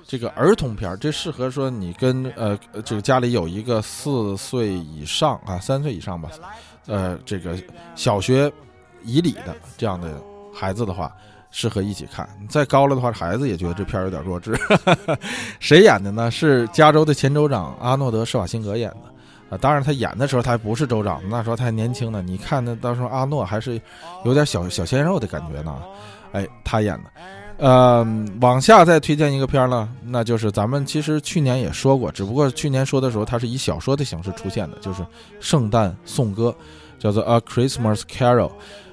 [0.07, 6.31] 这个儿童片儿，这适合说你跟呃这个家里有一个四岁以上啊，三岁以上吧，
[6.87, 7.55] 呃这个
[7.95, 8.51] 小学
[9.05, 10.19] 以里的这样的
[10.55, 11.13] 孩子的话。
[11.59, 14.55] 适合一起看，再高了的话，孩子也觉得这片儿有点弱智。
[15.59, 16.31] 谁演的呢？
[16.31, 18.99] 是加州的前州长阿诺德·施瓦辛格演的
[19.49, 19.57] 啊。
[19.57, 22.21] 当然，他演的时候他还不是州长，那时候他还年轻呢。
[22.21, 23.81] 你看那到时候阿诺还是
[24.27, 25.75] 有点小小鲜肉的感觉呢。
[26.33, 27.11] 哎，他演的。
[27.57, 28.07] 呃，
[28.43, 35.01] 往下再推荐一个片儿呢，那就是咱们其实去年也说过，只不过去年说的时候它是以小说的形式出现的，就是
[35.41, 36.55] 《圣诞颂歌》，
[37.03, 38.49] 叫做《A Christmas Carol》。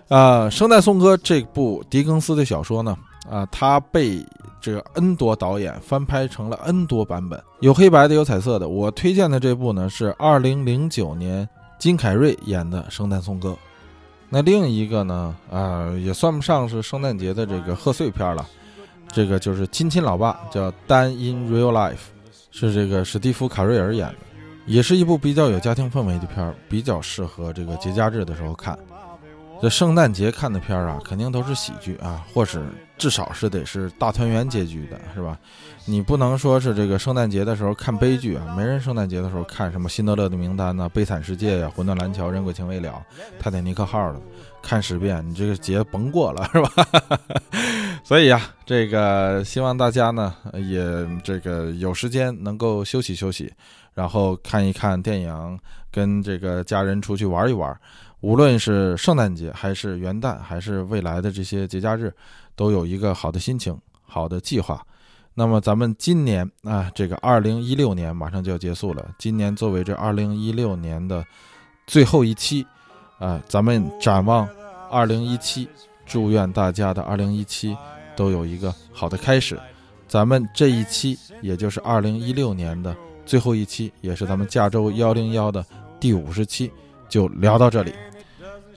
[0.09, 2.95] 啊，《圣诞颂歌》这部狄更斯的小说呢，
[3.30, 4.23] 啊，它被
[4.61, 8.67] 这个 N 多导演翻拍成了 N 多版本，有黑白的，有彩色的。
[8.67, 11.47] 我推荐的这部呢是2009年
[11.80, 13.49] 金凯瑞演的《圣诞颂歌》。
[14.30, 18.45] 那另一个呢，啊，也算不上是圣诞节的这个贺岁片了，
[19.11, 21.93] 这个就是《亲亲老爸》，叫《Dan in Real Life》，
[22.51, 24.15] 是这个史蒂夫·卡瑞尔演的，
[24.65, 28.77] 也是一部比较有家庭氛围的片儿，比较适合这个节假日的时候看。
[29.64, 32.61] 这圣诞节看的片儿啊，肯定都是喜剧啊，或是
[32.98, 35.40] 至少是得是大团圆结局的，是吧？
[35.85, 42.90] 你不能说是这个圣诞节的时候看悲剧啊，没人圣诞节的时候看什么《辛德勒的名单》呐，《悲惨世界》呀，《魂断蓝桥》《人鬼情未了》
[43.40, 44.19] 《泰坦尼克号》的，
[44.61, 46.69] 看十遍，你这个节甭过了，是吧？
[48.03, 50.84] 所以呀，这个希望大家呢也
[51.23, 53.49] 这个有时间能够休息休息，
[53.94, 55.60] 然后看一看电影，
[55.90, 57.73] 跟这个家人出去玩一玩。
[58.23, 62.09] 无论是圣诞节还是元旦，还是未来的这些节假日，
[62.55, 64.81] 都有一个好的心情、好的计划。
[65.33, 69.13] 那么，咱们今年啊，这个二零一六年马上就要结束了。
[69.19, 71.21] 今年作为这二零一六年的
[71.85, 72.65] 最后一期，
[73.19, 74.47] 啊，咱们展望
[74.89, 75.67] 二零一七，
[76.05, 77.75] 祝愿大家的二零一七
[78.15, 79.59] 都有一个好的开始。
[80.07, 82.95] 咱们这一期，也就是二零一六年的
[83.25, 85.65] 最后一期，也是咱们加州幺零幺的
[85.99, 86.71] 第五十期，
[87.09, 87.93] 就聊到这里。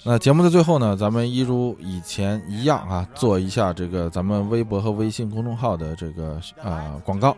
[0.09, 7.37] 那节目的最后呢，咱们一如以前一样啊，做一下这个咱们微博和微信公众号的这个啊广告。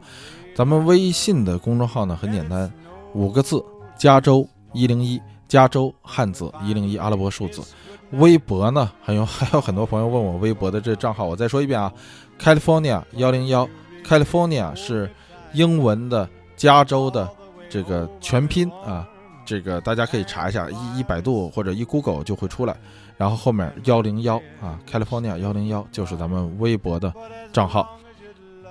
[0.55, 2.71] 咱们微信的公众号呢很简单，
[3.15, 3.65] 五个字：
[3.97, 5.19] 加州一零一。
[5.49, 7.63] 加州汉字一零一阿拉伯数字。
[8.11, 11.91] 微博呢，还有 还有很多朋友问我微博的这账号，我再说一遍啊
[12.39, 13.67] ，California 幺零幺
[14.07, 15.11] ，California 是
[15.55, 17.27] 英文的加州的
[17.71, 19.09] 这个全拼啊，
[19.49, 22.77] 这个大家可以查一下，一一百度或者一 Google 就会出来，
[23.17, 27.11] 然后后面幺零幺啊，California 幺零幺就是咱们微博的
[27.51, 27.89] 账号。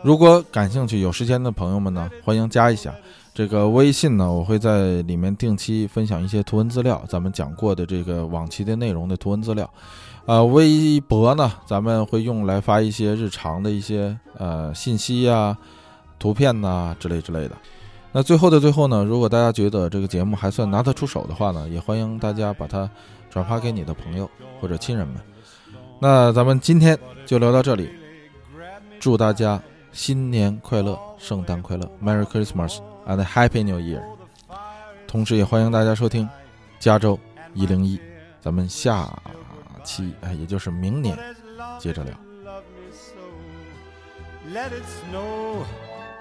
[0.03, 2.93] 如果感兴趣、有时间的朋友们呢，欢迎加一下。
[3.33, 9.67] 这个微信呢，我会在里面定期分享一些图文资料，咱们讲过的这个往期的内容的图文资料。
[10.27, 15.57] 呃，微博呢，咱们会用来发一些日常的一些呃信息呀、
[16.19, 17.55] 图片呐之类之类的。
[18.17, 22.89] 那最后的最后呢，如果大家觉得这个节目还算拿得出手的话呢，也欢迎大家把它
[23.29, 24.27] 转发给你的朋友
[24.59, 25.17] 或者亲人们。
[25.99, 27.87] 那咱们今天就聊到这里，
[28.99, 29.61] 祝大家
[29.91, 34.01] 新年快乐，圣诞快乐，Merry Christmas！and Happy New Year！
[35.05, 36.27] 同时也欢迎大家收听
[36.79, 37.19] 加州
[37.53, 38.01] 一零一，
[38.41, 39.07] 咱们下
[39.83, 41.15] 期哎，也就是明年
[41.77, 42.15] 接着聊。
[44.51, 45.61] Let it snow,